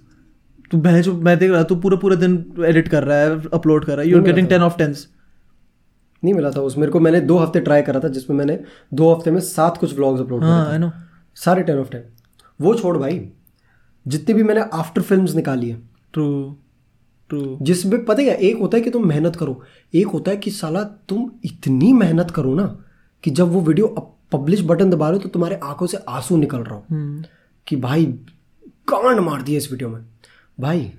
तू 0.70 0.78
बहन 0.78 1.02
जो 1.02 1.12
मैं 1.20 1.38
देख 1.38 1.50
रहा 1.50 1.62
तू 1.62 1.76
पूरे 1.76 1.96
पूरे 1.96 2.16
दिन 2.16 2.34
एडिट 2.66 2.88
कर 2.88 3.04
रहा 3.04 3.18
है 3.18 3.40
अपलोड 3.54 3.84
कर 3.84 3.92
रहा 3.92 4.02
है। 4.02 4.10
You 4.10 4.18
are 4.18 4.24
getting 4.24 4.48
ten 4.48 4.62
of 4.62 4.78
tens 4.78 5.06
नहीं 6.22 6.34
मिला 6.34 6.50
था 6.50 6.60
उस 6.62 6.76
मेरे 6.78 6.92
को 6.92 7.00
मैंने 7.00 7.20
दो 7.22 7.38
हफ़्ते 7.38 7.60
ट्राई 7.60 7.82
करा 7.82 8.00
था 8.00 8.08
जिसमें 8.08 8.36
मैंने 8.36 8.58
दो 8.94 9.12
हफ़्ते 9.14 9.30
में 9.30 9.40
सात 9.42 9.76
कुछ 9.76 9.94
व्लॉग्स 9.94 10.20
अपलोड 10.20 10.44
हाँ 10.44 10.78
नो 10.78 10.90
सारे 11.36 11.62
टेन 11.62 11.78
ऑफ़ 11.78 11.90
टेन 11.90 12.02
वो 12.60 12.74
छोड़ 12.74 12.96
भाई 12.98 13.20
जितनी 14.06 14.34
भी 14.34 14.42
मैंने 14.42 14.60
आफ्टर 14.72 15.02
फ़िल्म 15.02 15.26
निकाली 15.36 15.68
है। 15.70 15.76
ट्रू 16.12 16.26
जिसमें 17.32 18.04
पता 18.04 18.22
है 18.22 18.36
एक 18.36 18.58
होता 18.58 18.76
है 18.76 18.82
कि 18.82 18.90
तुम 18.90 19.08
मेहनत 19.08 19.36
करो 19.36 19.62
एक 19.94 20.06
होता 20.06 20.30
है 20.30 20.36
कि 20.36 20.50
साला 20.50 20.82
तुम 20.82 21.30
इतनी 21.44 21.92
मेहनत 21.92 22.30
करो 22.30 22.54
ना 22.54 22.84
कि 23.22 23.30
जब 23.30 23.52
वो 23.52 23.60
वीडियो 23.60 23.86
पब्लिश 24.32 24.62
बटन 24.62 24.90
दबा 24.90 25.08
रहे 25.08 25.16
हो 25.16 25.22
तो 25.22 25.28
तुम्हारे 25.28 25.60
आँखों 25.64 25.86
से 25.86 25.98
आँसू 26.08 26.36
निकल 26.36 26.58
रहा 26.58 26.74
हो। 26.74 26.84
कि 27.66 27.76
भाई 27.76 28.04
कांड 28.88 29.20
मार 29.20 29.42
दिया 29.42 29.58
इस 29.58 29.70
वीडियो 29.72 29.88
में। 29.88 30.00
भाई 30.60 30.92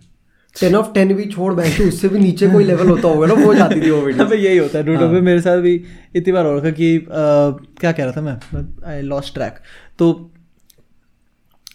टेन 0.59 0.75
ऑफ़ 0.75 0.93
टेन 0.93 1.13
भी 1.13 1.25
छोड़ 1.25 1.53
बैठे 1.53 1.87
उससे 1.87 2.09
भी 2.09 2.19
नीचे 2.19 2.49
कोई 2.49 2.63
लेवल 2.63 2.89
होता 2.89 3.07
होगा 3.07 3.27
ना 3.27 3.33
वो 3.33 3.53
जाती 3.53 3.81
थी 3.81 3.89
वो 3.89 4.01
वीडियो 4.05 4.25
अबे 4.25 4.35
यही 4.35 4.57
होता 4.57 4.77
है 4.77 4.83
डूडो 4.83 5.09
पे 5.09 5.21
मेरे 5.21 5.41
साथ 5.41 5.57
भी 5.57 5.83
इतनी 6.15 6.33
बार 6.33 6.45
हो 6.45 6.57
रखा 6.57 6.69
कि 6.69 7.07
क्या 7.09 7.91
कह 7.91 8.03
रहा 8.03 8.11
था 8.11 8.21
मैं? 8.21 8.37
आई 8.85 9.01
लॉस्ट 9.01 9.33
ट्रैक 9.33 9.55
तो 9.99 10.31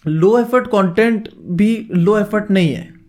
लो 0.06 0.38
एफर्ट 0.38 0.66
कंटेंट 0.66 1.28
भी 1.50 1.88
लो 1.94 2.18
एफर्ट 2.18 2.50
नहीं 2.50 2.72
है। 2.74 2.99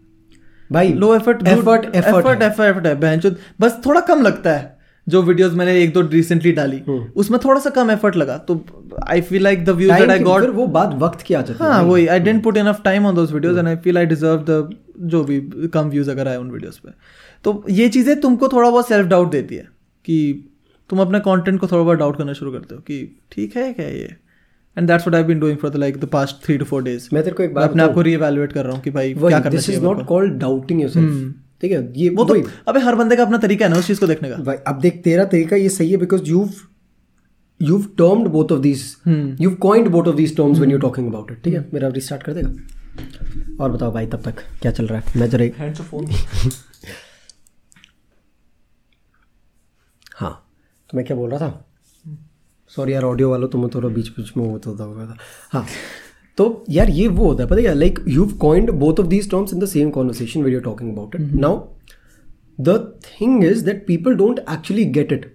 भाई 0.72 0.94
low 0.96 1.14
effort 1.16 1.48
effort 1.48 1.96
effort 1.96 2.42
effort 2.44 2.86
है। 2.86 2.96
बहनचोद 3.00 3.38
बस 3.62 3.80
थोड़ा 3.86 4.02
कम 4.04 4.22
लगता 4.22 4.52
है 4.52 4.80
जो 5.08 5.22
वीडियोस 5.24 5.54
मैंने 5.54 5.76
एक 5.78 5.94
दो 5.94 6.02
रिसेंटली 6.04 6.52
डाली 6.52 6.80
उसमें 7.16 7.40
थोड़ा 7.46 7.60
सा 7.62 7.70
कम 7.72 7.92
एफर्ट 7.92 8.16
लगा। 8.16 8.38
तो 8.40 8.64
I 9.08 9.22
feel 9.22 9.44
like 9.44 9.64
the 9.66 9.70
views 9.72 9.94
that 9.94 10.10
I 10.10 10.20
got 10.22 10.50
वो 10.56 10.68
बात 10.70 10.94
वक्त 11.00 11.22
की 11.22 11.34
आ 11.34 11.42
जाती 11.42 11.64
है। 11.64 11.70
हाँ 11.70 11.82
वही 11.84 12.06
I 12.08 12.20
didn't 12.20 12.44
put 12.44 12.58
enough 12.58 12.82
time 12.84 13.06
on 13.06 13.16
those 13.16 13.32
videos 13.34 13.58
and 13.58 13.68
I 13.68 13.76
feel 13.78 13.98
I 13.98 14.06
deserve 14.06 14.46
the 14.50 14.70
जो 15.12 15.24
भी 15.24 15.40
कम 15.74 15.90
व्यूज़ 15.90 16.12
अगर 16.12 16.28
आए 16.28 16.38
उन 16.38 16.50
वीडियोस 16.52 16.78
पे। 16.78 16.92
तो 17.46 17.64
ये 17.70 17.90
चीज़ें 17.90 18.20
तुमको 18.22 18.48
थोड़ा 18.48 18.70
बहुत 18.70 18.88
सेल्फ 18.88 19.08
डाउट 19.08 19.32
देती 19.32 19.56
है 19.56 19.68
कि 20.06 20.48
तुम 20.90 21.02
अपने 21.02 21.20
कंटेंट 21.22 21.60
को 21.60 21.68
थोड़ा 21.68 21.84
बहुत 21.84 21.98
डाउट 21.98 22.18
करना 22.18 22.34
शुरू 22.34 22.52
करते 22.52 22.76
हो 22.76 22.82
कि 22.82 23.06
ठीक 23.32 23.56
है 23.58 23.72
क्या 23.74 23.88
ये? 23.88 24.16
And 24.78 24.88
that's 24.88 25.08
what 25.08 25.16
I 25.16 25.24
been 25.24 25.40
doing 25.40 25.58
for 25.58 25.70
the 25.72 25.76
like 25.76 25.98
the 25.98 26.06
past 26.06 26.44
three 26.46 26.58
to 26.58 26.66
four 26.66 26.84
days 26.84 27.08
मैं 27.14 27.24
तेरे 27.24 27.36
को 27.36 27.44
एक 27.44 27.54
बात 27.54 27.70
अपने 27.70 27.84
आप 27.84 27.94
को 27.94 28.02
रीएवैल्यूएट 28.02 28.54
कर 28.54 28.66
रहा 28.66 28.74
हूँ 28.76 28.82
कि 28.82 28.92
भाई 28.92 29.14
क्या 29.14 29.40
करना 29.40 29.50
this 29.50 29.70
is 29.70 29.82
not 29.82 30.06
called 30.06 30.34
doubting 30.34 30.82
yourself 30.82 31.34
ठीक 31.62 31.72
है? 31.72 31.94
ये 31.96 32.10
वो 32.10 32.24
तो 32.26 32.36
अबे 32.68 32.80
हर 32.80 32.96
बंदे 32.96 33.16
का 33.16 33.24
अपना 33.24 33.38
तरीका 33.38 33.66
है 33.66 33.72
ना 33.72 33.78
उस 33.78 33.88
चीज़ 33.88 34.00
को 34.00 34.08
देखने 34.08 34.30
का। 34.30 34.36
भाई 34.36 34.56
अब 34.68 34.80
देख 34.80 35.02
तेरा 35.04 35.26
तरीका 35.26 35.56
ये 35.56 35.70
सही 35.70 35.92
है 35.92 35.98
because 35.98 36.24
you 36.24 36.50
you've 37.62 37.88
termed 38.02 38.28
both 38.28 38.52
of 38.52 38.62
these 38.62 38.84
you've 39.42 39.58
coined 39.66 39.90
both 39.96 40.08
of 40.12 40.16
these 40.20 40.32
terms 40.38 40.62
when 40.62 40.72
you're 40.72 40.84
talking 40.86 41.10
about 41.10 41.28
it 41.32 41.44
ठीक 41.44 41.54
है? 41.54 41.66
मेरा 41.74 41.88
रिस्टार्ट 41.88 42.24
कर 42.24 42.34
देगा। 42.34 43.64
और 43.64 43.72
बताओ 43.72 43.92
भाई 43.92 44.06
तब 44.06 44.22
तक 44.22 44.40
क्या 44.62 44.72
चल 44.72 44.88
रहा 44.88 45.00
है? 45.00 45.20
मैं 45.20 45.30
जरा 45.30 45.46
एक- 45.46 45.60
हाँ। 50.16 50.32
तो 50.90 50.98
मैं 50.98 51.06
क्या 51.06 51.18
बोल 51.18 51.30
रहा 51.30 51.40
था? 51.40 51.71
सॉरी 52.76 52.94
यार 52.94 53.04
ऑडियो 53.04 53.30
वालों 53.30 53.48
तुम्हें 53.48 53.70
थोड़ा 53.76 53.90
बीच 53.90 54.10
बीच 54.10 54.32
में 54.38 54.44
वो 54.46 54.52
होता 54.52 54.84
होगा 54.84 55.06
था। 55.06 55.18
हाँ 55.52 55.66
तो 56.38 56.66
यार 56.70 56.90
ये 56.90 57.08
वो 57.08 57.26
होता 57.26 57.44
है 57.44 57.50
पता 57.50 57.62
है 57.62 57.74
like 57.76 58.00
you 58.08 58.26
coined 58.42 58.72
both 58.80 59.00
of 59.00 59.08
these 59.08 59.30
terms 59.32 59.54
in 59.54 59.60
the 59.60 59.66
same 59.66 59.90
conversation 59.90 60.44
video 60.44 60.60
talking 60.60 60.92
about 60.92 61.16
it 61.16 61.22
now 61.22 61.58
the 62.62 62.78
thing 63.06 63.44
is 63.44 63.66
that 63.66 63.86
people 63.88 64.16
don't 64.16 64.40
actually 64.40 64.86
get 64.98 65.12
it 65.12 65.26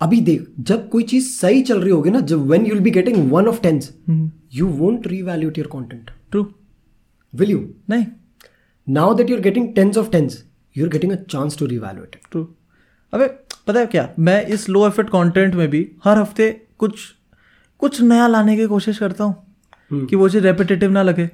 अभी 0.00 0.20
देख 0.20 0.46
जब 0.60 0.88
कोई 0.88 1.02
चीज़ 1.02 1.28
सही 1.30 1.62
चल 1.62 1.80
रही 1.80 1.90
होगी 1.90 2.10
ना 2.10 2.20
जब 2.32 2.46
when 2.50 2.66
you'll 2.66 2.80
be 2.80 2.90
getting 2.90 3.30
one 3.32 3.48
of 3.48 3.60
tens 3.62 3.92
you 4.54 4.66
won't 4.78 5.06
reevaluate 5.06 5.58
your 5.58 5.66
content 5.66 6.10
true 6.30 6.46
will 7.34 7.50
you 7.50 7.58
नहीं. 7.90 8.06
Now 8.86 9.14
that 9.14 9.30
you 9.30 9.36
are 9.36 9.42
getting 9.42 9.74
tens 9.74 9.98
of 9.98 10.10
tens 10.10 10.42
you 10.76 10.84
are 10.84 10.90
getting 10.90 11.12
a 11.12 11.22
chance 11.30 11.58
to 11.58 11.66
reevaluate 11.66 12.16
it 12.16 12.30
true 12.30 12.48
अबे 13.12 13.28
पता 13.66 13.80
है 13.80 13.86
क्या? 13.86 14.08
मैं 14.18 14.44
इस 14.46 14.68
low 14.68 14.86
effort 14.86 15.08
content 15.08 15.54
में 15.54 15.68
भी 15.70 15.88
हर 16.04 16.18
हफ़्ते 16.18 16.50
कुछ 16.78 17.00
कुछ 17.80 18.00
नया 18.02 18.26
लाने 18.26 18.56
की 18.56 18.66
कोशिश 18.66 18.98
करता 18.98 19.24
हूँ 19.24 20.06
कि 20.06 20.16
वो 20.16 20.28
चीज़ 20.28 20.42
रेपिटेटिव 20.42 20.90
ना 20.90 21.02
लगे। 21.02 21.28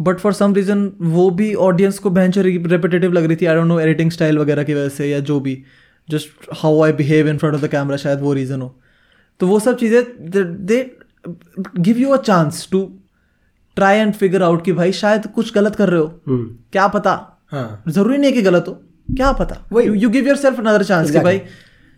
बट 0.00 0.18
फॉर 0.18 0.32
सम 0.32 0.54
रीज़न 0.54 0.90
वो 1.02 1.28
भी 1.30 1.52
ऑडियंस 1.66 1.98
को 1.98 2.10
बेंच 2.10 2.38
रेपिटेटिव 2.38 3.12
लग 3.12 3.24
रही 3.24 3.36
थी। 3.36 3.46
I 3.46 3.54
don't 3.54 3.66
know 3.66 3.78
editing 3.80 4.10
style 4.10 4.38
वगैरह 4.38 4.62
की 4.62 4.74
वजह 4.74 4.88
से 4.88 5.10
या 5.10 5.18
जो 5.20 5.38
भी। 5.40 5.62
Just 6.08 6.48
how 6.62 6.80
I 6.82 6.92
behave 6.92 7.28
in 7.28 7.38
front 7.38 7.54
of 7.54 7.62
the 7.62 7.68
camera 7.70 7.96
शायद 7.96 8.20
वो 8.20 8.32
रीज़न 8.32 8.60
हो। 8.60 8.74
तो 9.40 9.46
वो 9.46 9.58
सब 9.60 9.76
चीज़ें 9.76 10.02
they 10.66 10.78
give 11.78 11.98
you 11.98 12.10
a 12.10 12.16
chance 12.22 12.68
to 12.72 12.80
try 13.76 13.98
and 13.98 14.12
figure 14.14 14.42
out 14.42 14.64
कि 14.64 14.72
भाई 14.72 14.92
शायद 14.92 15.26
कुछ 15.34 15.54
गलत 15.54 15.76
कर 15.76 15.88
रहे 15.88 16.00
हो। 16.00 16.20
क्या 16.72 16.86
पता? 16.88 17.12
हाँ। 17.52 17.82
ज़रूरी 17.88 18.18
नहीं 18.18 18.30
है 18.30 18.36
कि 18.36 18.42
गलत 18.42 18.64
हो। 18.68 18.72
क्या 19.08 19.32
पता। 19.32 19.56
You 19.74 20.08
give 20.10 20.26
yourself 20.36 20.58
another 20.58 20.82
chance 20.84 21.10
कि 21.10 21.18
भाई 21.18 21.40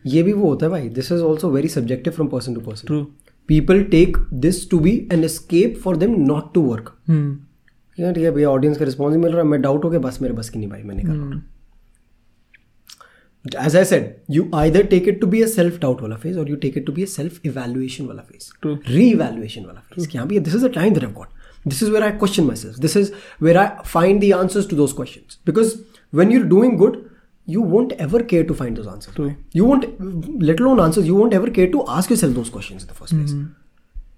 ये 0.06 0.22
भी 0.22 0.32
वो 0.32 0.48
होता 0.48 0.66
है 0.66 0.70
भाई। 0.70 0.88
This 0.90 1.12
is 1.12 1.22
also 1.22 1.50
very 1.50 1.68
subjective 1.68 2.12
from 2.12 2.28
person 2.28 2.54
to 2.54 2.60
person 2.60 2.86
true 2.86 3.02
people 3.48 3.82
take 3.90 4.16
this 4.34 4.68
to 4.70 4.78
be 4.80 4.96
an 5.12 5.24
escape 5.24 5.78
for 5.82 5.96
them 5.96 6.14
not 6.20 6.52
to 6.54 6.60
work 6.62 6.94
ठीक 7.08 8.18
है 8.18 8.30
भैया 8.30 8.50
ऑडियंस 8.50 8.78
का 8.78 8.84
रिस्पॉन्स 8.84 9.16
मिल 9.16 9.32
रहा 9.32 9.42
है। 9.42 9.48
मैं 9.48 9.60
डाउट 9.62 9.84
हो 9.84 9.90
गया 9.90 10.00
बस 10.00 10.18
मेरे 10.22 10.34
बस 10.34 10.48
की 10.50 10.58
नहीं 10.58 10.68
भाई 10.68 10.82
मैंने 10.82 11.02
कहा। 11.04 11.40
As 13.66 13.76
I 13.76 13.84
said 13.84 14.14
you 14.30 14.50
either 14.54 14.82
take 14.86 15.08
it 15.08 15.20
to 15.20 15.26
be 15.26 15.42
a 15.42 15.46
self 15.48 15.78
doubt 15.80 16.02
वाला 16.02 16.16
फ़ेज़ 16.16 16.38
और 16.38 16.50
you 16.50 16.56
take 16.56 16.76
it 16.78 16.86
to 16.86 16.92
be 16.92 17.02
a 17.02 17.06
self 17.06 17.46
evaluation 17.46 18.04
वाला 18.06 18.22
फ़ेज़ 18.22 18.50
True. 18.62 18.76
री 18.88 19.08
इवैल्यूएशन 19.10 19.64
वाला 19.66 19.80
फ़ेज़ 19.88 20.08
क्या 20.10 20.24
भैया 20.24 20.40
this 20.42 20.54
is 20.54 20.66
the 20.66 20.70
time 20.74 20.94
that 20.94 21.04
I 21.04 21.12
got 21.12 21.68
this 21.68 21.82
is 21.82 21.90
where 21.90 22.02
I 22.04 22.10
question 22.18 22.44
myself 22.56 22.78
this 22.78 22.96
is 22.96 23.10
where 23.42 23.56
I 23.56 23.68
find 23.86 24.20
the 24.24 24.32
answers 24.34 24.68
to 24.68 24.76
those 24.76 24.92
question 24.92 25.20
because 25.46 25.74
when 26.12 26.32
you're 26.32 26.44
doing 26.46 26.76
good 26.78 26.96
you 27.46 27.60
won't 27.60 27.92
ever 27.92 28.22
care 28.22 28.44
to 28.44 28.54
find 28.54 28.76
those 28.76 28.86
answers. 28.86 29.14
True. 29.14 29.34
You 29.52 29.64
won't, 29.64 29.84
let 30.42 30.60
alone 30.60 30.80
answers, 30.80 31.06
you 31.06 31.14
won't 31.14 31.34
ever 31.34 31.50
care 31.50 31.70
to 31.72 31.84
ask 31.88 32.10
yourself 32.10 32.34
those 32.34 32.50
questions 32.50 32.82
in 32.82 32.88
the 32.88 32.98
first 33.00 33.14
place. 33.14 33.34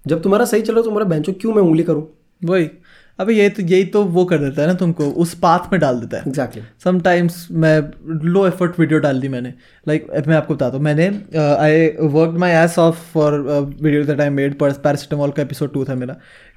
जब 0.07 0.21
तुम्हारा 0.23 0.45
सही 0.45 0.61
चल 0.61 0.73
रहा 0.73 0.79
है 0.79 0.83
तुम्हारा 0.83 1.05
बेंचो 1.05 1.33
क्यों 1.33 1.53
मैं 1.53 1.61
उंगली 1.61 1.83
करूँ 1.83 2.07
वही 2.43 2.69
अबे 3.19 3.33
ये 3.33 3.49
तो 3.49 3.63
यही 3.63 3.85
तो 3.85 4.03
वो 4.05 4.23
कर 4.25 4.37
देता 4.37 4.61
है 4.61 4.67
ना 4.67 4.73
तुमको 4.73 5.05
उस 5.23 5.33
पाथ 5.39 5.71
में 5.71 5.79
डाल 5.81 5.99
देता 5.99 6.17
है। 6.17 6.23
एग्जैक्टली 6.27 6.61
समटाइम्स 6.83 7.47
मैं 7.53 7.77
लो 8.25 8.45
एफर्ट 8.47 8.79
वीडियो 8.79 8.99
डाल 8.99 9.19
दी 9.21 9.27
मैंने। 9.29 9.53
लाइक 9.85 10.07
like, 10.07 10.27
मैं 10.27 10.35
आपको 10.35 10.55
बताता 10.55 10.77
हूँ 10.77 10.83
मैंने 10.83 11.07
I 11.37 11.87
work 12.13 12.37
my 12.39 12.51
ass 12.53 12.77
off 12.79 12.95
for 13.13 13.39
video 13.81 14.03
that 14.03 14.21
I 14.21 14.29
made 14.31 14.57
पर 14.59 14.73
पैरासिटामॉल 14.73 15.31
का 15.31 15.41
एपिसोड 15.41 15.73
टू 15.73 15.85
था 15.85 15.95
मेरा 15.95 16.13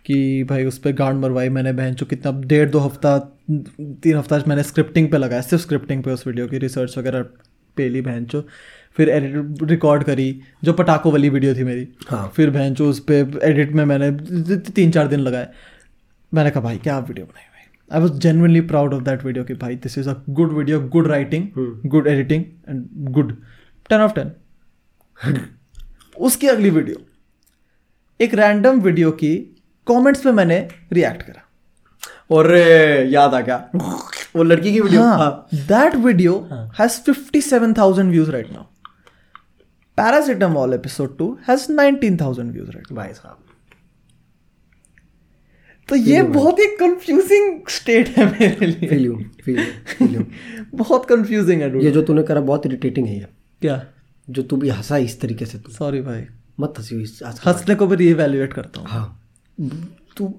कि 0.07 0.45
भाई 0.49 0.65
उस 0.65 0.79
पर 0.79 0.93
गांड 0.95 1.21
मरवाई 1.21 1.49
मैंने 1.49 1.73
बहन 1.73 1.95
चो 1.95 2.07
कितना 2.07 2.33
डेढ़ 2.47 2.69
दो 2.71 2.79
हफ़्ता 2.79 3.19
तीन 3.49 4.17
हफ़्ता 4.17 4.43
मैंने 4.49 4.63
स्क्रिप्टिंग 4.65 5.11
पे 5.11 5.19
लगाया 5.19 5.41
सिर्फ़ 5.43 5.63
स्क्रिप्टिंग 5.63 6.03
पे 6.03 6.11
उस 6.11 6.27
वीडियो 6.27 6.47
की 6.47 6.59
रिसर्च 6.59 6.99
वगैरह 6.99 7.23
पे 7.77 7.89
ली 7.89 8.01
बहन 8.03 8.25
चो 8.25 8.45
फिर 8.97 9.09
एडिट 9.09 9.63
रिकॉर्ड 9.71 10.05
करी 10.05 10.41
जो 10.65 10.73
पटाखों 10.73 11.13
वाली 11.13 11.29
वीडियो 11.31 11.55
थी 11.55 11.65
मेरी। 11.65 11.89
हाँ। 12.09 12.33
फिर 12.37 12.51
बहन 12.51 12.75
चो 12.75 12.89
उस 12.91 13.01
पर 13.11 13.39
एडिट 13.45 13.73
में 13.73 13.85
मैंने 13.85 14.11
तीन 14.71 14.91
चार 14.91 15.09
दिन 15.09 15.21
लगाए। 15.21 15.49
मैंने 16.33 16.51
कहा 16.51 16.61
भाई 16.63 16.79
क्या 16.79 16.99
वीडियो 16.99 17.27
बनाई 17.27 17.43
भाई? 17.45 17.67
I 17.91 18.01
was 18.01 18.19
genuinely 18.21 18.61
proud 18.71 18.95
of 18.95 19.03
that 19.03 19.25
video 19.25 19.45
कि 19.45 19.55
भाई 19.57 19.77
this 19.77 19.99
is 19.99 20.09
a 20.11 20.15
good 20.31 20.53
video 20.53 20.81
good 20.89 21.07
writing 21.09 21.49
good 21.91 22.07
editing 22.07 22.45
and 22.69 22.87
good 23.13 23.37
ten 23.91 24.01
of 24.01 24.13
ten 24.15 25.41
उसकी 26.17 26.47
अगली 26.49 26.71
वीडियो 26.71 26.97
एक 28.21 28.35
रैंडम 28.35 28.81
वीडियो 28.81 29.11
की 29.23 29.35
कमेंट्स 29.87 30.23
पे 30.23 30.33
मैंने 30.33 30.59
रिएक्ट 30.93 31.23
करा। 31.23 31.43
और 32.31 32.55
याद 32.57 33.35
आ 33.35 33.41
गया। 33.41 33.57
वो 34.37 34.43
लड़की 34.43 34.73
की 34.73 34.81
video 34.81 35.03
that 35.69 35.95
video 35.97 36.35
has 36.79 37.01
fifty 37.03 37.41
seven 37.41 37.75
thousand 37.75 38.11
views 38.11 38.31
right 38.31 38.53
now 38.53 38.63
paracetamol 39.99 40.75
episode 40.75 41.17
two 41.19 41.37
has 41.49 41.71
nineteen 41.73 42.17
thousand 42.21 42.53
views 42.53 42.71
right 42.71 42.93
भाई 42.93 43.13
साहब। 43.13 43.39
तो 45.89 45.97
ये 45.97 46.23
बहुत 46.23 46.59
ही 46.59 46.67
कंफ्यूजिंग 46.77 47.61
स्टेट 47.69 48.09
है 48.09 48.25
मेरे 48.31 48.67
लिए। 48.67 48.89
फील 48.89 49.05
यू 49.05 49.19
फील 49.45 50.15
यू 50.15 50.25
बहुत 50.75 51.07
कंफ्यूजिंग 51.07 51.63
है 51.63 51.85
ये 51.85 51.91
जो 51.91 52.03
तूने 52.03 52.23
करा 52.23 52.41
बहुत 52.43 52.67
इरिटेटिंग 52.67 53.07
है 53.07 53.19
ये। 53.19 53.27
क्या? 53.63 53.85
जो 54.29 54.43
तू 54.43 54.57
भी 54.57 54.69
हंसा 54.69 54.97
इस 54.99 55.21
तरीके 55.21 55.47
से 55.47 55.59
तू। 55.59 55.73
सॉरी 55.73 56.01
भाई। 56.01 56.25
मत 56.61 56.75
हँसी 56.79 57.03
इस 57.03 57.21
हंसने 57.47 57.75
को 57.75 57.87
भी 57.87 57.97
रीएवैल्यूएट 57.97 58.53
करता 58.53 58.81
हूँ। 58.81 58.89
हाँ। 58.89 59.33
तू 60.17 60.35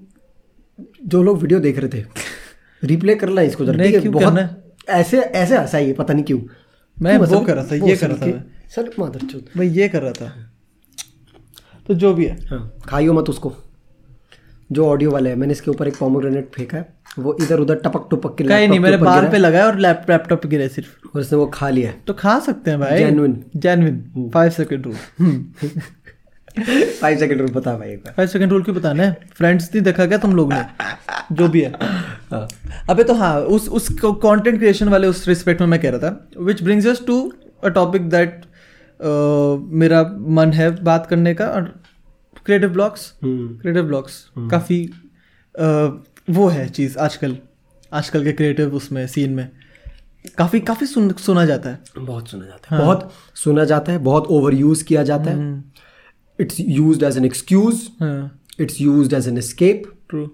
जो 1.05 1.23
लोग 1.23 1.39
वीडियो 1.41 1.59
देख 1.59 1.77
रहे 1.77 1.99
थे 1.99 2.05
रिप्ले 2.83 3.15
कर 3.15 3.29
ला 3.29 3.41
इसको 3.41 3.65
जरा 3.65 3.83
ठीक 3.83 3.95
है 3.95 4.09
बहुत 4.09 4.85
ऐसे 4.89 5.19
ऐसे 5.19 5.57
हंसा 5.57 5.77
ये 5.77 5.93
पता 5.93 6.13
नहीं 6.13 6.23
क्यों। 6.23 6.39
मैं 6.97 7.17
वो 7.17 7.39
कर 7.39 7.55
रहा 7.55 7.65
था, 7.65 7.75
ये 7.75 7.95
कर 7.95 8.09
रहा 8.09 8.27
था 8.27 8.43
सर 8.75 8.91
मादर 8.99 9.25
चौथ 9.25 9.57
मैं 9.57 9.65
ये 9.65 9.87
कर 9.89 10.01
रहा 10.01 10.11
था। 10.11 10.29
तो 11.87 11.93
जो 11.93 12.13
भी 12.13 12.25
है। 12.25 12.37
हाँ 12.47 12.79
खाइयो 12.85 13.13
मत 13.13 13.29
उसको। 13.29 13.55
जो 14.71 14.85
ऑडियो 14.85 15.11
वाला 15.11 15.29
है 15.29 15.35
मैंने 15.35 15.51
इसके 15.51 15.71
ऊपर 15.71 15.87
एक 15.87 15.95
पोमोग्रेनेट 15.97 16.49
फेंका 16.55 16.77
है 16.77 16.87
वो 17.19 17.35
इधर 17.41 17.59
उधर 17.59 17.75
टपक 17.75 18.07
टपक 18.11 18.35
के 18.37 18.43
कहीं 18.43 18.67
नहीं 18.67 18.79
मेरे 18.79 18.97
बाल 18.97 19.27
पे 19.29 19.37
लगाया 19.37 19.65
और 19.67 19.79
लैपटॉप 19.79 20.45
गिरे 20.47 20.67
सिर्फ़। 20.69 21.07
और 21.07 21.21
उसने 21.21 21.37
वो 21.37 21.45
खा 21.45 21.69
लिया 21.69 21.93
तो 22.07 22.13
खा 22.13 22.37
सकते 22.39 22.71
हैं 22.71 22.79
भाई। 22.79 23.03
Genuine. 23.03 23.35
Genuine 23.55 24.29
five 24.33 24.49
second 24.49 24.85
rule 24.85 24.95
five 27.01 27.17
second 27.17 27.39
rule 27.41 27.49
बता 27.49 27.73
भाई 27.77 27.95
फाइव 27.95 28.27
सेकेंड 28.27 28.51
रूल 28.51 28.63
क्यों 28.63 28.75
बताना 28.75 29.03
है? 29.03 29.17
फ्रेंड्स 29.33 29.69
नहीं 29.73 29.83
देखा 29.83 30.05
क्या 30.05 30.17
तुम 30.17 30.35
लोग 30.35 30.53
ने? 30.53 30.63
जो 31.31 31.47
भी 31.47 31.61
है। 31.61 31.73
हाँ। 32.31 32.47
अबे 32.89 33.03
तो 33.03 33.13
हाँ 33.13 33.39
उस 33.39 33.69
उस 33.69 33.87
कंटेंट 34.03 34.57
क्रिएशन 34.57 34.89
वाले 34.89 35.07
उस 35.07 35.27
रिस्पेक्ट 35.27 35.61
में 35.61 35.67
मैं 35.67 35.79
कह 35.79 35.89
रहा 35.89 35.99
था 35.99 36.29
which 36.39 36.63
brings 36.63 36.87
us 36.87 37.03
to 37.07 37.21
a 37.63 37.69
topic 37.69 38.09
that 38.09 38.41
मेरा 39.73 40.01
मन 40.29 40.51
है 40.53 40.69
बात 40.83 41.07
करने 41.07 41.33
का 41.33 41.47
और 41.47 41.78
क्रिएटिव 42.45 42.69
ब्लॉग्स 42.69 43.13
क्रिएटिव 43.23 43.83
ब्लॉग्स 43.83 44.25
काफ़ी 44.51 44.83
वो 46.29 46.47
है 46.47 46.67
चीज़ 46.69 46.97
आजकल 46.97 47.37
आजकल 47.93 48.23
के 48.23 48.31
क्रिएटिव 48.31 48.75
उसमें 48.75 49.05
सीन 49.07 49.33
में। 49.33 49.49
काफ़ी 50.37 50.59
काफ़ी 50.59 50.87
सुन, 50.87 51.11
सुना 51.11 51.45
जाता 51.45 51.69
है। 51.69 51.79
बहुत 51.97 52.27
सुना 52.29 52.45
जाता 52.45 52.75
है। 52.75 52.77
हाँ. 52.77 52.85
बहुत 52.85 53.11
सुना 53.35 53.63
जाता 53.63 53.91
है 53.91 53.97
बहुत 53.99 54.27
ओवर 54.27 54.53
यूज़ 54.53 54.83
किया 54.83 55.03
जाता 55.03 55.31
है। 55.31 55.63
It's 56.39 56.59
use 56.59 57.05
as 57.05 57.17
an 57.17 57.25
excuse 57.25 57.87
it's 58.59 58.81
use 58.81 59.15
as 59.15 59.27
an 59.27 59.37
escape 59.37 59.83
true 60.09 60.29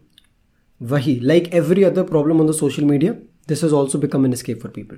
वही 0.81 1.19
like 1.19 1.53
every 1.53 1.83
other 1.83 2.03
problem 2.03 2.41
on 2.41 2.47
the 2.47 2.51
social 2.53 2.83
media 2.83 3.13
this 3.47 3.63
is 3.63 3.73
also 3.73 3.99
become 3.99 4.25
an 4.25 4.33
escape 4.33 4.59
for 4.61 4.71
people 4.75 4.97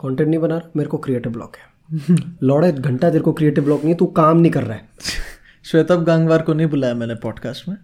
content 0.00 0.28
नहीं 0.28 0.40
बना 0.40 0.56
रहा 0.56 0.70
मेरे 0.76 0.88
को 0.90 0.98
क्रिएटिव 0.98 1.32
ब्लॉक 1.32 1.56
है। 1.56 1.68
लौड़ा 2.42 2.68
एक 2.68 2.74
घंटा 2.74 3.10
तेरे 3.10 3.22
को 3.24 3.32
क्रिएटिव 3.32 3.64
ब्लॉक 3.64 3.80
नहीं 3.80 3.92
है, 3.92 3.98
तू 3.98 4.06
काम 4.06 4.38
नहीं 4.38 4.52
कर 4.52 4.62
रहा 4.62 4.76
है। 4.76 4.88
श्वेतब 5.70 6.04
गांगवार 6.04 6.42
को 6.42 6.52
नहीं 6.52 6.66
बुलाया 6.66 6.94
मैंने 6.94 7.14
पॉडकास्ट 7.14 7.68
में। 7.68 7.76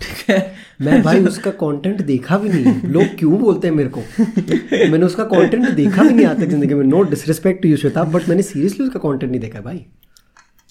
ठीक 0.00 0.30
है? 0.30 0.54
मैं 0.80 1.02
भाई 1.02 1.24
उसका 1.24 1.50
कंटेंट 1.60 2.00
देखा 2.02 2.38
भी 2.38 2.48
नहीं। 2.48 2.90
लोग 2.92 3.16
क्यों 3.18 3.38
बोलते 3.40 3.68
हैं 3.68 3.74
मेरे 3.74 3.88
को? 3.88 4.00
मैंने 4.90 5.06
उसका 5.06 5.24
कंटेंट 5.24 5.68
देखा 5.70 6.02
भी 6.02 6.14
नहीं 6.14 6.26
आज 6.26 6.40
तक 6.40 6.48
ज़िंदगी 6.48 6.74
में। 6.74 6.84
No 6.86 7.02
disrespect 7.02 7.62
to 7.62 7.68
you 7.68 7.76
Shwetab 7.76 8.10
but 8.12 8.28
मैंने 8.28 8.42
सीरियसली 8.42 8.86
उसका 8.86 8.98
कंटेंट 8.98 9.30
नहीं 9.30 9.40
देखा 9.40 9.60
भाई। 9.60 9.84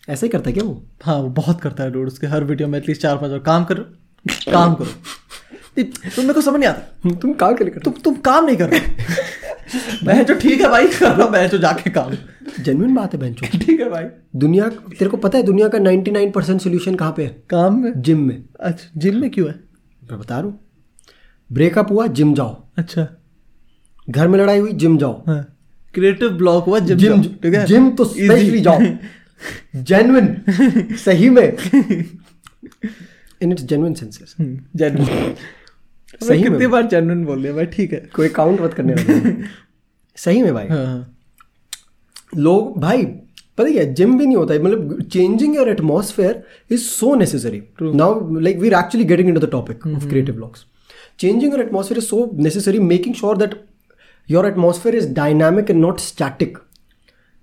ऐसा 0.09 0.25
ही 0.25 0.29
करता 0.29 0.49
है 0.49 0.53
क्या 0.53 0.63
वो? 0.63 0.83
हाँ 1.03 1.15
वो 1.15 1.29
बहुत 1.31 1.61
करता 1.61 1.83
है 1.83 1.91
रोड 1.91 2.07
उसके 2.07 2.27
हर 2.27 2.43
वीडियो 2.43 2.67
में 2.67 2.77
एटलीस्ट 2.79 3.01
चार 3.01 3.17
पाँच 3.17 3.31
बार। 3.31 3.39
काम 3.39 3.65
करो। 3.65 3.83
काम 4.51 4.73
करो। 4.75 4.93
तुम 5.79 6.21
मेरे 6.21 6.33
को 6.33 6.41
समझ 6.41 6.59
नहीं 6.59 6.69
आता। 6.69 7.09
तुम 7.15 7.33
काम 7.33 7.55
के 7.55 7.63
लिए 7.63 7.73
करते 7.73 7.91
तुम 7.91 7.93
तुम 8.03 8.15
काम 8.15 8.45
नहीं 8.45 8.57
कर 8.57 8.69
रहे 8.69 8.79
मैं 10.05 10.25
जो 10.25 10.35
ठीक 10.35 10.61
है 10.61 10.69
भाई 10.69 10.87
कर 10.87 11.11
रहा 11.11 11.23
हूँ 11.23 11.31
मैं 11.31 11.49
जो 11.49 11.57
जाके 11.57 11.89
काम। 11.89 12.11
जेन्युइन 12.63 12.95
बात 12.95 13.13
है 13.13 13.19
बेंचो 13.19 13.59
ठीक 13.59 13.79
है 13.79 13.89
भाई। 13.89 14.03
दुनिया 14.35 14.69
तेरे 14.69 15.07
को 15.07 15.17
पता 15.17 15.37
है 15.37 15.43
दुनिया 15.43 15.67
का 15.67 15.77
99% 15.77 16.31
परसेंट 16.31 16.61
सोल्यूशन 16.61 16.95
कहाँ 16.95 17.13
पे 17.17 17.23
है? 17.23 17.43
काम 17.49 17.83
में? 17.83 18.01
जिम 18.01 18.19
में। 18.19 18.43
अच्छा 18.59 18.89
जिम 18.97 19.15
में 19.15 19.29
क्यों 19.29 19.47
है? 19.47 19.55
मैं 20.11 20.19
बता 20.19 20.35
रहा 20.35 20.45
हूँ। 20.45 20.59
ब्रेकअप 21.51 21.91
हुआ 21.91 22.07
जिम 22.07 22.33
जाओ। 22.33 22.63
अच्छा। 22.77 23.07
घर 24.09 24.27
में 24.27 24.39
लड़ाई 24.39 24.59
हुई 24.59 24.73
जिम 24.73 24.97
जाओ। 24.97 25.23
हाँ। 25.27 25.57
क्रिएटिव 25.93 26.29
ब्लॉक 26.29 26.65
हुआ 26.65 26.79
जिम 26.79 26.97
जिम 26.97 27.21
जाओ, 27.21 27.33
ठीक 27.43 27.53
है? 27.53 27.65
जिम 27.65 27.91
तो 27.91 28.05
स्पेशली 28.05 28.59
जाओ। 28.59 28.79
जेन्युइन 29.75 30.43
सही 31.05 31.29
में। 31.29 31.57
In 33.41 33.51
its 33.51 33.63
genuine 33.63 33.93
senses 33.93 34.35
genuine 34.75 35.35
सही 36.19 36.43
में 36.43 36.51
कितनी 36.51 36.67
बार 36.67 36.87
जेन्युइन 36.87 37.25
बोल 37.25 37.41
दिया 37.41 37.53
भाई 37.53 37.65
ठीक 37.65 37.93
है। 37.93 38.09
कोई 38.15 38.29
काउंट 38.29 38.61
मत 38.61 38.73
करने 38.73 38.93
वाला। 38.93 39.47
सही 40.15 40.41
में 40.41 40.53
भाई। 40.53 40.67
हाँ 40.67 40.85
हाँ। 40.85 41.17
लोग 42.37 42.79
भाई 42.81 43.03
पता 43.57 43.63
है 43.63 43.71
क्या 43.71 43.83
जिम 43.83 44.17
भी 44.19 44.25
नहीं 44.25 44.37
होता 44.37 44.53
है 44.53 44.63
मतलब 44.63 45.01
changing 45.01 45.55
your 45.55 45.69
atmosphere 45.69 46.43
is 46.71 46.81
so 46.81 47.15
necessary 47.15 47.61
now 47.81 48.39
like 48.39 48.57
we 48.59 48.69
are 48.69 48.83
actually 48.83 49.05
getting 49.05 49.29
into 49.29 49.41
the 49.47 49.49
topic 49.51 49.87
of 49.87 50.07
creative 50.09 50.35
blocks 50.35 50.65
changing 51.19 51.53
your 51.53 51.61
atmosphere 51.61 51.97
is 51.97 52.05
so 52.05 52.29
necessary 52.33 52.79
making 52.79 53.15
sure 53.15 53.37
that 53.37 53.55
your 54.29 54.45
atmosphere 54.45 54.95
is 54.95 55.13
dynamic 55.13 55.69
and 55.69 55.81
not 55.81 55.99
static 55.99 56.57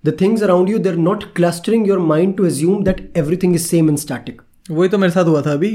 the 0.05 0.13
things 0.19 0.43
around 0.47 0.69
you 0.71 0.79
they're 0.83 1.01
not 1.05 1.25
clustering 1.39 1.85
your 1.87 1.97
mind 2.11 2.35
to 2.37 2.45
assume 2.49 2.83
that 2.89 3.01
everything 3.23 3.55
is 3.59 3.65
same 3.71 3.89
and 3.93 4.01
static 4.03 4.37
वही 4.71 4.89
तो 4.89 4.99
मेरे 4.99 5.13
साथ 5.13 5.25
हुआ 5.25 5.43
था 5.43 5.53
अभी। 5.53 5.71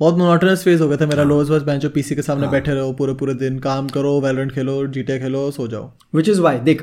बहुत 0.00 0.16
monotonous 0.18 0.64
phase 0.64 0.82
हो 0.82 0.88
गया 0.88 0.96
था 0.96 1.06
मेरा 1.06 1.24
लोअर्स 1.24 1.50
बस 1.50 1.62
बेंच 1.62 1.86
पीसी 1.94 2.14
के 2.14 2.22
सामने 2.22 2.48
बैठे 2.50 2.74
रहो 2.74 2.92
पूरे 2.92 3.14
पूरे 3.14 3.34
दिन 3.34 3.58
काम 3.66 3.88
करो 3.88 4.20
वैलोरेंट 4.20 4.52
खेलो 4.52 4.86
जीटे 4.88 5.18
खेलो 5.18 5.50
सो 5.50 5.66
जाओ। 5.68 5.90
Which 6.16 6.30
is 6.32 6.40
why 6.46 6.58
देख 6.64 6.82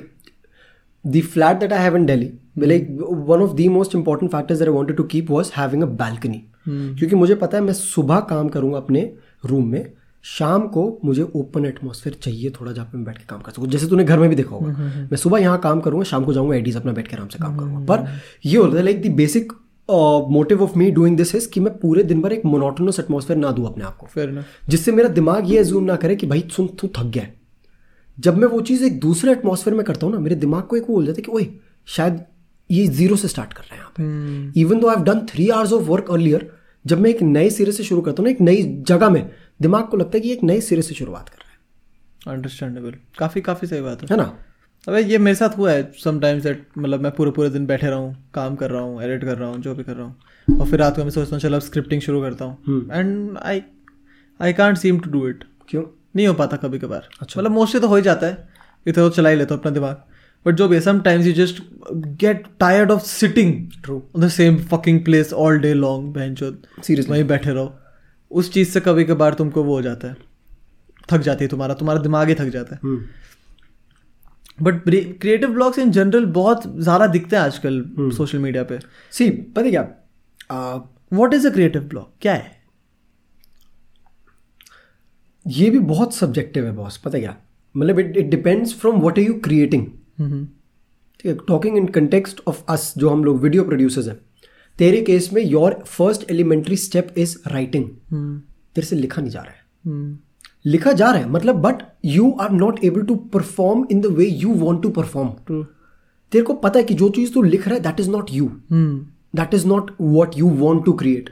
the 1.05 1.21
flat 1.33 1.61
that 1.61 1.71
I 1.75 1.81
have 1.81 1.95
in 1.97 2.03
Delhi 2.07 2.29
like 2.71 2.89
one 3.29 3.43
of 3.43 3.55
the 3.57 3.67
most 3.75 3.95
important 3.99 4.31
factors 4.33 4.59
that 4.59 4.69
I 4.71 4.75
wanted 4.75 4.97
to 4.97 5.05
keep 5.13 5.29
was 5.35 5.51
having 5.53 5.85
a 5.85 5.89
balcony. 6.01 6.39
क्योंकि 6.67 7.15
मुझे 7.15 7.35
पता 7.35 7.57
है 7.57 7.63
मैं 7.63 7.73
सुबह 7.73 8.19
काम 8.29 8.49
करूँगा 8.49 8.77
अपने 8.77 9.01
रूम 9.45 9.67
में 9.67 9.91
शाम 10.23 10.67
को 10.67 10.83
मुझे 11.05 11.23
ओपन 11.35 11.65
एटमॉस्फेयर 11.65 12.15
चाहिए 12.23 12.49
थोड़ा 12.59 12.71
जहाँ 12.71 12.85
पे 12.87 12.97
मैं 12.97 13.05
बैठ 13.05 13.17
के 13.17 13.23
काम 13.29 13.39
कर 13.41 13.51
सकूँ। 13.51 13.67
जैसे 13.67 13.87
तूने 13.87 14.03
घर 14.03 14.19
में 14.19 14.27
भी 14.29 14.35
देखा 14.35 14.55
होगा। 14.55 14.71
मैं 15.11 15.17
सुबह 15.17 15.39
यहाँ 15.39 15.59
काम 15.59 15.79
करूँगा 15.81 16.03
शाम 16.09 16.23
को 16.23 16.33
जाऊँगा 16.33 16.55
एडीज 16.55 16.75
अपना 16.77 16.91
बैठ 16.91 17.07
के 17.07 17.15
आराम 17.15 17.27
से 17.27 17.39
काम 17.39 17.57
करूँगा। 17.57 17.85
पर 17.85 18.07
ये 18.45 18.57
होता 18.57 18.77
है 18.77 18.83
like 18.83 19.01
the 19.01 19.11
basic 19.15 19.51
motive 19.89 20.63
of 20.63 20.77
me 20.77 20.89
doing 20.91 21.17
this 21.17 21.33
is 21.35 21.49
कि 21.49 21.59
मैं 21.59 21.73
पूरे 21.77 22.03
दिन 22.03 22.21
भर 22.21 22.33
एक 22.33 22.45
मोनोटोनस 22.45 22.99
एटमॉस्फेयर 22.99 23.39
ना 23.39 23.51
दूँ 23.51 23.65
अपने 23.67 23.83
आप 23.85 23.97
को। 23.97 24.07
फिर 24.07 24.43
जिससे 24.69 24.91
मेरा 24.91 25.09
दिमाग 25.11 25.51
ये 25.51 25.59
एज्यूम 25.59 25.83
ना 25.83 25.95
करे 25.95 26.15
कि 26.15 26.27
भाई 26.27 26.43
सुन 26.51 26.67
तू 26.81 26.87
थक 26.87 27.05
गया 27.05 27.23
है। 27.23 27.33
जब 28.17 28.37
मैं 28.37 28.47
वो 28.47 28.61
चीज़ 28.61 28.83
एक 28.85 28.99
दूसरे 28.99 29.31
एटमॉस्फेयर 29.31 29.75
में 29.77 29.85
करता 29.85 30.05
हूँ 30.05 30.13
ना 30.13 30.19
मेरे 30.19 30.35
दिमाग 30.37 30.63
को 30.63 30.75
एक 30.75 30.83
वो 30.83 30.95
बोल 30.95 31.05
जाता 31.05 31.17
है 31.17 31.23
कि 31.23 31.31
ओए 31.31 31.47
शायद 31.87 32.23
ये 32.69 32.85
ज़ीरो 32.89 33.15
से 33.15 33.27
स्टार्ट 33.27 33.53
कर 33.53 33.63
रहे 33.63 33.75
हैं 33.75 33.81
यहाँ 33.81 33.93
पे 33.97 34.59
even 34.61 34.79
though 34.79 34.87
I 34.87 35.03
done 35.03 35.25
three 35.29 35.49
hours 35.49 35.73
of 35.73 35.83
work 35.83 36.11
earlier 36.11 36.49
जब 36.85 36.99
मैं 36.99 37.09
एक 37.09 37.21
नए 37.23 37.49
सिरे 37.49 37.71
से 37.71 37.83
शुरू 37.83 38.01
करता 38.01 38.21
हूँ 38.21 38.25
ना 38.25 38.31
एक 38.31 38.41
नई 38.41 38.63
जगह 38.87 39.09
में 39.09 39.29
दिमाग 39.61 39.87
को 39.87 39.97
लगता 39.97 40.17
है 40.17 40.21
कि 40.21 40.31
एक 40.31 40.43
नए 40.43 40.61
सिरे 40.61 40.81
से 40.81 40.95
शुरुआत 40.95 41.29
कर 41.29 41.37
रहा 41.37 41.49
है। 41.49 42.35
अंडरस्टैंडेबल 42.35 42.95
काफ़ी 43.17 43.41
काफ़ी 43.41 43.67
सही 43.67 43.81
बात 43.81 44.11
है 44.11 44.17
ना? 44.17 44.33
अबे 44.87 45.01
ये 45.03 45.17
मेरे 45.17 45.35
साथ 45.35 45.57
हुआ 45.57 45.71
है 45.71 45.91
समटाइम्स 46.03 46.43
दैट 46.43 46.65
मतलब 46.77 47.01
मैं 47.01 47.11
पूरे 47.11 47.31
पूरे 47.31 47.49
दिन 47.49 47.65
बैठे 47.65 47.87
रहा 47.87 47.95
हूँ 47.95 48.31
काम 48.33 48.55
कर 48.55 48.71
रहा 48.71 48.81
हूँ 48.81 49.03
एडिट 49.03 49.23
कर 49.23 49.37
रहा 49.37 49.49
हूँ 49.49 49.59
जो 49.61 49.75
भी 49.75 49.83
कर 49.83 49.95
रहा 49.95 50.05
हूँ। 50.05 50.59
और 50.59 50.67
फिर 50.67 50.79
रात 50.79 50.95
को 50.95 51.03
मैं 51.03 51.09
सोचता 51.09 51.35
हूँ 51.35 51.41
चलो 51.41 51.55
अब 51.55 51.61
स्क्रिप्टिंग 51.61 52.01
शुरू 52.01 52.21
करता 52.21 52.45
हूँ। 52.45 52.89
And 52.91 53.37
I 53.37 53.61
I 54.41 54.53
can't 54.53 54.77
seem 54.77 54.99
to 54.99 55.11
do 55.11 55.27
it 55.27 55.43
क्यों? 55.69 55.83
नहीं 56.15 56.27
हो 56.27 56.33
पाता 56.33 56.57
कभी 56.57 56.79
कभार 56.79 57.09
अच्छा। 57.21 57.41
मतलब 57.41 57.51
मोस्टली 57.51 57.81
तो 57.81 57.87
हो 57.87 57.95
ही 57.95 58.01
जाता 58.01 58.27
है। 58.27 58.47
इधर 58.87 59.01
तो 59.01 59.09
चला 59.09 59.29
ही 59.29 59.35
लेता 59.35 59.55
हूँ 59.55 59.61
अपना 59.61 59.71
दिमाग। 59.71 60.03
बट 60.45 60.55
जो 60.55 60.67
भी 60.67 60.75
है 60.75 60.81
sometimes 60.81 61.25
you 61.25 61.33
just 61.33 61.63
get 61.93 62.47
tired 62.59 62.91
of 62.91 63.01
sitting. 63.01 63.53
On 63.89 64.21
the 64.21 64.27
same 64.27 64.57
fucking 64.57 65.05
place 65.05 65.33
all 65.33 65.59
day 65.59 65.73
long 65.73 66.13
bench 66.13 66.43
Seriously. 66.43 67.09
वहीं 67.09 67.23
बैठे 67.23 67.51
रहो। 67.51 67.73
उस 68.31 68.53
चीज़ 68.53 68.69
से 68.69 68.79
कभी 68.79 69.03
कभार 69.03 69.33
तुमको 69.33 69.63
वो 69.63 69.75
हो 69.75 69.81
जाता 69.81 70.07
है। 70.07 70.15
थक 71.11 71.17
जाती 71.17 71.45
है 71.45 71.49
तुम्हारा। 71.49 71.73
तुम्हारा 71.73 72.01
दिमाग 72.01 72.27
ही 72.27 72.35
थक 72.35 72.49
जाता 72.49 72.75
है। 72.75 72.81
हम्म। 72.83 73.03
But 74.61 74.83
creative 74.85 75.49
blocks 75.49 75.79
in 75.79 75.91
general 75.91 76.25
बहुत 76.33 76.63
ज़्यादा 76.77 77.07
दिखते 77.07 77.35
हैं 77.35 77.43
आजकल 77.43 77.83
सोशल 78.17 78.39
मीडिया 78.39 78.63
पे। 78.63 78.79
सी 79.11 79.29
पता 79.29 79.61
है 79.61 79.69
क्या? 79.69 79.87
आ, 80.51 80.75
what 81.13 81.33
is 81.33 81.47
a 81.47 81.51
creative 81.51 81.81
block 81.83 82.11
क्या 82.21 82.33
है? 82.33 82.59
ये 85.45 85.69
भी 85.69 85.79
बहुत 85.79 86.13
सब्जेक्टिव 86.15 86.65
है 86.65 86.71
बॉस 86.75 86.97
पता 86.97 87.17
है 87.17 87.21
क्या? 87.23 87.35
मतलब 87.75 87.99
it 87.99 88.17
it 88.17 88.29
depends 88.29 88.73
from 88.79 88.99
what 88.99 89.19
are 89.19 89.25
you 89.25 89.33
creating 89.39 89.85
ठीक 91.19 91.25
है? 91.25 91.33
Talking 91.47 91.77
in 91.77 91.87
context 91.89 92.41
of 92.47 92.63
us 92.69 92.93
जो 92.97 93.09
हम 93.09 93.23
लोग 93.23 93.41
वीडियो 93.41 93.63
प्रोड्यूसर्स 93.63 94.07
हैं। 94.07 94.19
तेरे 94.79 95.01
केस 95.01 95.29
में 95.33 95.41
your 95.41 95.73
first 95.87 96.29
elementary 96.31 96.75
step 96.77 97.13
is 97.17 97.37
writing 97.47 97.89
तेरे 98.75 98.87
से 98.87 98.95
लिखा 98.95 99.21
नहीं 99.21 99.31
जा 99.31 99.41
रहा 99.41 99.51
है। 99.51 99.59
लिखा 100.65 100.91
जा 100.91 101.11
रहा 101.11 101.21
है 101.21 101.29
मतलब 101.29 101.61
but 101.61 101.83
you 102.05 102.31
are 102.41 102.51
not 102.51 102.83
able 102.85 103.01
to 103.01 103.15
perform 103.33 103.85
in 103.91 104.01
the 104.01 104.05
way 104.17 104.27
you 104.27 104.53
want 104.55 104.81
to 104.83 104.89
perform 104.91 105.63
तेरे 106.31 106.43
को 106.45 106.53
पता 106.55 106.79
है 106.79 106.85
कि 106.85 106.93
जो 106.93 107.09
चीज़ 107.09 107.33
तू 107.33 107.41
लिख 107.43 107.67
रहा 107.67 107.75
है 107.75 107.81
that 107.81 107.99
is 107.99 108.09
not 108.09 108.33
you 108.33 108.49
that 108.71 109.53
is 109.53 109.67
not 109.67 109.91
what 110.01 110.37
you 110.37 110.49
want 110.57 110.85
to 110.85 110.93
create 110.93 111.29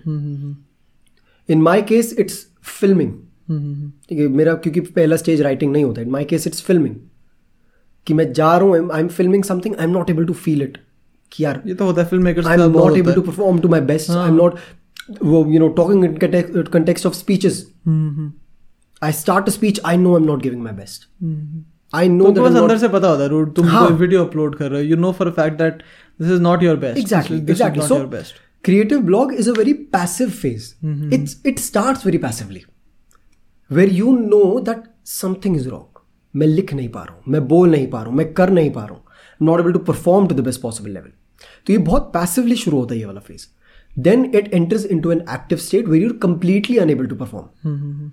in 1.49 1.61
my 1.61 1.81
case 1.83 2.15
it's 2.19 2.45
filming 2.71 3.13
ठीक 4.09 4.19
है 4.19 4.27
मेरा 4.29 4.53
क्योंकि 4.55 4.79
पहला 4.81 5.15
स्टेज 5.15 5.41
राइटिंग 5.41 5.71
नहीं 5.71 5.83
होता 5.83 6.01
in 6.01 6.09
my 6.09 6.25
case 6.25 6.47
it's 6.47 6.61
filming 6.61 6.95
कि 8.07 8.13
मैं 8.13 8.31
जा 8.33 8.55
रहा 8.57 8.67
हूँ 8.67 8.91
I 8.91 9.01
am 9.01 9.07
filming 9.07 9.43
something 9.43 9.75
I 9.75 9.85
am 9.85 9.91
not 9.91 10.09
able 10.09 10.25
to 10.25 10.33
feel 10.35 10.61
it 10.61 10.77
कि 11.31 11.43
यार 11.43 11.61
ये 11.65 11.73
तो 11.73 11.85
होता 11.85 12.01
है 12.01 12.07
filmmakers 12.23 12.47
I 12.47 12.61
am 12.61 12.71
not 12.71 12.97
able 12.97 13.13
to 13.13 13.21
perform 13.21 13.59
to 13.59 13.69
my 13.69 13.81
best 13.89 14.09
I 14.11 14.29
am 14.29 14.35
not 14.35 14.59
वो 15.23 15.45
you 15.47 15.59
know 15.59 15.67
talking 15.73 16.05
in 16.05 16.15
context 16.67 17.05
of 17.05 17.13
speeches 17.15 17.65
I 19.01 19.11
start 19.11 19.47
a 19.47 19.51
speech, 19.51 19.79
I 19.83 19.95
know 19.95 20.15
I'm 20.15 20.25
not 20.25 20.41
giving 20.43 20.63
my 20.63 20.73
best. 20.73 21.07
I 21.93 22.07
know 22.07 22.25
तुमको 22.25 22.33
that 22.33 22.43
बस 22.43 22.55
I'm 22.55 22.63
अंदर 22.63 22.77
से 22.77 22.87
पता 22.87 23.07
होता 23.07 23.23
है 23.23 23.29
root 23.29 23.55
तुम 23.55 23.65
हाँ। 23.67 23.87
वीडियो 23.89 24.25
अपलोड 24.25 24.55
कर 24.55 24.69
रहे 24.71 24.81
हो 24.81 24.89
you 24.89 24.95
know 24.97 25.11
for 25.11 25.29
fact 25.31 25.57
that 25.57 25.81
this 26.19 26.31
is 26.31 26.41
not 26.41 26.63
your 26.63 26.75
best. 26.77 27.13
Not 27.77 27.87
So, 27.87 27.97
your 27.97 28.07
best 28.07 28.47
creative 28.63 29.03
blog 29.05 29.33
is 29.33 29.47
a 29.47 29.53
very 29.53 29.73
passive 29.95 30.31
phase. 30.33 30.65
It's 31.17 31.35
it 31.45 31.59
starts 31.59 32.03
very 32.03 32.19
passively, 32.23 32.63
where 33.71 33.93
you 33.99 34.15
know 34.23 34.59
that 34.69 34.81
something 35.11 35.55
is 35.55 35.69
wrong. 35.73 35.85
मैं 36.33 36.47
लिख 36.47 36.73
नहीं 36.73 36.89
पा 36.89 37.03
रहा 37.03 37.13
हूँ 37.13 37.33
मैं 37.33 37.47
बोल 37.47 37.69
नहीं 37.71 37.87
पा 37.89 38.01
रहा 38.01 38.09
हूँ 38.09 38.17
मैं 38.17 38.33
कर 38.33 38.49
नहीं 38.49 38.71
पा 38.71 38.83
रहा 38.85 38.95
हूँ 38.95 39.47
not 39.47 39.59
able 39.59 39.71
to 39.73 39.79
perform 39.85 40.27
to 40.27 40.35
the 40.35 40.39
best 40.45 40.61
possible 40.61 40.89
level 40.89 41.11
तो 41.67 41.73
ये 41.73 41.77
बहुत 41.87 42.11
पैसिवली 42.13 42.55
शुरू 42.55 42.79
होता 42.79 42.93
है 42.93 42.99
ये 42.99 43.05
वाला 43.05 43.19
phase 43.19 43.45
then 43.99 44.25
it 44.35 44.53
enters 44.53 44.85
into 45.01 45.11
an 45.11 45.21
active 45.33 45.57
state 45.57 45.87
where 45.87 46.01
you're 46.01 46.17
completely 46.23 46.77
unable 46.77 47.07
to 47.07 47.15
perform 47.15 48.11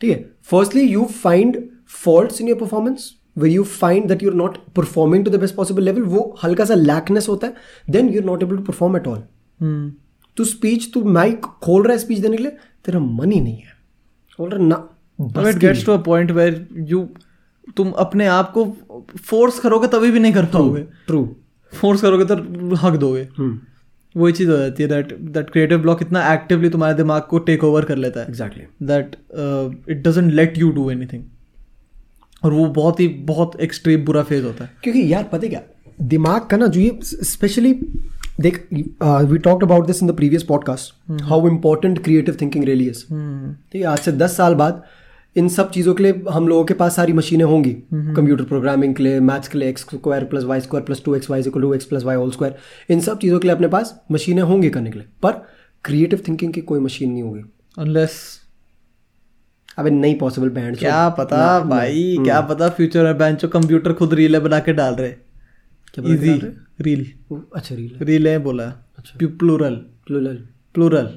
ठीक 0.00 0.10
है? 0.10 0.24
Firstly 0.50 0.82
you 0.82 1.04
find 1.22 1.56
fault 2.04 2.40
in 2.40 2.48
your 2.48 2.58
performance 2.58 3.12
way 3.38 3.50
you 3.50 3.62
find 3.64 4.08
that 4.08 4.22
you're 4.22 4.34
not 4.34 4.56
performing 4.76 5.24
to 5.24 5.30
the 5.30 5.40
best 5.40 5.54
possible 5.54 5.82
level 5.82 6.02
वो 6.04 6.22
हल्का 6.42 6.64
सा 6.64 6.74
lackness 6.74 7.28
होता 7.28 7.46
है. 7.46 7.54
Then 7.90 8.08
you're 8.14 8.24
not 8.24 8.42
able 8.42 8.56
to 8.56 8.62
perform 8.62 8.96
at 8.96 9.06
all 9.08 9.22
तू 10.36 10.44
speech 10.44 10.90
तू 10.94 11.04
mic 11.04 11.46
खोल 11.62 11.82
रहा 11.82 11.92
है 11.92 11.98
स्पीच 11.98 12.18
देने 12.18 12.36
के 12.36 12.42
लिए 12.42 12.52
तेरा 12.84 13.00
मन 13.00 13.32
ही 13.32 13.40
नहीं 13.40 13.56
है. 13.56 13.72
बोल 14.38 14.50
रहा 14.50 14.66
ना 14.66 15.48
it 15.48 15.56
gets 15.58 15.84
to 15.86 15.92
a 15.92 15.96
point 16.02 16.30
where 16.30 16.66
you 16.88 17.08
तुम 17.76 17.90
अपने 18.02 18.26
आप 18.28 18.52
को 18.52 18.64
फोर्स 19.18 19.58
करोगे 19.60 19.88
तभी 19.88 20.10
भी 20.10 20.20
नहीं 20.20 20.32
कर 20.32 20.44
पाओगे. 20.46 20.82
ट्रू 21.06 21.28
फोर्स 21.72 22.00
करोगे 22.02 22.24
तो 22.24 22.34
हक 22.76 22.96
दोगे. 22.96 23.28
वही 24.16 24.32
चीज़ 24.32 24.50
हो 24.50 24.56
जाती 24.56 24.82
है 24.82 24.88
दैट 24.88 25.12
दैट 25.20 25.50
क्रिएटिव 25.50 25.78
ब्लॉक 25.78 26.02
इतना 26.02 26.32
एक्टिवली 26.34 26.68
तुम्हारे 26.70 26.94
दिमाग 26.94 27.22
को 27.22 27.38
टेक 27.38 27.64
ओवर 27.64 27.84
कर 27.84 27.96
लेता 27.96 28.20
है। 28.20 28.26
Exactly 28.26 28.86
that 28.86 29.16
it 29.90 30.02
doesn't 30.08 30.32
let 30.32 30.58
you 30.58 30.70
do 30.70 30.90
anything 30.90 31.24
और 32.44 32.52
वो 32.52 32.66
बहुत 32.66 33.00
ही 33.00 33.08
बहुत 33.08 33.60
एक्सट्रीम 33.60 34.04
बुरा 34.04 34.22
फ़ेज़ 34.22 34.44
होता 34.44 34.64
है। 34.64 34.70
क्योंकि 34.82 35.12
यार 35.12 35.24
पता 35.24 35.48
क्या? 35.48 35.62
दिमाग 36.02 36.46
का 36.46 36.56
ना 36.56 36.66
जो 36.66 36.80
ये 36.80 36.98
स्पेशली 37.02 37.72
देख 38.40 38.66
we 39.02 39.38
talked 39.38 39.64
about 39.64 39.86
this 39.86 40.02
in 40.02 40.08
the 40.08 40.16
previous 40.16 40.42
podcast 40.42 41.20
how 41.22 41.48
important 41.48 42.02
creative 42.04 42.36
thinking 42.40 42.64
really 42.64 42.86
is 42.86 43.04
ठीक 43.72 43.74
है 43.74 43.84
आज 43.84 43.98
से 43.98 44.12
दस 44.12 44.36
साल 44.36 44.54
बाद 44.54 44.82
इन 45.36 45.48
सब 45.48 45.70
चीज़ों 45.70 45.94
के 45.94 46.02
लिए 46.02 46.22
हम 46.30 46.48
लोगों 46.48 46.64
के 46.64 46.74
पास 46.74 46.96
सारी 46.96 47.12
मशीनें 47.12 47.44
होंगी। 47.44 47.72
कंप्यूटर 47.94 48.44
प्रोग्रामिंग 48.44 48.94
के 48.94 49.02
लिए 49.02 49.20
मैथ्स 49.20 49.48
के 49.48 49.58
लिए 49.58 49.68
x 49.68 49.82
square 49.82 50.24
plus 50.24 50.44
y 50.44 50.60
square 50.60 50.84
plus 50.84 51.02
two 51.04 51.14
x 51.14 51.30
y 51.30 51.40
equal 51.40 51.62
to 51.62 51.72
x 51.74 51.84
plus 51.84 52.04
y 52.04 52.16
whole 52.16 52.30
square. 52.30 52.56
इन 52.90 53.00
सब 53.00 53.18
चीज़ों 53.18 53.38
के 53.38 53.48
लिए 53.48 53.54
अपने 53.56 53.68
पास 53.68 53.94
मशीनें 54.12 54.42
होंगी 54.42 54.70
करने 54.70 54.90
के 54.90 54.98
लिए। 54.98 55.08
पर 55.22 55.32
क्रिएटिव 55.84 56.22
थिंकिंग 56.28 56.52
की 56.52 56.60
कोई 56.60 56.80
मशीन 56.80 57.12
नहीं 57.12 57.22
होगी। 57.22 57.42
अनलेस 57.78 58.18
अबे 59.78 59.90
नहीं 59.90 60.14
पॉसिबल 60.18 60.48
बैंड 60.50 60.76
क्या 60.78 61.08
पता 61.08 61.60
भाई 61.60 62.16
क्या 62.24 62.40
पता 62.40 62.68
फ्यूचर 62.68 63.04
में 63.04 63.18
बेंचो 63.18 63.48
कंप्यूटर 63.48 63.92
खुद 63.92 64.14
रीलें 64.14 64.42
बना 64.42 64.58
के 64.58 64.72
डाल 64.72 64.94
रहे। 64.94 65.14
इजी 66.12 66.38
रील 66.80 67.06
अच्छा 67.54 67.74
रील 67.74 67.98
रीलें 68.02 68.42
बोला। 68.42 68.66
Plural 69.18 69.74
plural 70.06 70.36
plural 70.74 71.08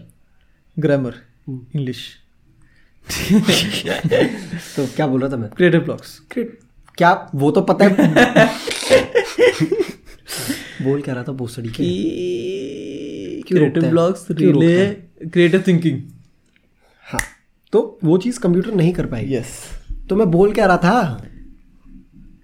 grammar 0.78 1.14
English 1.50 1.98
तो 4.76 4.88
क्या 4.96 5.08
बोल 5.08 5.22
रहा 5.22 5.32
था 5.32 5.38
मैं? 5.38 5.50
क्रिएटिव 5.50 5.82
ब्लॉक्स 5.82 6.22
क्या? 6.98 7.32
वो 7.36 7.52
तो 7.52 7.62
पता 7.62 7.86
है। 7.86 7.96
बोल 10.82 11.02
क्या 11.02 11.14
रहा 11.14 11.24
था? 11.24 11.32
भोसड़ी 11.32 11.70
की 11.70 13.44
creative? 13.48 13.84
Blocks 13.84 14.26
relay 14.32 14.86
creative 15.28 15.64
thinking 15.68 16.02
हाँ? 17.04 17.22
तो 17.72 18.00
वो 18.04 18.18
चीज़ 18.18 18.40
कंप्यूटर 18.40 18.74
नहीं 18.74 18.94
कर 18.94 19.06
पाएगी। 19.06 19.36
यस 19.36 19.70
तो 20.10 20.16
मैं 20.16 20.32
बोल 20.32 20.54
क्या 20.54 20.66
रहा 20.66 20.78
था? 20.78 21.26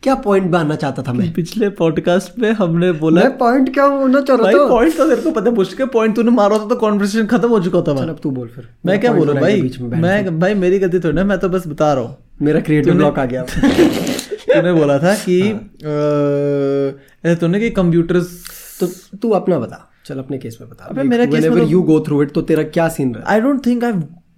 क्या 0.04 0.16
पॉइंट 0.16 0.46
बनाना 0.48 0.76
चाहता 0.76 1.04
था 1.04 1.14
मैं? 1.14 1.34
पिछले 1.34 1.70
पॉडकास्ट 1.70 2.40
में 2.40 2.52
हमने 2.52 2.92
बोला 2.92 3.22
मैं 3.22 3.38
पॉइंट 3.38 3.74
क्या 3.74 3.84
होना 3.84 4.22
चाह 4.22 4.38
रहा 4.38 4.52
था? 4.52 4.68
पॉइंट 4.68 4.98
तो 4.98 5.10
तेरे 5.10 5.22
को 5.22 5.32
पता 5.32 5.50
है 5.50 5.56
मुश्किल 5.56 5.86
पॉइंट 5.86 6.16
तूने 6.16 6.32
मारा 6.32 6.58
था 6.58 6.68
तो 6.68 6.76
कॉन्वर्सेशन 6.76 7.26
खत्म 7.26 7.50
हो 7.50 7.60
चुका 7.60 7.78
होता 7.78 7.96
चल 7.96 8.10
अब 8.10 8.20
तू 8.24 8.32
बोल 8.32 8.48
फिर। 8.48 8.68
मैं 8.86 9.00
क्या 9.00 9.14
बोलूँ 9.14 9.36
बनाएगा 9.36 9.62
भाई? 9.62 10.02
में 10.02 10.40
भाई 10.40 10.54
मेरी 10.54 10.80
गलती 10.80 11.00
थोड़ी 11.00 11.16
ना 11.16 11.24
मैं 11.24 11.38
तो 11.38 11.50
बस 11.50 11.68
बता 11.68 11.94
रहा 11.94 12.04
हूँ। 12.04 12.18
मेरा 12.42 12.60
क्रिएटिव 12.60 12.94
ब्लॉक 12.94 13.20
आ 13.20 13.26
गया। 13.26 13.44
तूने 14.50 14.74
बोला 14.74 15.00
था 15.00 15.16
कि 15.16 15.42
हाँ। 15.42 17.36
तूने 17.36 17.60
कि 17.60 17.70
कंप्यूटर्स 17.70 18.28
तो 18.80 18.88
तू 19.18 19.30
अपना 19.30 19.60
बता। 19.60 19.92
चल 20.06 20.20
अपने 20.20 20.38
केस 20.38 20.58
में 20.62 20.70
बता। 20.70 20.86
अबे 20.86 21.04
मेरा 21.04 21.26
case 21.26 21.50
में 21.50 21.66
you 21.66 21.84
go 21.84 22.00
through 22.00 22.26
it 22.26 22.34
तो 22.34 22.42
तेरा 22.42 22.64
क्या 22.64 22.88
सीन 22.90 23.16
रहा? 23.16 23.32
I 23.34 23.42
don't 23.42 23.66
think 23.66 23.84
I 23.84 23.92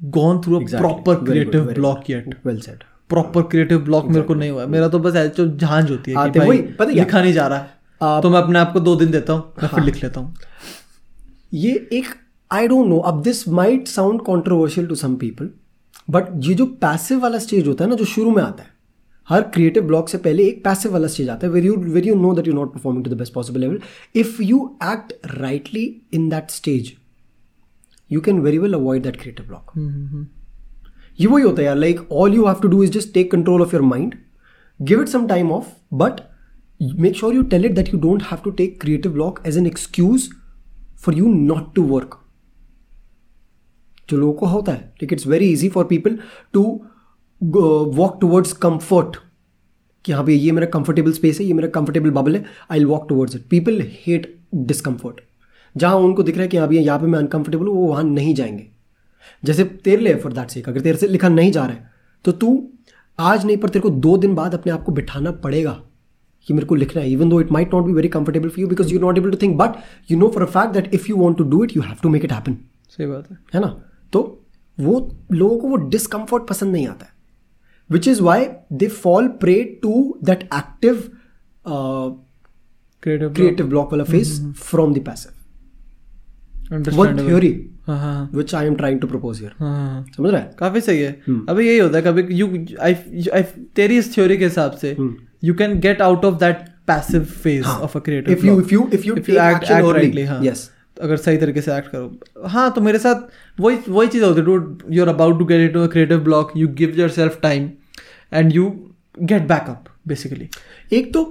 gone 0.03 0.41
through 0.41 0.59
a 0.59 0.63
proper 0.63 1.15
creative 1.15 1.61
block 1.61 2.09
yet 2.09 2.35
well 2.45 2.59
said 2.59 2.83
proper 3.11 3.41
creative 3.41 3.79
block 3.79 4.07
मेरे 4.07 4.21
को 4.21 4.33
नहीं 4.33 4.49
हुआ 4.49 4.61
है। 4.61 4.67
मेरा 4.69 4.87
तो 4.87 4.99
बस 4.99 5.15
ऐसे 5.15 5.33
जो 5.37 5.57
झांझ 5.57 5.89
होती 5.91 6.11
है 6.11 6.17
हाँ, 6.17 6.29
कि 6.29 6.39
तो 6.39 6.45
भाई 6.45 6.57
पता 6.57 6.91
लिखा 6.91 7.21
नहीं 7.21 7.33
जा 7.33 7.47
रहा। 7.47 7.67
आप- 8.01 8.23
तो 8.23 8.29
मैं 8.29 8.39
अपने 8.41 8.59
आप 8.59 8.73
को 8.73 8.79
दो 8.79 8.95
दिन 8.95 9.11
देता 9.11 9.33
हूँ 9.33 9.53
मैं 9.63 9.69
फिर 9.69 9.83
लिख 9.83 10.03
लेता 10.03 10.19
हूँ। 10.19 10.35
ये 11.53 11.71
एक 11.93 12.05
आई 12.51 12.67
डोंट 12.67 12.87
नो 12.87 12.97
अब 12.97 13.21
this 13.21 13.47
might 13.49 13.87
sound 13.87 14.21
controversial 14.21 14.87
to 14.87 14.95
some 14.95 15.15
people 15.15 15.49
but 16.09 16.25
ये 16.45 16.53
जो 16.53 16.65
पैसिव 16.65 17.19
वाला 17.19 17.37
स्टेज 17.39 17.67
होता 17.67 17.83
है 17.83 17.89
ना 17.89 17.95
जो 17.95 18.05
शुरू 18.05 18.31
में 18.31 18.43
आता 18.43 18.63
है 18.63 18.69
हर 19.29 19.41
क्रिएटिव 19.41 19.83
ब्लॉक 19.83 20.09
से 20.09 20.17
पहले 20.17 20.47
एक 20.47 20.63
पैसिव 20.63 20.93
वाला 20.93 21.07
स्टेज 21.07 21.29
आता 21.29 21.47
है 21.47 21.53
where 21.53 21.65
you 21.65 21.75
where 21.77 22.07
you 22.07 22.15
know 22.15 22.33
that 22.33 22.47
you 22.47 22.53
not 22.53 22.73
performing 22.73 23.05
to 23.05 23.11
the 23.11 23.13
best 23.13 23.33
possible 23.33 23.59
level 23.59 23.79
if 24.15 24.41
you 24.41 24.77
act 24.83 25.13
rightly 25.25 25.85
in 26.13 26.29
that 26.29 26.49
stage 26.49 26.93
you 28.11 28.21
can 28.21 28.39
very 28.39 28.57
well 28.57 28.73
avoid 28.73 29.03
that 29.03 29.21
creative 29.21 29.45
block 29.45 29.71
ये 31.19 31.27
वही 31.27 31.43
होता 31.43 31.61
है 31.61 31.65
यार 31.65 31.75
like 31.75 32.11
all 32.11 32.33
you 32.33 32.45
have 32.45 32.61
to 32.61 32.67
do 32.67 32.83
is 32.83 32.91
just 32.91 33.13
take 33.13 33.31
control 33.31 33.61
of 33.61 33.75
your 33.75 33.83
mind 33.85 34.15
give 34.79 35.01
it 35.01 35.07
some 35.07 35.27
time 35.27 35.51
off 35.51 35.67
but 35.93 36.21
make 36.99 37.15
sure 37.15 37.35
you 37.35 37.41
tell 37.53 37.65
it 37.65 37.75
that 37.75 37.93
you 37.93 37.99
don't 37.99 38.23
have 38.23 38.39
to 38.43 38.51
take 38.51 38.79
creative 38.81 39.11
block 39.11 39.39
as 39.47 39.57
an 39.57 39.65
excuse 39.67 40.29
for 40.99 41.15
you 41.15 41.33
not 41.33 41.73
to 41.75 41.83
work 41.87 42.17
जो 44.09 44.17
लोगों 44.17 44.33
को 44.33 44.45
होता 44.45 44.71
है 44.71 44.79
like 44.79 45.13
it's 45.13 45.27
very 45.27 45.51
easy 45.51 45.69
for 45.69 45.85
people 45.85 46.17
to 46.53 46.63
walk 47.41 48.17
towards 48.21 48.53
comfort 48.53 49.17
कि 50.05 50.11
हाँ 50.11 50.23
भाई 50.25 50.33
ये 50.33 50.51
मेरा 50.51 50.67
कंफर्टेबल 50.67 51.11
स्पेस 51.11 51.39
है, 51.39 51.45
ये 51.45 51.53
मेरा 51.53 51.67
कंफर्टेबल 51.69 52.11
बबल 52.11 52.35
है 52.35 52.43
I 52.71 52.83
walk 52.85 53.05
towards 53.09 53.35
it 53.35 53.41
people 53.49 53.81
hate 54.05 54.35
discomfort 54.55 55.21
जहाँ 55.75 55.95
उनको 55.95 56.23
दिख 56.23 56.35
रहा 56.35 56.43
है 56.43 56.47
कि 56.49 56.57
हाँ 56.57 56.67
भैया, 56.67 56.81
यहाँ 56.81 56.99
पे 56.99 57.05
मैं 57.05 57.19
अनकंफर्टेबल 57.19 57.67
हूँ, 57.67 57.75
वो 57.75 57.87
वहाँ 57.87 58.03
नहीं 58.03 58.33
जाएँगे. 58.35 58.67
जैसे 59.43 59.63
तेरे 59.63 60.01
लिए 60.01 60.15
फॉर 60.15 60.33
दैट 60.33 60.49
सेक 60.49 60.69
अगर 60.69 60.81
तेरे 60.81 60.97
से 60.97 61.07
लिखा 61.07 61.29
नहीं 61.29 61.51
जा 61.51 61.65
रहा 61.65 61.75
है 61.75 61.89
तो 62.25 62.31
तू 62.31 62.67
आज 63.19 63.45
नहीं 63.45 63.57
पर 63.57 63.69
तेरे 63.69 63.83
को 63.83 63.89
दो 63.89 64.17
दिन 64.17 64.35
बाद 64.35 64.53
अपने 64.53 64.71
आप 64.71 64.83
को 64.83 64.91
बिठाना 64.91 65.31
पड़ेगा 65.31 65.81
कि 66.47 66.53
मेरे 66.53 66.65
को 66.65 66.75
लिखना 66.75 67.01
है 67.01 67.11
even 67.11 67.29
though 67.29 67.41
it 67.41 67.51
might 67.51 67.73
not 67.73 67.85
be 67.85 67.93
very 67.93 68.07
comfortable 68.07 68.49
for 68.49 68.59
you 68.59 68.67
because 68.67 68.93
you 68.93 68.99
not 68.99 69.17
able 69.17 69.31
to 69.31 69.37
think 69.41 69.57
but 69.57 69.69
you 70.11 70.17
know 70.19 70.27
for 70.27 70.43
a 70.43 70.45
fact 70.45 70.73
that 70.73 70.93
if 70.93 71.07
you 71.09 71.17
want 71.17 71.37
to 71.37 71.43
do 71.43 71.63
it 71.63 71.77
you 71.77 71.83
have 71.83 71.95
to 72.03 72.09
make 72.09 72.25
it 72.25 72.33
happen 72.33 72.57
सही 72.89 73.07
बात 73.07 73.31
है। 73.31 73.37
है 73.53 73.61
ना? 73.61 73.83
तो 74.13 74.45
वो 74.79 75.15
लोगों 75.31 75.57
को 75.59 75.67
वो 75.67 75.75
डिस्कम्फर्ट 75.75 76.47
पसंद 76.47 76.71
नहीं 76.71 76.87
आता 76.87 77.05
है 77.05 77.11
which 77.91 78.07
is 78.07 78.21
why 78.21 78.47
they 78.73 78.87
fall 78.87 79.27
prey 79.27 79.63
to 79.83 80.17
that 80.23 80.43
active 80.43 81.03
creative 81.67 83.33
creative 83.33 83.67
block 83.67 83.91
वाला 83.91 84.03
phase 84.03 84.39
from 84.57 84.93
the 84.93 84.99
passive 84.99 85.40
one 86.71 86.77
understandable 86.77 87.27
theory 87.29 87.53
हाँ 87.87 87.97
हाँ 87.99 88.29
which 88.35 88.53
I 88.55 88.65
am 88.67 88.75
trying 88.75 88.99
to 89.01 89.07
propose 89.07 89.39
here 89.39 89.51
हाँ 89.59 89.75
हाँ 89.77 90.05
समझ 90.17 90.31
रहा 90.31 90.41
है? 90.41 90.51
काफ़ी 90.59 90.81
सही 90.81 90.99
है। 90.99 91.11
अभी 91.49 91.67
यही 91.67 91.77
होता 91.77 91.97
है 91.97 92.03
कभी 92.03 92.23
यू 92.35 92.47
आई 92.81 92.95
आई 93.33 93.43
तेरी 93.75 93.97
इस 93.97 94.15
थ्योरी 94.15 94.37
के 94.37 94.43
हिसाब 94.43 94.71
से 94.81 94.95
you 95.43 95.53
can 95.53 95.79
get 95.79 96.01
out 96.01 96.25
of 96.25 96.35
that 96.39 96.65
passive 96.87 97.23
phase 97.43 97.65
of 97.65 97.97
a 97.97 98.01
creative 98.01 98.35
if 98.37 98.45
you 98.45 98.59
if 98.61 98.71
you 98.73 98.83
if 98.99 99.05
you 99.05 99.15
If 99.15 99.29
you 99.29 99.35
take 99.35 99.41
act- 99.47 99.63
action 99.63 99.75
act 99.77 99.85
early 99.85 100.05
rightly, 100.05 100.27
हाँ. 100.27 100.41
yes. 100.43 100.69
अगर 101.01 101.17
सही 101.17 101.37
तरीके 101.37 101.61
से 101.61 101.75
एक्ट 101.77 101.87
करो। 101.87 102.47
हाँ 102.47 102.71
तो 102.71 102.81
मेरे 102.81 102.99
साथ 102.99 103.59
वही 103.59 103.77
वही 103.89 104.07
चीज़ 104.07 104.23
होती 104.23 104.39
है 104.39 104.45
dude 104.45 104.83
you 104.91 105.03
are 105.03 105.09
about 105.09 105.39
to 105.39 105.45
get 105.45 105.61
into 105.61 105.79
a 105.79 105.87
creative 105.87 106.19
block 106.23 106.51
you 106.57 106.67
give 106.77 106.99
yourself 107.09 107.39
time 107.43 107.69
and 108.33 108.53
you 108.55 108.69
get 109.21 109.47
back 109.47 109.75
basically 110.07 110.49
एक 110.97 111.13
तो 111.13 111.23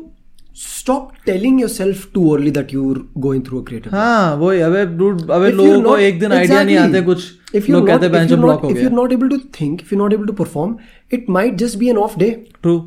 stop 0.55 1.13
telling 1.27 1.59
yourself 1.59 2.07
too 2.13 2.35
early 2.35 2.51
that 2.51 2.73
you're 2.73 3.03
going 3.27 3.43
through 3.49 3.61
a 3.61 3.65
creative 3.65 3.93
हाँ 3.93 4.37
वही 4.37 4.61
अबे 4.61 4.85
डूड 4.97 5.31
अबे 5.31 5.51
लोगों 5.53 5.83
को 5.83 5.97
एक 5.99 6.21
दिन 6.21 6.33
आइडिया 6.33 6.63
नहीं 6.63 6.77
आते 6.77 7.03
कुछ 7.03 7.27
you're 7.55 7.71
लोग 7.71 7.87
कहते 7.87 8.07
हैं 8.07 8.13
बेंच 8.13 8.33
ब्लॉक 8.33 8.63
हो 8.63 8.71
if 8.71 8.75
गया 8.75 8.85
you're 8.85 8.97
not 9.01 9.13
able 9.13 9.31
to 9.35 9.39
think 9.59 9.83
if 9.83 9.93
you're 9.93 10.03
not 10.03 10.17
able 10.19 10.33
to 10.33 10.39
perform 10.41 10.79
it 11.11 11.29
might 11.39 11.61
just 11.65 11.79
be 11.85 11.93
an 11.95 12.03
off 12.07 12.17
day 12.25 12.33
true 12.63 12.81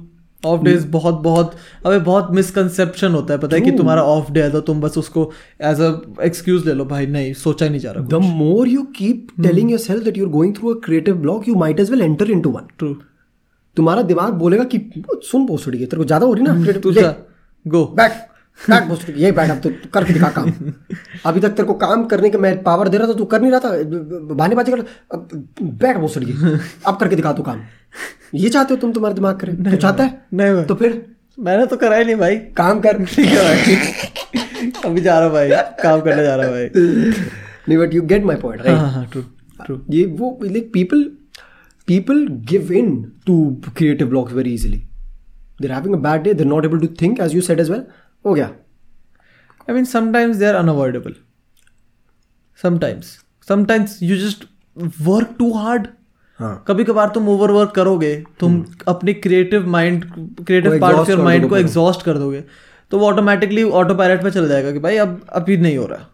off 0.44 0.62
days 0.64 0.86
बहुत 0.92 1.22
बहुत 1.24 1.56
अबे 1.86 2.00
बहुत 2.00 2.32
मिसकंसेप्शन 2.36 3.12
होता 3.14 3.34
है 3.34 3.40
पता 3.40 3.56
है 3.56 3.62
कि 3.62 3.72
तुम्हारा 3.72 4.04
ऑफ़ 4.04 4.32
डे 4.32 4.42
है 4.42 4.52
तो 4.52 4.62
तुम 4.62 4.82
बस 4.82 4.98
उसको 4.98 5.30
एज 5.72 5.82
अ 5.82 5.92
एक्सक्यूज 6.26 6.66
ले 6.68 6.74
लो 6.74 6.86
भाई 6.86 7.06
नहीं 7.08 7.34
सोचा 7.44 7.66
ही 7.66 7.72
नहीं 7.72 7.82
जा 7.82 7.92
रहा 7.92 8.08
the 8.08 8.22
more 8.42 8.68
you 8.74 8.86
keep 9.00 9.34
telling 9.48 9.74
yourself 9.76 10.04
that 10.08 10.22
you're 10.22 10.34
going 10.38 10.56
through 10.60 10.76
a 10.76 10.80
creative 10.88 11.22
block 11.26 11.52
you 11.52 11.60
might 11.66 11.84
as 11.86 11.94
well 11.94 12.08
enter 12.12 12.32
into 12.38 12.56
one 12.56 12.72
true 12.80 12.94
तुम्हारा 13.78 14.02
दिमाग 14.10 14.34
बोलेगा 14.40 14.64
कि 14.74 14.80
सुन 15.32 15.46
पोस्टड़ी 15.48 15.78
तेरे 15.78 15.98
को 15.98 16.06
ज़्यादा 16.06 16.26
हो 16.26 16.34
रही 16.34 16.44
ना 16.44 16.80
तू 16.80 16.92
गो 17.66 17.86
बैठ 17.98 18.12
बैठ 18.60 18.88
पोस्टड़ी 18.88 19.22
ये 19.22 19.32
बैठ 19.32 19.52
अब 19.52 19.60
तो 19.62 19.70
करके 19.94 20.14
दिखा 20.14 20.30
काम। 20.32 20.52
अभी 21.26 21.40
तक 21.40 21.50
तेरे 21.50 21.68
को 21.68 21.74
काम 21.74 22.06
करने 22.08 22.30
का 22.30 22.40
मैं 22.40 22.52
पावर 22.64 22.88
दे 22.90 22.98
रहा 22.98 23.08
था 23.08 23.14
तू 23.14 23.26
कर 23.26 23.42
नहीं 23.42 23.52
रहा 23.52 23.60
था 23.60 24.34
बहानेबाजी 24.34 24.72
कर 24.72 24.80
अब 25.14 25.30
बैठ 25.82 25.98
पोस्टड़ी 26.00 26.36
अब 26.88 26.98
करके 26.98 27.16
दिखा 27.16 27.34
तू 27.34 27.44
काम। 27.44 27.62
ये 28.34 28.50
चाहते 28.50 28.74
हो 28.74 28.80
तुम 28.82 28.94
तुम्हारा 28.94 29.16
दिमाग 29.16 29.40
करे? 29.40 29.54
तू 29.54 29.76
चाहता 29.76 30.04
है? 30.04 30.22
नहीं 30.34 30.64
तो 30.66 30.76
फिर? 30.76 31.02
मैंने 31.40 31.66
तो 31.66 31.78
करा 31.78 31.96
ही 31.96 32.06
नहीं 32.06 32.16
भाई। 32.16 32.36
काम 32.58 32.80
कर। 32.82 33.04
ठीक 33.06 33.26
है 33.28 33.44
भाई। 33.44 34.72
अभी 34.86 35.02
जा 35.02 35.20
रहा 35.20 35.30
भाई। 35.30 35.50
काम 35.84 36.02
करने 36.02 36.24
जा 36.24 36.36
रहा 36.36 36.50
भाई। 36.50 36.70
नहीं 37.68 37.78
but 37.78 37.94
you 37.94 38.02
get 38.02 38.24
my 38.26 38.36
point 38.36 38.62
हाँ 38.62 38.68
राइट 38.68 38.80
हाँ 38.80 38.92
हाँ 38.92 39.06
ट्रू 39.12 39.22
ट्रू 39.66 39.80
ये 39.90 40.06
वो 40.20 40.38
like 40.44 40.70
people 40.74 41.04
people 41.88 42.28
give 42.50 42.72
in 42.74 42.96
to 43.26 43.36
creative 43.78 44.08
blocks 44.08 44.34
very 44.34 44.54
easily 44.54 44.84
they're 45.62 45.72
having 45.72 45.96
a 45.96 46.00
bad 46.00 46.24
day 46.24 46.34
they're 46.34 46.48
not 46.48 46.66
able 46.66 46.80
to 46.80 46.88
think 47.02 47.20
as 47.20 47.36
you 47.36 47.42
said 47.42 47.60
as 47.60 47.70
well 47.72 47.84
हो 48.26 48.34
गया 48.34 48.50
I 49.68 49.74
mean, 49.74 49.86
sometimes 49.86 50.40
they 50.40 50.48
are 50.48 50.56
unavoidable. 50.56 51.14
Sometimes. 52.60 53.20
Sometimes 53.48 54.02
you 54.02 54.18
just 54.18 54.46
work 55.06 55.38
too 55.38 55.54
hard. 55.56 55.88
हाँ 56.40 56.64
कभी 56.68 56.84
कभार 56.84 57.10
तुम 57.16 57.28
over 57.30 57.52
work 57.52 57.72
करोगे 57.76 58.16
तुम 58.40 58.64
अपनी 58.88 59.14
creative 59.14 59.68
mind 59.70 60.06
creative 60.46 60.80
part 60.82 60.98
of 60.98 61.10
your 61.10 61.20
mind 61.24 61.48
को 61.50 61.58
एग्जॉस्ट 61.58 62.02
कर 62.06 62.18
दोगे 62.18 62.44
तो 62.92 63.00
वो 63.00 63.08
ऑटोमेटिकली 63.08 63.64
ऑटो 63.82 63.96
पायलट 63.96 64.24
में 64.24 64.30
चल 64.32 64.48
जाएगा 64.48 64.72
कि 64.72 64.80
भाई 64.86 64.98
अब 64.98 65.20
अभी 65.34 65.58
नहीं 65.58 65.78
हो 65.78 65.86
रहा 65.86 66.08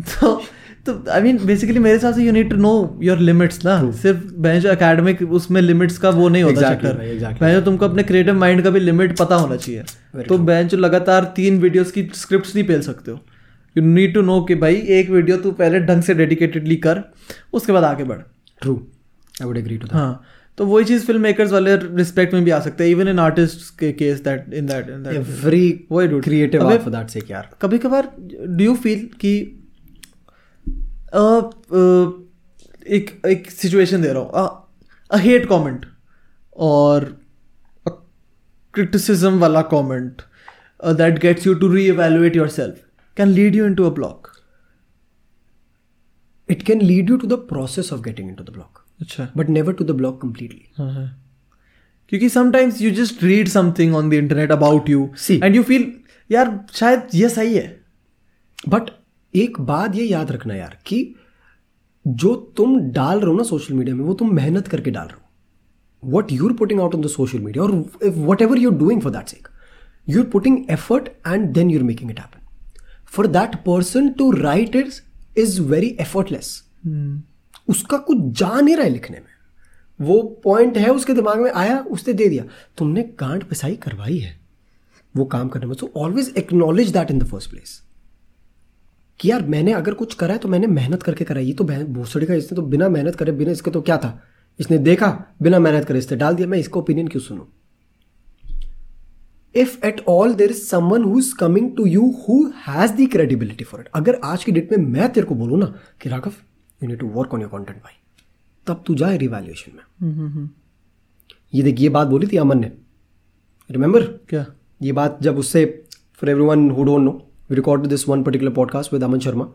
तो 0.12 0.42
तो 0.86 0.92
आई 1.12 1.20
मीन 1.22 1.38
बेसिकली 1.46 1.78
मेरे 1.78 1.94
हिसाब 1.94 2.14
से 2.14 2.22
you 2.22 2.32
need 2.32 2.50
to 2.50 2.56
know 2.56 2.98
your 3.02 3.18
limits 3.20 3.64
ना। 3.64 3.90
सिर्फ़ 3.92 4.22
मैं 4.38 4.60
जो 4.60 4.70
एकेडमिक 4.70 5.22
उसमें 5.22 5.60
लिमिट्स 5.62 5.98
का 5.98 6.10
वो 6.10 6.28
नहीं 6.28 6.42
होता 6.42 6.60
Exactly, 6.60 6.90
चक्कर। 6.90 7.16
exactly. 7.16 7.52
जो 7.52 7.60
तुमको 7.60 7.84
अपने 7.84 8.02
क्रिएटिव 8.02 8.34
माइंड 8.34 8.62
का 8.64 8.70
भी 8.70 8.80
लिमिट 8.80 9.16
पता 9.18 9.36
होना 9.36 9.56
चाहिए। 9.56 10.24
तो 10.24 10.38
बेंच 10.40 10.74
लगातार 10.76 11.32
तीन 11.36 11.58
वीडियोस 11.60 11.90
की 11.92 12.08
स्क्रिप्ट्स 12.14 12.54
नहीं 12.54 12.66
पेल 12.66 12.80
सकते 12.82 13.10
हो। 13.10 13.20
यू 13.76 13.84
नीड 13.84 14.14
टू 14.14 14.22
नो 14.22 14.40
कि 14.42 14.54
भाई 14.56 14.82
एक 14.90 15.10
वीडियो 15.10 15.36
तू 15.36 15.50
पहले 15.52 15.80
ढंग 15.82 16.02
से 16.02 16.14
डेडिकेटेडली 16.14 16.76
कर 16.78 17.02
उसके 17.52 17.72
बाद 17.72 17.84
आगे 17.84 18.04
बढ़। 18.04 18.18
True 18.62 18.74
I 19.34 19.46
would 19.46 19.56
agree 19.56 19.76
to 19.78 19.88
हाँ 19.92 20.22
तो 20.58 20.64
वही 20.66 20.84
चीज़ 20.84 21.04
फ़िल्म 21.06 21.20
मेकर्स 21.22 21.52
वाले 21.52 21.76
रिस्पेक्ट 21.76 22.34
में 22.34 22.44
भी 22.44 22.50
आ 22.50 22.58
सकते 22.60 22.84
हैं। 22.84 22.90
इवन 22.90 23.08
इन 23.08 23.18
आर्टिस्ट 23.18 23.78
के 23.78 23.92
case 23.92 24.20
that 24.22 24.52
in 24.54 24.66
that 24.66 24.88
in 24.90 25.02
that 25.02 25.14
every 25.14 25.86
वही 25.92 26.20
क्रिएटिव 26.20 26.68
फॉर 26.68 26.92
दैट 26.92 27.10
सेक 27.10 27.30
यार। 27.30 27.48
कभी 27.62 27.78
कभार 27.78 28.10
डू 28.18 28.64
यू 28.64 28.74
फील 28.76 29.08
कि 29.20 29.32
एक 32.86 33.10
एक 33.26 33.50
सिचुएशन 33.50 34.02
दे 34.02 34.12
रहा 34.12 34.22
हूँ। 34.22 34.30
अ 35.10 35.16
हेट 35.18 35.46
कमेंट 35.48 35.86
और 36.56 37.04
क्रिटिसिज्म 38.74 39.38
वाला 39.38 39.62
comment 39.70 40.22
that 40.98 41.18
gets 41.22 41.46
you 41.46 41.54
to 41.54 41.68
re 41.72 41.88
evaluate 41.90 42.36
yourself 42.36 42.76
can 43.16 43.28
lead 43.28 43.56
you 43.56 43.66
into 43.66 43.84
a 43.84 43.90
block 43.94 44.28
it 46.48 46.62
can 46.62 46.82
lead 46.82 47.10
you 47.10 47.16
to 47.16 47.26
the 47.26 47.38
process 47.48 47.92
of 47.92 48.00
getting 48.02 48.28
into 48.28 48.44
the 48.44 48.50
block 48.50 48.84
अच्छा। 49.00 49.28
But 49.36 49.48
never 49.48 49.72
to 49.72 49.84
the 49.84 49.90
block 49.96 50.20
completely 50.22 50.64
क्योंकि 52.08 52.28
sometimes 52.28 52.80
you 52.82 52.90
just 52.94 53.22
read 53.24 53.48
something 53.48 53.94
on 53.94 54.10
the 54.10 54.12
internet 54.14 54.52
about 54.52 54.88
you 54.88 55.08
see 55.18 55.40
and 55.44 55.56
you 55.56 55.62
feel 55.62 55.92
यार 56.30 56.58
शायद 56.74 57.14
ये 57.14 57.28
सही 57.28 57.54
है। 57.54 57.80
But 58.68 58.90
एक 59.34 59.60
बात 59.60 59.94
ये 59.94 60.04
याद 60.04 60.30
रखना 60.32 60.54
यार 60.54 60.76
कि 60.86 61.14
जो 62.06 62.34
तुम 62.56 62.78
डाल 62.82 63.20
रहे 63.20 63.30
हो 63.30 63.36
ना 63.36 63.42
सोशल 63.42 63.74
मीडिया 63.74 63.94
में 63.96 64.04
वो 64.04 64.14
तुम 64.14 64.34
मेहनत 64.34 64.68
करके 64.68 64.90
डाल 64.90 65.06
रहे 65.06 65.14
हो। 65.14 66.16
What 66.16 66.32
you're 66.32 66.52
putting 66.52 66.80
out 66.80 66.94
on 66.94 67.02
the 67.02 67.06
social 67.06 67.38
media 67.38 67.64
और 67.64 67.72
whatever 68.42 68.58
you're 68.58 68.74
doing 68.74 69.00
for 69.02 69.12
that 69.12 69.28
sake 69.28 69.48
you're 70.08 70.24
putting 70.26 70.58
effort 70.70 71.08
and 71.26 71.48
then 71.50 71.70
you're 71.70 71.82
making 71.82 72.10
it 72.10 72.20
happen 72.20 72.48
for 73.06 73.26
that 73.26 73.54
person 73.66 74.08
to 74.08 74.30
right 74.32 74.76
it 74.76 74.90
is 75.38 75.60
very 75.62 75.96
effortless 76.00 76.62
उसका 77.68 77.96
कुछ 77.98 78.18
जा 78.38 78.60
नहीं 78.60 78.76
रहा 78.76 78.84
है 78.84 78.90
लिखने 78.90 79.16
में। 79.16 80.06
वो 80.06 80.22
पॉइंट 80.44 80.76
है 80.78 80.88
उसके 80.88 81.14
दिमाग 81.14 81.40
में 81.40 81.50
आया 81.50 81.78
उसने 81.90 82.14
दे 82.14 82.28
दिया। 82.28 82.44
तुमने 82.78 83.02
गांड 83.20 83.44
पिसाई 83.44 83.76
करवाई 83.76 84.18
है 84.18 84.38
वो 85.14 85.24
काम 85.26 85.48
करने 85.48 85.66
में। 85.66 85.74
So 85.74 85.90
always 85.96 86.32
acknowledge 86.38 86.90
that 86.92 87.10
in 87.10 87.18
the 87.18 87.26
first 87.26 87.50
place 87.50 87.80
कि 89.20 89.30
यार 89.30 89.42
मैंने 89.46 89.72
अगर 89.72 89.94
कुछ 89.94 90.14
करा 90.14 90.32
है 90.32 90.38
तो 90.38 90.48
मैंने 90.48 90.66
मेहनत 90.66 91.02
करके 91.02 91.24
करा 91.24 91.40
ये 91.40 91.52
तो 91.52 91.64
भूसड़ी 91.64 92.26
का 92.26 92.34
इसने 92.34 92.56
तो 92.56 92.62
बिना 92.64 92.88
मेहनत 92.88 93.16
करे 93.16 93.32
बिना 93.32 93.52
इसके 93.52 93.70
तो 93.70 93.80
क्या 93.82 93.96
था? 93.96 94.20
इसने 94.58 94.78
देखा 94.78 95.08
बिना 95.42 95.58
मेहनत 95.58 95.84
करे 95.84 95.98
इसने 95.98 96.16
डाल 96.18 96.34
दिया। 96.34 96.48
मैं 96.48 96.58
इसका 96.58 96.80
ओपिनियन 96.80 97.08
क्यों 97.08 97.22
सुनूं? 97.22 97.44
If 99.54 99.86
at 99.86 100.00
all 100.08 100.34
there 100.34 100.50
is 100.50 100.62
someone 100.64 101.04
who 101.04 101.18
is 101.18 101.34
coming 101.34 101.70
to 101.76 101.86
you 101.86 102.10
who 102.28 102.42
has 102.68 102.92
the 102.92 103.08
credibility 103.12 103.64
for 103.64 103.80
it 103.80 103.88
अगर 103.94 104.20
आज 104.24 104.44
की 104.44 104.52
डेट 104.52 104.72
में 104.72 104.86
मैं 104.88 105.12
तेरे 105.12 105.26
को 105.26 105.34
बोलूँ 105.34 105.58
ना 105.58 105.66
कि 106.02 106.08
Raghav 106.08 106.32
you 106.82 106.88
need 106.88 106.98
to 106.98 107.06
work 107.10 107.34
on 107.34 107.40
your 107.40 107.50
content 107.50 107.78
भाई। 107.78 107.98
तब 108.66 108.82
तू 108.86 108.94
जाए 108.94 109.16
रिवैल्यूएशन 109.18 109.72
में। 109.76 110.48
ये 111.54 111.62
देखिए 111.62 111.82
ये 111.82 111.88
बात 111.88 112.08
बोली 112.08 112.26
थी 112.26 112.36
अमन 112.36 112.60
ने। 112.60 112.72
रिमेंबर 113.70 114.02
क्या? 114.28 114.46
ये 114.82 114.92
बात 114.92 115.18
जब 115.22 115.38
उससे 115.38 115.64
for 116.14 116.30
everyone 116.44 116.70
who 116.70 116.84
don't 116.84 117.02
know 117.02 117.29
we 117.50 117.56
record 117.56 117.86
this 117.86 118.08
one 118.08 118.22
particular 118.22 118.52
podcast 118.52 118.92
with 118.92 119.04
Aman 119.04 119.18
Sharma 119.18 119.52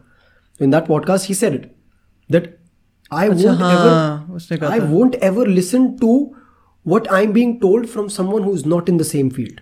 in 0.62 0.72
that 0.72 0.88
podcast 0.88 1.30
he 1.30 1.36
said 1.36 1.54
it 1.54 1.76
that 2.32 2.58
I 3.14 3.30
अच्छा, 3.30 3.50
वोंट 3.50 3.62
हाँ, 3.62 4.26
उसने 4.36 4.58
एवर 4.58 4.68
कहा 4.68 4.74
I 4.74 4.80
won't 4.80 5.16
ever 5.16 5.48
listen 5.48 5.88
to 5.88 6.36
what 6.88 7.08
I 7.08 7.24
am 7.24 7.34
being 7.34 7.56
told 7.56 7.88
from 7.88 8.08
someone 8.08 8.44
who 8.44 8.54
is 8.54 8.68
not 8.68 8.90
in 8.90 8.98
the 8.98 9.02
same 9.02 9.30
field 9.30 9.60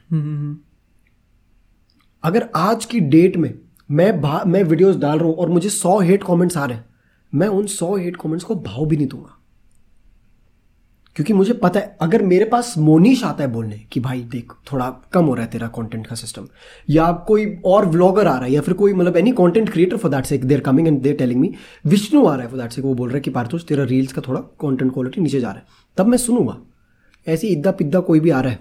अगर 2.23 2.49
आज 2.55 2.85
की 2.85 2.99
date 2.99 3.37
में 3.37 3.59
मैं 3.91 4.11
मैं 4.45 4.63
वीडियोस 4.63 4.95
डाल 4.95 5.19
रहा 5.19 5.27
हूँ 5.27 5.35
और 5.35 5.49
मुझे 5.49 5.69
सौ 5.69 5.99
हेट 5.99 6.23
कमेंट्स 6.23 6.57
आ 6.57 6.65
रहे 6.65 6.77
हैं 6.77 6.85
मैं 7.35 7.47
उन 7.47 7.65
सौ 7.65 7.95
हेट 7.95 8.15
कमेंट्स 8.15 8.45
को 8.45 8.55
भाव 8.55 8.85
भी 8.85 8.97
नहीं 8.97 9.07
दूँगा। 9.07 9.42
क्योंकि 11.15 11.33
मुझे 11.33 11.53
पता 11.53 11.79
है 11.79 11.97
अगर 12.01 12.21
मेरे 12.21 12.45
पास 12.45 12.73
मोनिश 12.77 13.23
आता 13.23 13.43
है 13.43 13.49
बोलने 13.51 13.79
कि 13.91 13.99
भाई 13.99 14.21
देख 14.21 14.53
थोड़ा 14.71 14.89
कम 15.13 15.25
हो 15.25 15.33
रहा 15.33 15.45
है 15.45 15.51
तेरा 15.51 15.67
कंटेंट 15.67 16.07
का 16.07 16.15
सिस्टम 16.15 16.47
या 16.89 17.11
कोई 17.27 17.45
और 17.65 17.85
व्लॉगर 17.85 18.27
आ 18.27 18.35
रहा 18.35 18.45
है 18.45 18.51
या 18.51 18.61
फिर 18.61 18.73
कोई 18.73 18.93
मतलब 18.93 19.17
any 19.17 19.31
content 19.31 19.69
creator 19.69 19.97
for 19.97 20.11
that 20.11 20.25
sake 20.25 20.45
they're 20.45 20.59
coming 20.59 20.87
and 20.87 21.01
they're 21.01 21.15
telling 21.15 21.41
me 21.41 21.53
Vishnu 21.85 22.25
आ 22.25 22.35
रहा 22.35 22.43
है 22.43 22.51
फॉर 22.51 22.59
दैट 22.59 22.71
सेक 22.71 22.85
वो 22.85 22.93
बोल 22.93 23.09
रहा 23.09 23.15
है 23.15 23.21
कि 23.21 23.31
पार्थोष 23.31 23.65
तेरा 23.65 23.83
रील्स 23.83 24.13
का 24.13 24.21
थोड़ा 24.27 24.39
कंटेंट 24.61 24.93
क्वालिटी 24.93 25.21
नीचे 25.21 25.39
जा 25.39 25.47
रहा 25.47 25.57
है। 25.57 25.65
तब 25.97 26.07
मैं 26.07 26.17
सुनूँगा। 26.17 26.57
ऐसे 27.27 27.47
इद्दा 27.47 27.71
पिद्दा 27.71 27.99
कोई 27.99 28.19
भी 28.19 28.29
आ 28.29 28.41
रहा 28.41 28.51
है 28.51 28.59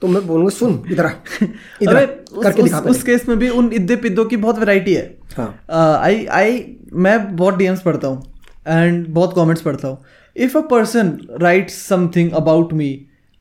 तो 0.00 0.08
मैं 0.08 0.26
बोलूँगा 0.26 0.50
सुन 0.50 0.82
इधर 0.90 1.10
इधर 1.82 2.04
उस, 2.32 2.42
करके 2.42 2.62
उस, 2.62 2.72
उस 2.72 3.02
केस 3.02 3.28
में 3.28 3.38
भी 3.38 3.48
उन 3.48 3.70
इद्दे 3.72 3.96
पिद्दों 3.96 4.24
की 4.24 4.36
बहुत 4.36 4.58
वैरायटी 4.58 4.94
है। 4.94 5.18
हाँ। 5.36 5.98
आई 5.98 6.24
आई 6.26 6.64
मैं 6.92 7.36
बहुत 7.36 7.56
डीएम्स 7.56 7.82
पढ़ता 7.82 8.08
हूँ 8.08 8.22
एंड 8.68 9.06
बहुत 9.08 9.34
कमेंट्स 9.36 9.62
पढ़ता 9.62 9.88
हूँ। 9.88 9.98
If 10.36 10.58
a 10.58 10.60
person 10.60 11.18
writes 11.40 11.74
something 11.86 12.32
about 12.32 12.72
me 12.72 12.90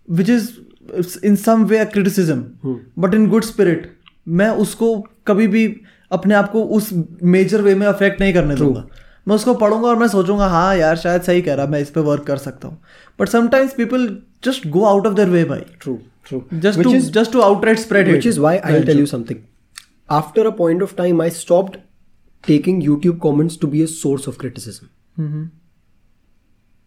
which 0.10 0.30
is 0.30 0.50
in 1.26 1.36
some 1.36 1.64
way 1.66 1.86
criticism 1.86 2.78
but 3.02 3.14
in 3.14 3.28
good 3.30 3.44
spirit 3.44 3.92
मैं 4.28 4.50
उसको 4.64 4.96
कभी 5.28 5.48
भी 5.48 5.66
अपने 6.12 6.34
आप 6.36 6.52
को 6.52 6.64
उस 6.78 6.90
मेजर 7.24 7.62
वे 7.62 7.76
में 7.76 7.86
अफेक्ट 7.88 8.22
नहीं 8.22 8.34
करने 8.34 8.56
दूँगा। 8.56 8.86
मैं 9.28 9.36
उसको 9.36 9.54
पढ़ूँगा 9.54 9.88
और 9.88 9.98
मैं 9.98 10.08
सोचूँगा 10.08 10.48
हाँ 10.48 10.76
यार 10.76 10.96
शायद 10.98 11.22
सही 11.22 11.42
कह 11.42 11.54
रहा 11.54 11.66
मैं 11.68 11.80
इस 11.82 11.90
पर 11.90 12.02
वर्क 12.02 12.24
कर 12.28 12.38
सकता 12.38 12.68
हूँ। 12.68 12.78
But 13.20 13.30
sometimes 13.30 13.74
people 13.74 14.08
just 14.44 14.68
go 14.68 14.84
out 14.86 15.08
of 15.08 15.14
their 15.14 15.30
way 15.30 15.44
भाई। 15.46 15.64
True 15.82 15.98
true 16.28 16.42
just 16.64 16.84
to 16.84 16.94
just 17.18 17.32
to 17.32 17.44
outright 17.44 17.80
spread 17.80 18.12
which 18.12 18.26
it 18.26 18.32
is 18.32 18.40
why 18.40 18.54
I'll 18.58 18.86
tell 18.90 19.02
you 19.04 19.08
something. 19.14 19.40
After 20.10 20.46
a 20.48 20.52
point 20.52 20.82
of 20.82 20.96
time, 20.96 21.22
I 21.22 21.30
stopped 21.30 21.78
taking 22.44 22.82
YouTube 22.82 23.20
comments 23.26 23.58
to 23.58 23.68
be 23.68 23.82
a 23.84 23.88
source 23.88 24.28
of 24.32 24.38
criticism. 24.38 24.90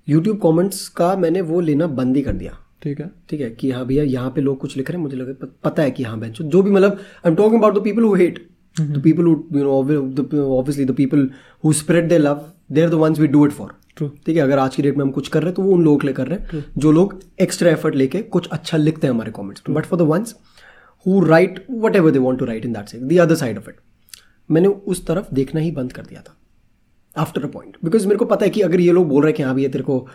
YouTube 0.08 0.38
comments 0.38 0.88
का 0.96 1.14
मैंने 1.16 1.40
वो 1.42 1.60
लेना 1.60 1.86
बंद 1.98 2.16
ही 2.16 2.22
कर 2.22 2.32
दिया। 2.32 2.58
ठीक 2.82 2.98
है। 3.00 3.10
ठीक 3.30 3.40
है 3.40 3.50
कि 3.50 3.70
हाँ 3.70 3.84
भैया 3.86 4.02
यहाँ 4.04 4.30
पे 4.30 4.40
लोग 4.40 4.58
कुछ 4.60 4.76
लिख 4.76 4.90
रहे 4.90 4.96
हैं 4.98 5.02
मुझे 5.02 5.16
लगे 5.16 5.32
पता 5.64 5.82
है 5.82 5.90
कि 5.90 6.02
हाँ 6.02 6.18
बेंच 6.20 6.40
जो 6.42 6.62
भी 6.62 6.70
मतलब 6.70 6.92
I 6.92 7.30
am 7.30 7.36
talking 7.36 7.60
about 7.60 7.78
the 7.78 7.82
people 7.84 8.02
who 8.02 8.14
hate 8.14 8.46
the 8.76 9.00
people 9.04 9.24
who 9.24 9.30
you 9.54 9.62
know 9.64 10.58
obviously 10.58 10.84
the 10.84 10.94
people 10.96 11.28
who 11.64 11.72
spread 11.72 12.08
they 12.08 12.18
love 12.18 12.44
they 12.72 12.82
are 12.82 12.90
the 12.90 12.94
ones 13.04 13.18
we 13.20 13.26
do 13.26 13.46
it 13.46 13.52
for 13.52 13.72
ठीक 13.98 14.28
है 14.28 14.42
अगर 14.42 14.58
आज 14.58 14.76
की 14.76 14.82
डेट 14.82 14.96
में 14.96 15.04
हम 15.04 15.10
कुछ 15.10 15.28
कर 15.28 15.42
रहे 15.42 15.48
हैं 15.48 15.54
तो 15.54 15.62
वो 15.62 15.72
उन 15.72 15.84
लोगों 15.84 15.98
के 15.98 16.06
लिए 16.06 16.14
कर 16.14 16.26
रहे 16.28 16.38
हैं। 16.38 16.64
जो 16.78 16.92
लोग 16.92 17.20
एक्स्ट्रा 17.40 17.70
एफर्ट 17.70 17.94
लेके 17.94 18.22
कुछ 18.28 18.48
अच्छा 18.48 18.78
लिखते 18.78 19.06
हैं 19.06 19.14
हमारे 19.14 19.30
comments 19.30 19.62
but 19.70 19.86
for 19.86 19.98
the 19.98 20.02
ones 20.08 20.34
who 21.06 21.24
write 21.24 21.64
whatever 21.96 22.10
they 22.10 22.18
want 22.18 22.38
to 22.38 22.44
write 22.44 22.64
in 22.66 22.72
that 22.72 22.88
side 22.88 23.08
the 23.08 23.18
other 23.20 23.34
side 23.36 23.58
of 23.58 23.68
it 23.70 23.76
मैंने 24.48 24.68
उस 24.68 25.06
तरफ़ 25.06 25.34
देखना 25.34 25.60
ही 25.60 25.70
बंद 25.72 25.92
कर 25.92 26.02
दिया 26.02 26.20
था। 26.20 26.36
आफ्टर 27.16 27.44
अ 27.44 27.46
पॉइंट 27.46 27.76
बिकॉज़ 27.84 28.06
मेरे 28.06 28.16
को 28.16 28.24
पता 28.24 28.44
है 28.44 28.50
कि 28.50 28.60
अगर 28.60 28.80
ये 28.80 28.92
लोग 28.92 29.08
बोल 29.08 29.22
रहे 29.22 29.30
हैं 29.30 29.36
कि 29.36 29.42
हाँ 29.42 29.54
भैया 29.54 29.68
तेरे 29.68 29.84
को 29.84 30.08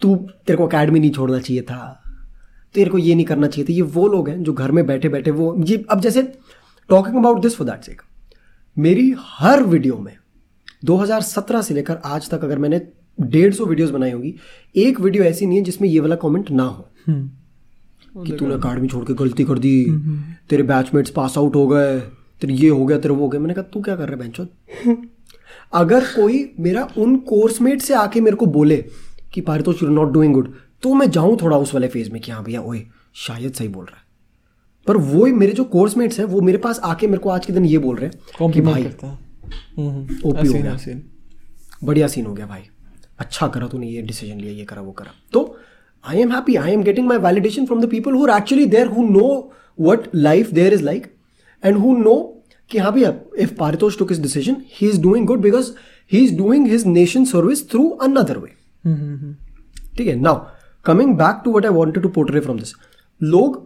तू 0.00 0.16
तेरे 0.16 0.56
को 0.56 0.66
अकेडमी 0.66 1.00
नहीं 1.00 1.10
छोड़ना 1.10 1.38
चाहिए 1.38 1.62
था 1.62 2.02
तेरे 2.74 2.90
को 2.90 2.98
ये 2.98 3.14
नहीं 3.14 3.26
करना 3.26 3.46
चाहिए 3.46 3.64
था 3.64 3.72
ये 3.72 3.82
वो 3.82 4.08
लोग 4.08 4.28
हैं 4.28 4.42
जो 4.42 4.52
घर 4.52 4.70
में 4.70 4.86
बैठे 4.86 5.08
बैठे 5.08 5.30
वो 5.30 5.56
ये 5.58 5.84
अब 5.90 6.00
जैसे 6.00 6.22
talking 6.88 7.16
about 7.16 7.42
this 7.42 7.56
for 7.56 7.66
that 7.66 7.84
sake 7.84 8.02
मेरी 8.78 9.14
हर 9.18 9.62
वीडियो 9.62 9.98
में 9.98 10.16
2017 10.84 11.62
से 11.62 11.74
लेकर 11.74 11.98
आज 12.04 12.30
तक 12.30 12.44
अगर 12.44 12.58
मैंने 12.58 12.80
डेढ़ 13.20 13.54
सौ 13.54 13.64
वीडियोज़ 13.64 13.92
बनाई 13.92 14.10
होगी 14.10 14.34
एक 14.76 15.00
वीडियो 15.00 15.24
ऐसी 15.24 15.46
नहीं 15.46 15.58
है 15.58 15.64
जिसमें 15.64 15.88
ये 15.88 16.00
वाला 16.00 16.14
कमेंट 16.16 16.50
ना 16.50 16.62
हो। 16.62 16.88
कि 18.24 18.32
तूने 18.32 18.54
अकाडमी 18.54 18.88
छोड़ 18.88 19.04
के 19.04 19.14
गलती 19.14 19.44
कर 19.44 19.58
दी 19.58 19.84
तेरे 20.50 20.62
बैचमेट्स 20.62 21.10
पास 21.10 21.38
आउट 21.38 21.54
हो 21.54 21.66
गए 21.66 22.00
तेरे 22.40 22.54
ये 22.54 22.68
हो 22.68 22.86
गया 22.86 22.98
तेरे 22.98 23.14
वो 23.14 23.20
हो 23.20 23.28
गया। 23.28 23.40
मैंने 23.40 23.54
कहा 23.54 23.62
तू 23.62 23.80
क्या 23.80 23.96
कर 23.96 24.08
रहा 24.08 24.12
है 24.12 24.18
बेंचो 24.18 24.46
अगर 25.72 26.04
कोई 26.04 26.54
मेरा 26.60 26.88
उन 26.98 27.16
कोर्समेट 27.16 27.82
से 27.82 27.94
आके 27.94 28.20
मेरे 28.20 28.36
को 28.36 28.46
बोले 28.46 28.76
कि 29.32 29.40
Paritosh 29.40 29.82
you 29.82 29.88
not 29.88 30.12
doing 30.12 30.34
good 30.34 30.52
तो 30.82 30.94
मैं 30.94 31.10
जाऊँ 31.10 31.36
थोड़ा 31.42 31.56
उस 31.56 31.74
वाले 31.74 31.88
फ़ेज़ 31.88 32.10
में 32.10 32.20
कि 32.22 32.32
हाँ 32.32 32.42
भैया 32.44 32.60
ओए 32.62 32.82
शायद 33.14 33.52
सही 33.52 33.68
बोल 33.68 33.84
रहा 33.84 33.96
है। 33.96 34.02
पर 34.86 34.96
वो 34.96 35.24
ही 35.24 35.32
मेरे 35.32 35.52
जो 35.52 35.64
कोर्समेट्स 35.64 36.18
हैं 36.18 36.26
वो 36.26 36.40
मेरे 36.40 36.58
पास 36.58 36.80
आके 36.84 37.06
मेरे 37.06 37.18
को 37.18 37.30
आज 37.30 37.46
के 37.46 37.52
दिन 37.52 37.64
ये 37.64 37.78
बोल 37.78 37.96
रहे 37.96 38.06
हैं 38.06 38.50
कि 38.52 38.60
भाई 38.60 38.84
ओपी 38.84 40.46
हो। 40.46 40.52
गया। 40.54 40.76
बढ़िया 41.84 42.06
सीन 42.08 42.26
हो 42.26 42.34
गया 42.34 42.46
भाई। 42.46 42.62
अच्छा 43.18 43.46
करा 43.46 43.66
तूने 43.66 43.86
ये 43.86 44.02
डिसीज़न 44.02 44.40
लिया 44.40 44.52
ये 44.52 44.64
करा 44.64 44.82
वो 44.82 44.92
करा। 44.92 45.12
तो 45.32 45.56
I 46.04 46.18
am 46.18 46.32
happy 46.32 46.54
I 46.56 46.72
am 46.72 46.82
getting 46.82 47.08
my 47.08 47.18
validation 47.18 47.66
from 47.66 47.80
the 47.80 47.90
people 47.90 48.12
who 48.12 48.26
are 48.26 48.36
actually 48.36 48.66
there 48.66 48.86
who 48.86 49.04
know 49.04 49.52
what 49.80 50.08
life 50.14 50.50
there 50.50 50.74
is 50.74 50.82
like 50.82 51.06
and 51.64 51.76
who 51.76 51.96
know 51.96 52.39
कि 52.70 52.78
हाँ 52.78 52.92
भैया 52.92 53.12
if 53.38 53.54
Paritosh 53.54 53.98
took 53.98 54.10
his 54.12 54.20
decision 54.22 54.56
he 54.74 54.88
is 54.88 55.00
doing 55.02 55.26
good 55.26 55.40
because 55.40 55.70
he 56.12 56.24
is 56.24 56.36
doing 56.36 56.66
his 56.68 56.86
nation 56.86 57.24
service 57.24 57.68
through 57.70 57.88
another 58.02 58.38
way 58.38 58.48
ठीक 59.96 60.06
है? 60.06 60.14
Now 60.16 60.44
coming 60.84 61.16
back 61.18 61.40
to 61.44 61.52
what 61.52 61.66
I 61.66 61.72
wanted 61.72 62.02
to 62.02 62.08
portray 62.08 62.40
from 62.40 62.58
this 62.58 62.72
लोग 63.20 63.58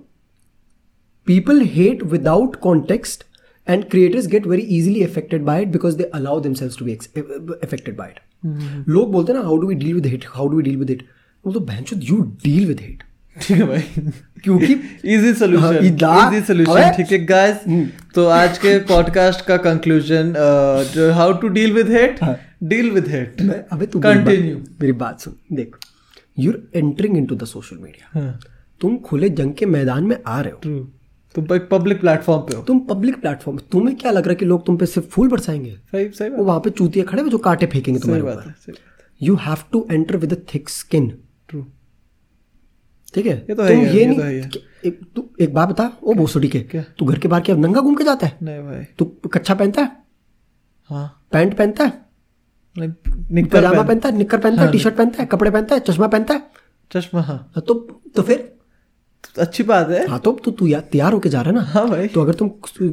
people 1.26 1.60
hate 1.74 2.02
without 2.12 2.56
context 2.62 3.24
and 3.66 3.84
creators 3.90 4.26
get 4.26 4.46
very 4.46 4.62
easily 4.78 5.02
affected 5.02 5.44
by 5.44 5.62
it 5.62 5.68
because 5.72 5.96
they 5.96 6.04
allow 6.14 6.40
themselves 6.40 6.78
to 6.78 6.84
be 6.84 6.92
affected 6.92 7.96
by 7.96 8.10
it 8.10 8.88
लोग 8.88 9.12
बोलते 9.12 9.32
हैं 9.32 9.38
ना 9.38 9.44
how 9.44 9.56
do 9.56 9.66
we 9.66 9.74
deal 9.74 9.94
with 9.94 10.06
hate 10.06 10.24
how 10.28 10.48
do 10.48 10.56
we 10.56 10.62
deal 10.62 10.76
with 10.76 10.90
it 10.90 11.02
वो 11.44 11.52
तो 11.52 11.60
बहन 11.60 12.00
you 12.02 12.20
deal 12.44 12.66
with 12.66 12.80
hit 12.80 13.02
ठीक 13.40 13.56
है 13.58 13.66
भाई। 13.66 14.10
क्योंकि 14.42 14.72
इजी 14.72 15.26
हाँ, 15.26 15.34
सोल्यूशन 15.34 15.84
इजी 15.84 16.40
सोल्यूशन 16.46 16.92
ठीक 16.96 17.12
है 17.12 17.24
गाइस 17.26 17.88
तो 18.14 18.26
आज 18.30 18.58
के 18.58 18.78
पॉडकास्ट 18.86 19.44
का 19.46 19.56
कंक्लूजन 19.66 20.32
जो 20.94 21.12
how 21.12 21.32
to 21.38 21.48
deal 21.48 21.72
with 21.72 21.90
hate 21.92 22.22
हाँ। 22.22 22.36
डील 22.62 22.90
विद 22.90 23.08
हिट 23.08 23.40
अबे 23.72 23.86
तू 23.86 24.00
कंटिन्यू 24.00 24.56
मेरी 24.80 24.92
बात 24.94 25.20
सुन। 25.20 25.34
देख 25.52 25.76
you 26.38 26.52
entering 26.74 27.16
into 27.16 27.34
the 27.34 27.44
social 27.44 27.76
media 27.76 28.20
हाँ। 28.20 28.38
तुम 28.80 28.96
खुले 29.06 29.28
जंग 29.30 29.54
के 29.54 29.66
मैदान 29.66 30.04
में 30.04 30.16
आ 30.26 30.40
रहे 30.40 30.52
हो। 30.52 30.58
तुम 31.34 31.54
एक 31.54 31.68
पब्लिक 31.70 32.00
प्लेटफॉर्म 32.00 32.42
पे 32.42 32.56
हो। 32.56 32.62
तुम 32.62 32.78
पब्लिक 32.88 33.20
प्लेटफॉर्म 33.20 33.58
तुम्हें 33.72 33.96
क्या 33.96 34.10
लग 34.10 34.22
रहा 34.22 34.30
है 34.30 34.36
कि 34.36 34.44
लोग 34.44 34.66
तुम 34.66 34.76
पे 34.76 34.86
सिर्फ़ 34.86 35.08
फूल 35.10 35.28
बरसाएँगे? 35.28 35.76
सही 35.92 36.08
सही 36.10 36.28
वो 36.28 36.44
वहाँ 36.44 36.60
पे 36.60 36.70
चूतिया 36.70 37.04
खड़े 37.04 37.22
हुए 37.22 37.30
जो 37.30 37.38
कांटे 37.38 37.66
फेंकेंगे 37.66 38.00
तुम्हारे 38.00 38.22
बात 38.22 38.38
ऊपर। 38.38 38.54
है 38.68 38.74
you 39.20 39.34
have 39.42 39.64
to 39.72 39.86
enter 39.90 40.16
with 40.16 40.32
a 40.32 40.36
thick 40.54 40.68
skin 40.68 41.08
true 41.48 41.66
ठीक 43.14 43.26
है? 43.26 43.46
ये 43.50 43.54
तो 43.54 43.62
है 43.62 43.74
ही 43.74 43.80
है, 43.80 43.94
ये 43.94 44.00
ये 44.00 44.06
नहीं 44.06 44.18
तो 44.18 44.24
है 44.24 44.32
ही 44.32 44.40
है। 44.40 44.48
कि- 44.48 44.86
एक 44.86 45.00
तू 45.16 45.28
एक 45.40 45.54
बात 45.54 45.68
बता 45.68 45.92
ओ 46.02 46.14
भोसड़ी 46.14 46.48
के। 46.48 46.58
तू 46.98 47.04
घर 47.04 47.18
के 47.18 47.28
बाहर 47.28 47.42
क्या 47.42 47.56
नंगा 47.56 47.80
घूम 47.80 47.94
के 47.94 48.04
जाता 48.04 48.26
है? 48.26 48.38
नहीं 48.42 48.58
भाई। 48.58 48.84
तू 48.98 49.04
कच्छा 49.04 49.54
पहनता 49.54 49.82
है? 49.82 49.92
हाँ। 50.90 51.26
पैंट 51.32 51.56
पहनता 51.56 51.84
है? 51.84 52.04
पजामा 53.46 53.82
पहनता 53.82 54.08
है 54.08 54.18
निक्कर 54.18 54.38
पहनता 54.38 54.62
है 54.62 54.72
टी 54.72 54.78
शर्ट 54.78 54.96
पहनता 54.96 55.22
है 55.22 55.28
कपड़े 55.32 55.50
पहनता 55.50 55.74
है 55.74 55.80
चश्मा 55.80 56.06
पहनता 56.06 56.34
है? 56.34 56.42
चश्मा 56.92 57.20
हाँ। 57.20 57.52
तो 57.56 57.74
तो 58.16 58.22
फिर? 58.22 58.54
अच्छी 59.38 59.62
बात 59.62 59.90
है। 59.90 60.08
हाँ 60.08 60.18
तो 60.18 60.40
तू 60.44 60.50
तू 60.50 60.66
या- 60.66 60.84
तैयार 60.84 61.12
होके 61.12 61.28
जा 61.28 61.40
रहा 61.40 61.50
है 61.50 61.56
ना? 61.56 61.62
हाँ 61.62 61.88
भाई। 61.88 62.06
तो 62.06 62.20
अगर 62.20 62.34
तुम 62.34 62.50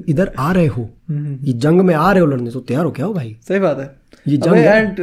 इधर 0.08 0.34
आ 0.40 0.52
रहे 0.52 0.68
हो 0.68 0.90
ये 1.42 1.54
जंग 1.54 1.82
में 1.82 1.96
आ 1.96 2.12
रहे 2.12 2.20
हो 2.20 2.28
लड़ने 2.28 2.52
तो 2.52 2.60
तैयार 2.60 2.86
हो 2.86 2.92
क्या 2.92 3.06
हो 3.06 3.14
भाई? 3.14 3.38
सही 3.48 3.60
बात 3.60 3.80
है। 3.80 3.96
ये 4.28 4.38
जंग 4.38 4.56
and 4.56 5.00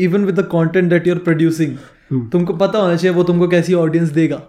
even 0.00 0.24
with 0.24 0.40
the 0.40 0.42
content 0.42 0.90
that 0.90 1.06
you 1.06 1.14
are 1.14 1.20
producing 1.20 1.76
तुमको 2.12 2.54
पता 2.54 2.78
होना 2.78 2.96
चाहिए 2.96 3.16
वो 3.16 3.22
तुमको 3.22 3.48
कैसी 3.48 3.74
ऑडियंस 3.74 4.08
देगा। 4.08 4.42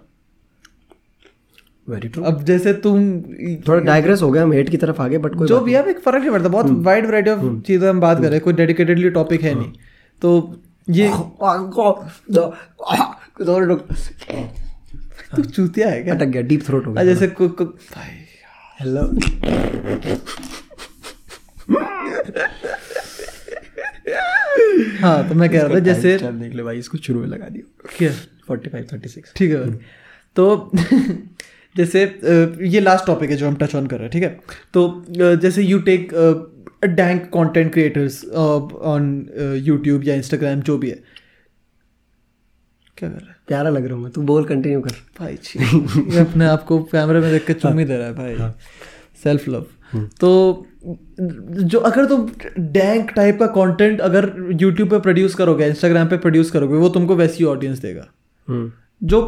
वेरी 1.87 2.07
ट्रू 2.07 2.23
अब 2.23 2.43
जैसे 2.43 2.73
तुम 2.73 3.21
थोड़ा 3.67 3.79
डाइग्रेस 3.79 4.21
हो 4.21 4.31
गया 4.31 4.43
हम 4.43 4.53
हेट 4.53 4.69
की 4.69 4.77
तरफ़ 4.77 5.01
आगे 5.01 5.17
बट 5.17 5.35
कोई 5.35 5.47
जो 5.47 5.59
भी 5.59 5.73
है 5.73 5.89
एक 5.89 5.99
फ़र्क 5.99 6.21
नहीं 6.21 6.31
पड़ता 6.31 6.49
बहुत 6.49 6.65
वाइड 6.85 7.05
वैरायटी 7.05 7.29
ऑफ़ 7.29 7.61
चीज़ें 7.61 7.89
हम 7.89 7.99
बात 7.99 8.17
कर 8.17 8.23
रहे 8.23 8.33
हैं 8.33 8.41
कोई 8.41 8.53
डेडिकेटेडली 8.53 9.09
टॉपिक 9.09 9.41
है 9.41 9.53
नहीं। 9.55 9.73
तो 10.21 10.61
ये 10.89 11.09
तू 15.35 15.41
चूतिया 15.41 15.89
है 15.89 16.03
क्या? 16.03 16.15
अटक 16.15 16.25
गया 16.25 16.41
डीप 16.41 16.63
थ्रोट 16.67 16.87
हो 16.87 16.93
गया 16.93 17.03
जैसे 17.03 17.27
हेलो 18.81 19.11
हाँ 25.01 25.27
तो 25.29 25.35
मैं 25.35 25.49
कह 25.49 25.61
रहा 25.61 25.73
था 25.75 25.79
जैसे 25.79 26.17
चल 26.19 26.39
देख 26.39 26.53
ले 26.53 26.63
भाई 26.63 26.77
इसको 26.79 26.97
शुरू 26.97 27.19
में 27.19 27.27
लगा 27.27 27.47
दिया। 27.49 27.89
क्या? 27.97 28.11
45 28.49 28.89
36 28.93 29.33
ठीक 29.35 29.51
है। 29.51 29.71
तो 30.35 30.71
जैसे 31.77 32.03
ये 32.67 32.79
लास्ट 32.79 33.05
टॉपिक 33.07 33.29
है 33.29 33.35
जो 33.37 33.47
हम 33.47 33.55
टच 33.55 33.75
ऑन 33.75 33.87
कर 33.87 33.97
रहे 33.97 34.03
हैं 34.03 34.11
ठीक 34.11 34.23
है? 34.23 34.39
तो 34.73 35.05
जैसे 35.37 35.63
you 35.63 35.79
take 35.89 36.13
dank 36.85 37.23
content 37.33 37.71
creators 37.73 38.23
on 38.25 39.05
YouTube 39.63 40.07
या 40.07 40.15
इंस्टाग्राम 40.15 40.61
जो 40.61 40.77
भी 40.77 40.89
है। 40.89 40.95
क्या 42.97 43.09
कर 43.09 43.15
रहा 43.15 43.29
है? 43.29 43.35
प्यारा 43.47 43.69
लग 43.69 43.85
रहा 43.85 43.95
हूँ 43.95 44.03
मैं 44.03 44.11
तू 44.11 44.21
बोल 44.23 44.45
कंटिन्यू 44.45 44.81
कर। 44.81 44.91
भाई 45.19 45.37
ये 45.55 46.19
अपने 46.19 46.45
आप 46.45 46.63
को 46.63 46.81
कैमरे 46.91 47.19
में 47.19 47.31
देख 47.31 47.45
के 47.47 47.53
चुम 47.53 47.79
ही 47.79 47.85
दे 47.85 47.97
रहा 47.97 48.07
है 48.07 48.13
भाई। 48.15 48.51
सेल्फ 49.23 49.47
लव 49.49 49.65
तो 49.95 50.65
जो 51.63 51.79
अगर 51.79 52.05
तुम 52.05 52.29
डैंक 52.59 53.11
टाइप 53.11 53.39
का 53.39 53.45
कंटेंट 53.45 54.01
अगर 54.01 54.31
यूट्यूब 54.61 54.89
पे 54.89 54.99
प्रोड्यूस 54.99 55.35
करोगे 55.35 55.67
इंस्टाग्राम 55.67 56.07
पे 56.07 56.17
प्रोड्यूस 56.17 56.51
करोगे 56.51 56.75
वो 56.75 56.89
तुमको 56.89 57.15
वैसी 57.15 57.43
ऑडियंस 57.43 57.79
देगा। 57.79 58.07
जो 59.03 59.21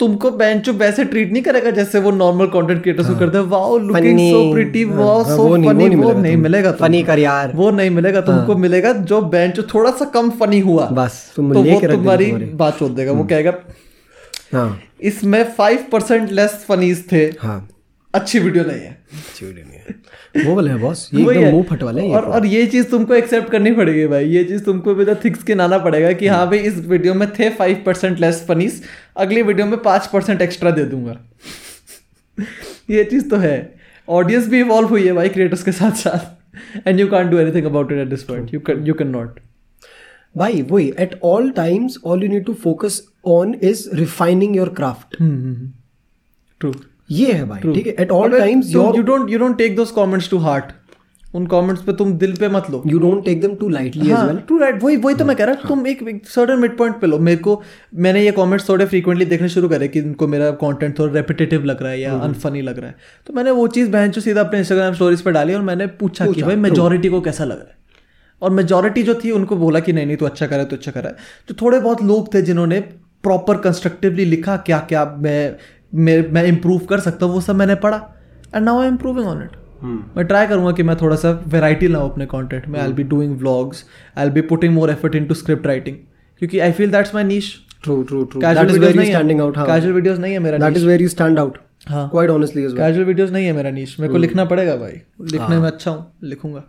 तुमको 0.00 0.30
बेंच 0.30 0.68
वैसे 0.68 1.04
ट्रीट 1.04 1.32
नहीं 1.32 1.42
करेगा 1.42 1.70
जैसे 1.70 1.98
वो 2.00 2.10
नॉर्मल 2.10 2.46
कंटेंट 2.46 2.82
क्रिएटर्स 2.82 3.08
को 3.08 3.14
करते 3.16 3.38
हैं 3.38 3.44
वाओ 3.44 3.78
लुकिंग 3.78 4.18
सो 4.18 4.52
प्रिटी 4.52 4.82
हाँ, 4.82 4.96
वाओ 4.96 5.22
हाँ, 5.22 5.36
सो 5.36 5.42
वो 5.42 5.56
फनी 5.56 5.72
नहीं 5.74 5.88
वो 5.88 5.94
मिलेगा 5.94 6.20
नहीं। 6.20 6.36
मिलेगा। 6.36 6.76
Funny 6.78 7.06
कर 7.06 7.18
यार। 7.18 7.52
वो 7.54 7.70
नहीं 7.70 7.90
मिलेगा 7.90 8.20
तुमको 8.20 8.56
मिलेगा 8.56 8.92
जो 8.92 9.20
बेंच 9.20 9.60
थोड़ा 9.74 9.90
सा 9.90 10.04
कम 10.04 10.30
फनी 10.30 10.60
हुआ। 10.60 10.86
बस, 10.86 11.32
तुम 11.36 11.52
तो 11.52 11.62
वो 11.62 11.80
तुम्हारी 11.80 12.32
बात 12.32 12.78
छोड़ 12.78 12.90
देगा। 12.92 13.12
वो 13.12 13.24
कहेगा 13.24 13.54
हाँ। 14.52 14.80
इसमें 15.00 15.44
फाइव 15.44 15.84
परसेंट 15.92 16.32
लेस 16.32 16.64
फनीज 16.68 17.04
थे। 17.12 17.24
हाँ। 17.40 17.68
अच्छी 18.14 18.38
वीडियो 18.38 18.64
नहीं 18.64 18.80
है। 18.80 19.01
वो 20.46 20.54
वाले 20.54 20.70
है 20.70 20.78
बॉस 20.78 21.08
ये 21.14 21.22
एकदम 21.22 21.50
मुँह 21.50 21.62
फट 21.70 21.82
वाले 21.82 22.02
हैं 22.02 22.14
और 22.16 22.24
और 22.24 22.46
ये 22.46 22.66
चीज़ 22.66 22.90
तुमको 22.90 23.14
एक्सेप्ट 23.14 23.50
करनी 23.50 23.72
पड़ेगी 23.72 24.06
भाई. 24.06 24.24
ये 24.24 24.44
चीज़ 24.44 24.64
तुमको 24.64 24.94
विद 24.94 25.10
थिक 25.24 25.36
स्किन 25.36 25.60
आना 25.60 25.78
पड़ेगा 25.78 26.12
कि 26.12 26.26
हाँ 26.26 26.46
भाई 26.46 26.58
इस 26.58 26.78
वीडियो 26.86 27.14
में 27.14 27.28
थे 27.32 27.50
फाइव 27.50 27.82
परसेंट 27.86 28.20
लेस 28.20 28.44
फनीस 28.48 28.82
अगली 29.16 29.42
वीडियो 29.42 29.66
में 29.66 29.78
पाँच 29.82 30.06
परसेंट 30.06 30.42
एक्स्ट्रा 30.42 30.70
दे 30.70 30.84
दूँगा. 30.84 31.16
ये 32.90 33.04
चीज़ 33.04 33.28
तो 33.30 33.36
है. 33.36 33.56
ऑडियंस 34.08 34.48
भी 34.48 34.60
इवॉल्व 34.60 34.88
हुई 34.88 35.06
है 35.06 35.12
भाई 35.12 35.28
क्रिएटर्स 35.28 35.62
के 35.62 35.72
साथ 35.72 35.92
साथ. 35.96 36.42
And 36.86 37.00
you 37.00 37.06
can 37.06 37.30
do 37.30 37.38
anything 37.38 37.66
about 37.66 37.92
it 37.92 37.98
at 37.98 38.08
this 38.08 38.22
point 38.22 38.54
you 38.54 38.60
can 38.60 38.86
you 38.86 38.94
can 38.94 39.08
not 39.08 39.40
भाई 40.36 40.62
वही 40.62 40.92
at 40.98 41.18
all 41.24 41.50
times 41.50 41.98
all 42.04 42.22
you 42.22 42.28
need 42.28 42.44
to 42.44 42.54
focus 42.54 43.02
on 43.26 43.54
is 43.62 43.88
refining 43.94 44.56
your 44.56 44.68
craft 44.68 45.16
true 46.60 46.72
ये 47.12 47.32
है 47.32 47.48
भाई 47.48 47.72
ठीक 47.72 47.86
है? 47.86 47.96
At 48.00 48.10
all 48.12 48.38
times 48.38 48.74
you 48.74 49.02
don't 49.02 49.30
you 49.30 49.38
don't 49.38 49.58
take 49.58 49.76
those 49.76 49.90
comments 49.96 50.30
to 50.30 50.38
heart 50.40 50.72
उन 51.34 51.46
comments 51.46 51.82
पे 51.82 51.92
तुम 51.92 52.12
दिल 52.18 52.32
पे 52.36 52.48
मत 52.48 52.66
लो. 52.70 52.82
You 52.86 52.98
don't 52.98 53.24
take 53.24 53.40
them 53.40 53.54
too 53.56 53.68
lightly 53.68 54.10
as 54.10 54.18
well 54.18 54.38
too 54.48 54.58
right 54.58 54.82
वही 54.82 54.96
वही 54.96 55.14
तो 55.14 55.24
मैं 55.24 55.36
कह 55.36 55.44
रहा 55.44 55.54
हूँ 55.54 55.68
तुम 55.68 55.86
एक 55.86 56.26
सर्टन 56.28 56.58
मिड 56.58 56.76
पॉइंट 56.78 57.00
पे 57.00 57.06
लो. 57.06 57.18
मेरे 57.18 57.36
को 57.36 57.62
मैंने 57.96 58.24
ये 58.24 58.32
कमेंट्स 58.32 58.68
थोड़े 58.68 58.86
फ्रीक्वेंटली 58.86 59.26
देखने 59.26 59.48
शुरू 59.48 59.68
करे 59.68 59.88
कि 59.88 59.98
इनको 59.98 60.28
मेरा 60.28 60.50
कंटेंट 60.62 60.98
थोड़ा 60.98 61.12
रेपिटेटिव 61.14 61.64
लग 61.64 61.82
रहा 61.82 61.90
है 61.90 62.00
या 62.00 62.14
अनफनी 62.18 62.62
लग 62.62 62.78
रहा 62.78 62.88
है. 62.88 62.96
तो 63.26 63.34
मैंने 63.34 63.50
वो 63.50 63.66
चीज़ 63.68 63.90
बहन 63.90 64.10
जो 64.10 64.20
सीधा 64.20 64.40
अपने 64.40 64.58
इंस्टाग्राम 64.58 64.94
स्टोरीज 64.94 65.22
पर 65.22 65.32
डाली 65.32 65.54
और 65.54 65.62
मैंने 65.62 65.86
पूछा 66.00 66.26
कि 66.26 66.42
भाई 66.42 66.56
मेजोरिटी 66.56 67.08
को 67.08 67.20
कैसा 67.20 67.44
लग 67.44 67.58
रहा 67.58 67.68
है? 67.68 67.76
और 68.42 68.50
मेजोरिटी 68.50 69.02
जो 69.02 69.14
थी 69.14 69.30
उनको 69.30 69.56
बोला 69.56 69.80
कि 69.80 69.92
नहीं 69.92 70.06
नहीं 70.06 70.16
तो 70.16 70.26
अच्छा 70.26 70.46
करा 70.46 70.64
तो 70.64 70.76
अच्छा 70.76 70.92
करा 70.92 71.10
जो 71.48 71.54
थोड़े 71.62 71.80
बहुत 71.80 72.02
लोग 72.02 72.32
थे 72.34 72.42
जिन्होंने 72.42 72.80
प्रॉपर 73.24 73.56
कंस्ट्रक्टिवली 73.60 74.24
लिखा 74.24 74.56
क्या 74.66 74.78
क्या 74.88 75.04
मैं 75.18 75.56
मैं 75.94 76.16
मैं 76.32 76.44
इम्प्रूव 76.46 76.84
कर 76.90 77.00
सकता 77.00 77.26
हूँ 77.26 77.34
वो 77.34 77.40
सब 77.40 77.56
मैंने 77.56 77.74
पढ़ा 77.84 77.96
and 78.54 78.64
now 78.64 78.80
I 78.80 78.86
am 78.86 78.92
improving 78.92 79.26
on 79.28 79.42
it 79.42 79.56
मैं 80.16 80.24
ट्राई 80.26 80.46
करूँगा 80.46 80.72
कि 80.72 80.82
मैं 80.82 80.96
थोड़ा 80.96 81.16
सा 81.16 81.30
वेराइटी 81.46 81.88
लाऊं 81.88 82.10
अपने 82.10 82.26
कंटेंट 82.26 82.66
में. 82.68 82.78
I 82.80 82.92
be 82.92 83.02
doing 83.04 83.36
vlogs 83.38 83.84
I 84.18 84.30
be 84.30 84.40
putting 84.50 84.74
more 84.74 84.90
effort 84.90 85.14
into 85.14 85.34
script 85.34 85.66
writing 85.66 85.96
क्योंकि 86.42 86.58
I 86.58 86.72
feel 86.72 86.90
that's 86.90 87.14
my 87.14 87.24
niche 87.24 87.54
true 87.82 88.02
true 88.02 88.24
true 88.24 88.40
casual 88.40 88.66
that 88.66 88.74
is 88.74 88.78
videos 88.78 88.96
नहीं 88.96 89.12
स्टैंडिंग 89.12 89.40
है 89.40 89.44
आउट 89.46 89.56
हाँ. 89.58 89.66
कैजुअल 89.66 89.94
वीडियोस 89.94 90.18
नहीं 90.18 90.32
है 90.32 90.38
मेरा 90.38 90.58
that 90.58 90.76
is 90.76 90.86
where 90.86 91.06
stand 91.08 91.38
out 91.38 91.58
हाँ. 91.88 92.08
Quite 92.10 92.30
honestly 92.30 92.62
casual 92.62 93.04
videos 93.04 93.30
नहीं 93.30 93.46
है 93.46 93.52
मेरा 93.52 93.70
नीश 93.70 93.98
मेरे 94.00 94.12
को 94.12 94.18
लिखना 94.18 94.44
पड़ेगा 94.44 94.76
भाई. 94.76 95.00
लिखने 95.32 95.58
में 95.58 95.66
अच्छा 95.68 95.90
हूँ 95.90 96.06
लिखूँगा. 96.24 96.64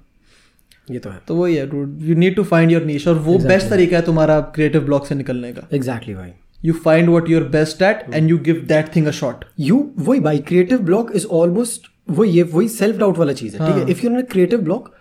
ये 0.91 0.99
तो 0.99 1.09
है. 1.09 1.19
तो 1.27 1.35
वही 1.35 1.55
है 1.55 1.67
you 1.67 2.15
need 2.15 2.35
to 2.35 2.43
find 2.43 2.71
your 2.71 2.83
niche 2.85 3.07
और 3.07 3.15
वो 3.27 3.37
बेस्ट 3.39 3.69
तरीका 3.69 3.97
है 3.97 4.03
तुम्हारा 4.03 4.39
क्रिएटिव 4.55 4.85
ब्लॉक 4.85 5.05
से 5.07 5.15
निकलने 5.15 5.51
का. 5.53 5.67
एग्जैक्टली 5.73 6.15
भाई. 6.15 6.31
you 6.62 6.72
find 6.84 7.08
what 7.08 7.30
you're 7.30 7.42
best 7.50 7.82
at 7.82 8.04
and 8.14 8.30
you 8.30 8.38
give 8.40 8.64
that 8.68 8.94
thing 8.96 9.06
a 9.06 9.10
shot 9.20 9.44
you 9.60 9.78
वही 9.98 10.20
भाई 10.20 10.38
क्रिएटिव 10.48 10.78
ब्लॉक 10.82 11.12
इज 11.14 11.26
ऑलमोस्ट 11.32 11.90
वही 12.10 12.30
ये 12.30 12.42
वही 12.44 12.68
सेल्फ 12.68 12.98
डाउट 12.98 13.18
वाला 13.18 13.32
चीज 13.32 13.54
है 13.54 13.66
ठीक 13.66 13.82
है 13.82 13.90
if 13.90 14.04
you 14.04 14.10
in 14.10 14.22
creative 14.26 14.60
block 14.60 14.92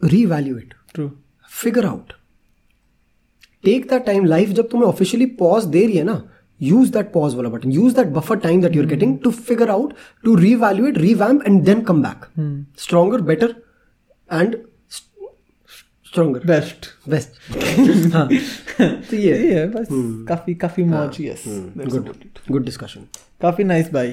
reevaluate 0.00 0.74
true 0.94 1.10
figure 1.50 1.86
out 1.86 2.12
take 3.64 3.88
that 3.90 4.04
time 4.06 4.24
life 4.24 4.48
जब 4.50 4.68
तुम्हें 4.68 4.88
ऑफिशियली 4.88 5.26
पॉज 5.40 5.64
दे 5.66 5.86
रही 5.86 5.96
है 5.96 6.04
ना 6.04 6.22
यूज 6.60 6.88
दैट 6.92 7.12
पॉज 7.12 7.34
वाला 7.34 7.48
button 7.48 7.72
use 7.72 7.94
that 7.94 8.06
buffer 8.08 8.36
time 8.38 8.62
that 8.62 8.76
you're 8.76 8.86
getting 8.86 9.18
to 9.18 9.30
figure 9.30 9.70
out 9.70 9.94
to 10.24 10.34
reevaluate 10.34 10.98
revamp 10.98 11.46
and 11.46 11.62
then 11.64 11.80
come 11.82 12.02
back 12.02 12.26
stronger 12.78 13.20
better 13.22 13.54
and 14.30 14.56
stronger 16.15 16.41
best 16.47 16.85
best 17.09 18.13
हाँ. 18.13 18.27
तो 18.81 19.15
ये 19.15 19.37
ये 19.39 19.53
है 19.53 19.67
बस. 19.71 19.87
काफ़ी 20.27 20.53
काफ़ी 20.55 20.83
मौज 20.83 21.17
यस 21.21 21.43
गुड 21.47 22.09
गुड 22.51 22.65
डिस्कशन 22.65 23.01
काफ़ी 23.41 23.63
नाइस 23.63 23.91
भाई 23.93 24.11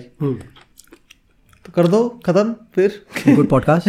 तो 1.65 1.73
कर 1.75 1.87
दो 1.87 1.99
खत्म 2.27 2.55
फिर. 2.75 2.95
Good 3.29 3.49
podcast 3.49 3.89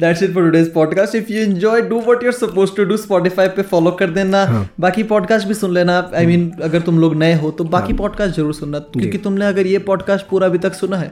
that's 0.00 0.22
it 0.22 0.34
for 0.34 0.44
today's 0.44 0.72
podcast 0.72 1.14
if 1.14 1.32
you 1.32 1.42
enjoy 1.42 1.82
do 1.82 2.00
what 2.00 2.22
you 2.22 2.30
are 2.30 2.36
suppose 2.36 2.74
to 2.76 2.84
do 2.84 2.96
Spotify 2.96 3.48
पे 3.48 3.62
फॉलो 3.70 3.90
कर 4.00 4.10
देना. 4.10 4.44
बाकी 4.80 5.02
पॉडकास्ट 5.14 5.48
भी 5.48 5.54
सुन 5.54 5.74
लेना. 5.74 5.98
आई 6.14 6.26
मीन 6.26 6.50
अगर 6.62 6.80
तुम 6.82 6.98
लोग 7.00 7.14
नए 7.14 7.34
हो 7.40 7.50
तो 7.50 7.64
बाकी 7.66 7.92
पॉडकास्ट 7.94 8.36
ज़रूर 8.36 8.54
सुनना. 8.54 8.78
क्योंकि 8.78 9.18
तुमने 9.18 9.46
अगर 9.46 9.66
ये 9.66 9.78
पॉडकास्ट 9.88 10.28
पूरा 10.28 10.46
अभी 10.46 10.58
तक 10.58 10.74
सुना 10.74 10.96
है 10.96 11.10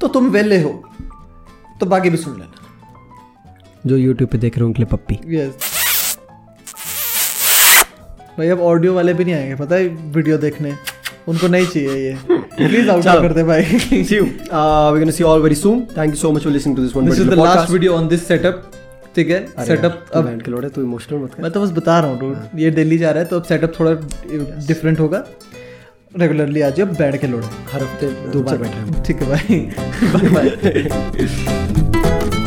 तो 0.00 0.08
तुम 0.08 0.30
वेले 0.30 0.62
हो. 0.62 0.72
तो 1.80 1.86
बाकी 1.86 2.10
भी 2.10 2.16
सुन 2.16 2.38
लेना. 2.38 2.52
जो 3.86 3.96
यूट्यूब 3.96 4.30
पे 4.30 4.38
देख 4.38 4.56
रहे 4.56 4.62
हो 4.62 4.66
उनके 4.66 4.82
लिए 4.82 4.90
पप्पी. 4.90 5.18
यस 5.36 5.71
भाई 8.38 8.48
अब 8.48 8.60
ऑडियो 8.70 8.94
वाले 8.94 9.12
भी 9.14 9.24
नहीं 9.24 9.34
आएँगे 9.34 9.54
पता 9.54 9.76
है 9.76 9.86
वीडियो 10.16 10.36
देखने। 10.38 10.74
उनको 11.28 11.48
नहीं 11.48 11.66
चाहिए 11.66 12.08
ये। 12.08 12.16
Please 12.30 12.88
out. 12.90 13.04
कर 13.04 13.32
दे 13.32 13.42
भाई. 13.44 13.62
Uh, 13.62 13.66
we're 14.92 15.00
gonna 15.02 15.14
see 15.16 15.22
you 15.24 15.28
all 15.32 15.42
very 15.46 15.56
soon. 15.62 15.78
Thank 15.98 16.10
you 16.16 16.20
so 16.22 16.28
much 16.36 16.44
for 16.46 16.52
listening 16.56 16.76
to 16.78 16.82
this 16.86 16.94
one. 16.96 17.04
This 17.10 17.20
is 17.20 17.28
the 17.30 17.32
last 17.38 17.70
video 17.70 17.94
on 17.96 18.08
this 18.08 18.26
setup 18.28 18.70
ठीक 19.16 19.30
है? 19.30 19.46
सेटअप 19.66 20.04
अब 20.14 20.24
बैंड 20.24 20.42
के 20.42 20.50
लोड़े 20.50 20.68
तू 20.68 20.82
इमोशनल 20.82 21.18
मत 21.22 21.34
कर। 21.34 21.42
मैं 21.42 21.50
तो 21.52 21.60
बस 21.62 21.70
बता 21.78 21.98
रहा 22.00 22.10
हूँ 22.10 22.18
dude. 22.20 22.36
ये 22.60 22.70
दिल्ली 22.70 22.98
जा 22.98 23.10
रहा 23.10 23.22
है 23.22 23.28
तो 23.28 23.36
अब 23.36 23.42
सेटअप 23.52 23.72
थोड़ा 23.80 23.92
डिफरेंट 24.66 25.00
होगा। 25.00 25.24
रेगुलरली 26.18 26.60
आ 26.60 26.68
जाओ 26.70 26.86
बैंड 26.98 27.16
के 27.16 27.26
लोड़े 27.26 27.46
हर 27.72 27.82
हफ़्ते 27.82 28.06
दो 28.32 28.42
बार 28.42 28.56
बैठे 28.58 29.02
ठीक 29.06 29.22
है 29.22 29.28
भाई। 29.30 29.58
Bye 30.14 30.28
bye 30.28 30.48